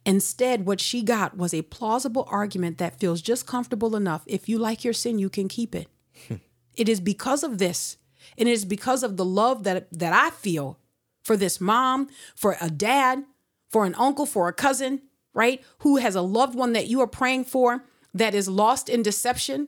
Instead, 0.06 0.66
what 0.66 0.82
she 0.82 1.04
got 1.04 1.38
was 1.38 1.54
a 1.54 1.62
plausible 1.64 2.28
argument 2.30 2.80
that 2.80 3.00
feels 3.00 3.22
just 3.22 3.46
comfortable 3.46 3.96
enough. 3.96 4.24
If 4.26 4.50
you 4.50 4.58
like 4.58 4.84
your 4.84 4.94
sin, 4.94 5.20
you 5.20 5.30
can 5.30 5.48
keep 5.48 5.76
it. 5.76 5.88
it 6.76 6.90
is 6.90 7.00
because 7.00 7.44
of 7.44 7.60
this, 7.60 7.98
and 8.38 8.50
it 8.50 8.54
is 8.54 8.66
because 8.66 9.04
of 9.04 9.18
the 9.18 9.26
love 9.26 9.64
that 9.66 9.88
that 9.92 10.14
I 10.14 10.32
feel 10.32 10.80
for 11.24 11.38
this 11.38 11.62
mom, 11.62 12.08
for 12.36 12.58
a 12.60 12.70
dad, 12.70 13.24
for 13.70 13.86
an 13.86 13.94
uncle, 13.96 14.26
for 14.26 14.48
a 14.48 14.54
cousin, 14.54 15.02
right? 15.34 15.64
Who 15.80 15.98
has 15.98 16.16
a 16.16 16.22
loved 16.22 16.56
one 16.56 16.74
that 16.74 16.88
you 16.88 17.02
are 17.02 17.08
praying 17.08 17.46
for 17.46 17.84
that 18.18 18.34
is 18.36 18.48
lost 18.48 18.90
in 18.90 19.02
deception. 19.04 19.68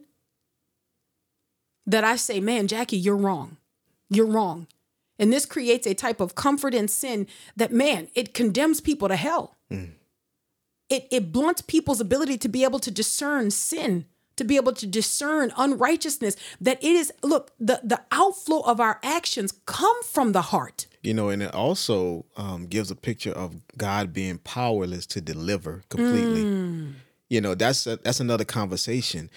That 1.85 2.03
I 2.03 2.17
say, 2.17 2.39
man, 2.39 2.67
Jackie, 2.67 2.97
you're 2.97 3.17
wrong. 3.17 3.57
You're 4.09 4.25
wrong. 4.27 4.67
And 5.17 5.33
this 5.33 5.45
creates 5.45 5.87
a 5.87 5.93
type 5.93 6.21
of 6.21 6.35
comfort 6.35 6.73
in 6.73 6.87
sin 6.87 7.27
that, 7.55 7.71
man, 7.71 8.09
it 8.13 8.33
condemns 8.33 8.79
people 8.79 9.07
to 9.07 9.15
hell 9.15 9.55
it, 10.89 11.07
it 11.11 11.31
blunts 11.31 11.61
people's 11.61 12.01
ability 12.01 12.37
to 12.39 12.49
be 12.49 12.63
able 12.63 12.79
to 12.79 12.91
discern 12.91 13.51
sin 13.51 14.05
to 14.35 14.43
be 14.45 14.55
able 14.55 14.71
to 14.71 14.87
discern 14.87 15.51
unrighteousness 15.57 16.35
that 16.61 16.81
it 16.83 16.95
is 16.95 17.11
look 17.23 17.51
the 17.59 17.79
the 17.83 18.01
outflow 18.11 18.61
of 18.61 18.79
our 18.79 18.99
actions 19.03 19.53
come 19.65 20.01
from 20.03 20.31
the 20.31 20.41
heart 20.41 20.87
You 21.01 21.13
know, 21.13 21.29
and 21.29 21.41
it 21.41 21.53
also 21.53 22.25
um, 22.35 22.67
gives 22.67 22.91
a 22.91 22.95
picture 22.95 23.31
of 23.31 23.55
God 23.77 24.11
being 24.11 24.37
powerless 24.39 25.05
to 25.07 25.21
deliver 25.21 25.83
completely. 25.89 26.41
You 27.29 27.41
know, 27.41 27.55
that's 27.55 27.85
a, 27.87 27.97
that's 27.97 28.19
another 28.19 28.45
conversation. 28.45 29.29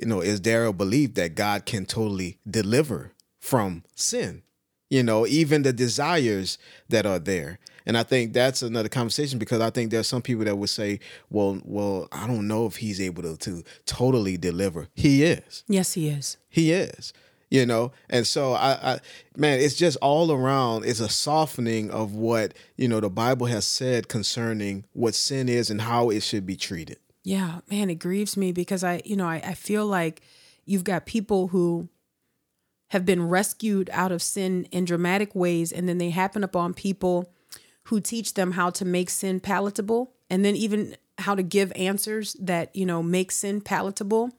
You 0.00 0.08
know, 0.08 0.20
is 0.20 0.40
there 0.40 0.64
a 0.64 0.72
belief 0.72 1.14
that 1.14 1.34
God 1.34 1.66
can 1.66 1.86
totally 1.86 2.38
deliver 2.48 3.12
from 3.38 3.84
sin? 3.94 4.42
You 4.90 5.02
know, 5.02 5.26
even 5.26 5.62
the 5.62 5.72
desires 5.72 6.58
that 6.88 7.06
are 7.06 7.18
there. 7.18 7.58
And 7.86 7.98
I 7.98 8.02
think 8.02 8.32
that's 8.32 8.62
another 8.62 8.88
conversation 8.88 9.38
because 9.38 9.60
I 9.60 9.70
think 9.70 9.90
there's 9.90 10.08
some 10.08 10.22
people 10.22 10.44
that 10.44 10.56
would 10.56 10.70
say, 10.70 11.00
"Well, 11.30 11.60
well, 11.64 12.08
I 12.12 12.26
don't 12.26 12.48
know 12.48 12.66
if 12.66 12.76
he's 12.76 13.00
able 13.00 13.22
to, 13.22 13.36
to 13.36 13.62
totally 13.84 14.36
deliver." 14.36 14.88
He 14.94 15.22
is. 15.22 15.64
yes 15.68 15.92
he 15.94 16.08
is 16.08 16.36
He 16.48 16.72
is. 16.72 17.12
You 17.50 17.66
know, 17.66 17.92
and 18.10 18.26
so 18.26 18.54
I, 18.54 18.94
I, 18.94 19.00
man, 19.36 19.60
it's 19.60 19.74
just 19.76 19.96
all 19.98 20.32
around. 20.32 20.86
It's 20.86 20.98
a 20.98 21.08
softening 21.08 21.90
of 21.90 22.14
what 22.14 22.54
you 22.76 22.88
know 22.88 23.00
the 23.00 23.10
Bible 23.10 23.46
has 23.46 23.66
said 23.66 24.08
concerning 24.08 24.84
what 24.92 25.14
sin 25.14 25.48
is 25.48 25.70
and 25.70 25.82
how 25.82 26.10
it 26.10 26.22
should 26.22 26.46
be 26.46 26.56
treated. 26.56 26.98
Yeah, 27.24 27.60
man, 27.70 27.88
it 27.88 27.96
grieves 27.96 28.36
me 28.36 28.52
because 28.52 28.84
I, 28.84 29.00
you 29.04 29.16
know, 29.16 29.26
I, 29.26 29.36
I 29.36 29.54
feel 29.54 29.86
like 29.86 30.20
you've 30.66 30.84
got 30.84 31.06
people 31.06 31.48
who 31.48 31.88
have 32.88 33.06
been 33.06 33.28
rescued 33.28 33.88
out 33.92 34.12
of 34.12 34.22
sin 34.22 34.68
in 34.70 34.84
dramatic 34.84 35.34
ways, 35.34 35.72
and 35.72 35.88
then 35.88 35.98
they 35.98 36.10
happen 36.10 36.44
upon 36.44 36.74
people 36.74 37.32
who 37.84 38.00
teach 38.00 38.34
them 38.34 38.52
how 38.52 38.70
to 38.70 38.84
make 38.84 39.08
sin 39.08 39.40
palatable, 39.40 40.12
and 40.28 40.44
then 40.44 40.54
even 40.54 40.96
how 41.18 41.34
to 41.34 41.42
give 41.42 41.72
answers 41.76 42.34
that 42.34 42.74
you 42.76 42.84
know 42.84 43.02
make 43.02 43.32
sin 43.32 43.62
palatable, 43.62 44.30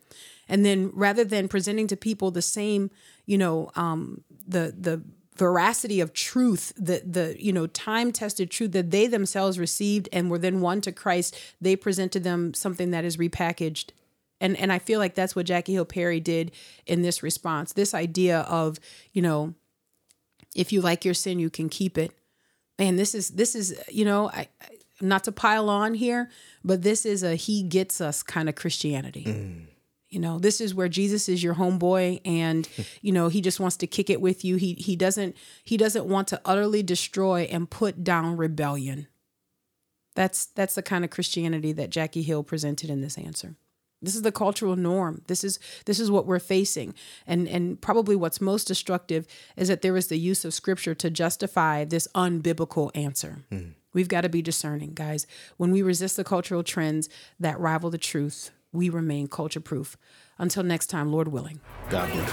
and 0.48 0.64
then 0.64 0.92
rather 0.94 1.24
than 1.26 1.48
presenting 1.48 1.88
to 1.88 1.98
people 1.98 2.30
the 2.30 2.42
same, 2.42 2.92
you 3.26 3.38
know, 3.38 3.72
um, 3.76 4.24
the 4.48 4.74
the 4.80 5.02
veracity 5.36 6.00
of 6.00 6.14
truth, 6.14 6.74
the 6.78 7.02
the 7.06 7.36
you 7.40 7.52
know 7.52 7.68
time 7.68 8.12
tested 8.12 8.50
truth 8.50 8.72
that 8.72 8.92
they 8.92 9.08
themselves 9.08 9.60
received 9.60 10.10
and 10.12 10.30
were 10.30 10.38
then 10.38 10.62
won 10.62 10.82
to 10.82 10.92
Christ, 10.92 11.38
they 11.60 11.76
presented 11.76 12.24
them 12.24 12.54
something 12.54 12.92
that 12.92 13.06
is 13.06 13.18
repackaged. 13.18 13.92
And 14.42 14.58
and 14.58 14.72
I 14.72 14.80
feel 14.80 15.00
like 15.00 15.16
that's 15.16 15.36
what 15.36 15.46
Jackie 15.46 15.74
Hill 15.74 15.86
Perry 15.86 16.20
did 16.20 16.52
in 16.86 17.02
this 17.02 17.24
response. 17.24 17.74
This 17.74 17.94
idea 17.94 18.42
of, 18.42 18.80
you 19.14 19.22
know, 19.22 19.54
if 20.56 20.72
you 20.72 20.82
like 20.82 21.06
your 21.06 21.14
sin, 21.14 21.40
you 21.40 21.50
can 21.50 21.70
keep 21.70 21.98
it. 21.98 22.12
Man, 22.80 22.96
this 22.96 23.16
is 23.16 23.30
this 23.30 23.56
is, 23.56 23.80
you 23.90 24.06
know, 24.06 24.30
I, 24.30 24.48
I 24.62 24.68
not 25.02 25.26
to 25.26 25.32
pile 25.32 25.70
on 25.70 25.94
here, 25.94 26.30
but 26.64 26.82
this 26.82 27.06
is 27.06 27.24
a 27.24 27.36
he 27.36 27.64
gets 27.64 28.00
us 28.00 28.24
kind 28.24 28.48
of 28.48 28.56
Christianity. 28.56 29.26
Mm. 29.26 29.68
You 30.10 30.20
know, 30.20 30.40
this 30.40 30.62
is 30.62 30.74
where 30.74 30.88
Jesus 30.88 31.28
is 31.28 31.44
your 31.44 31.56
homeboy 31.56 32.22
and 32.24 32.68
you 33.02 33.12
know, 33.12 33.28
he 33.28 33.42
just 33.42 33.60
wants 33.60 33.78
to 33.78 33.88
kick 33.88 34.10
it 34.10 34.22
with 34.22 34.46
you. 34.46 34.56
He 34.56 34.74
he 34.74 34.96
doesn't 34.96 35.36
he 35.64 35.78
doesn't 35.78 36.06
want 36.06 36.28
to 36.30 36.42
utterly 36.46 36.84
destroy 36.84 37.48
and 37.52 37.70
put 37.70 38.04
down 38.04 38.38
rebellion. 38.38 39.08
That's 40.16 40.46
that's 40.48 40.76
the 40.76 40.82
kind 40.82 41.04
of 41.04 41.12
Christianity 41.12 41.74
that 41.74 41.90
Jackie 41.90 42.24
Hill 42.24 42.44
presented 42.44 42.90
in 42.90 43.02
this 43.02 43.18
answer. 43.18 43.56
This 44.02 44.16
is 44.16 44.22
the 44.22 44.32
cultural 44.32 44.76
norm. 44.76 45.24
This 45.28 45.44
is 45.44 45.60
this 45.86 46.00
is 46.00 46.12
what 46.12 46.26
we're 46.26 46.40
facing. 46.40 46.94
And 47.26 47.48
and 47.48 47.82
probably 47.82 48.16
what's 48.16 48.40
most 48.40 48.66
destructive 48.66 49.28
is 49.58 49.68
that 49.68 49.82
there 49.82 49.98
is 49.98 50.08
the 50.08 50.20
use 50.20 50.46
of 50.46 50.54
scripture 50.54 50.96
to 50.96 51.10
justify 51.10 51.86
this 51.86 52.08
unbiblical 52.16 52.92
answer. 52.96 53.40
Hmm. 53.50 53.70
We've 53.94 54.10
got 54.10 54.22
to 54.22 54.30
be 54.30 54.42
discerning, 54.42 54.94
guys. 54.94 55.26
When 55.56 55.72
we 55.72 55.82
resist 55.82 56.18
the 56.18 56.26
cultural 56.26 56.64
trends 56.64 57.08
that 57.40 57.60
rival 57.60 57.90
the 57.90 57.98
truth, 57.98 58.52
we 58.76 58.90
remain 58.90 59.28
culture 59.28 59.60
proof. 59.62 59.98
Until 60.38 60.64
next 60.64 60.88
time, 60.88 61.12
Lord 61.12 61.30
willing. 61.30 61.62
God 61.90 62.12
bless. 62.12 62.32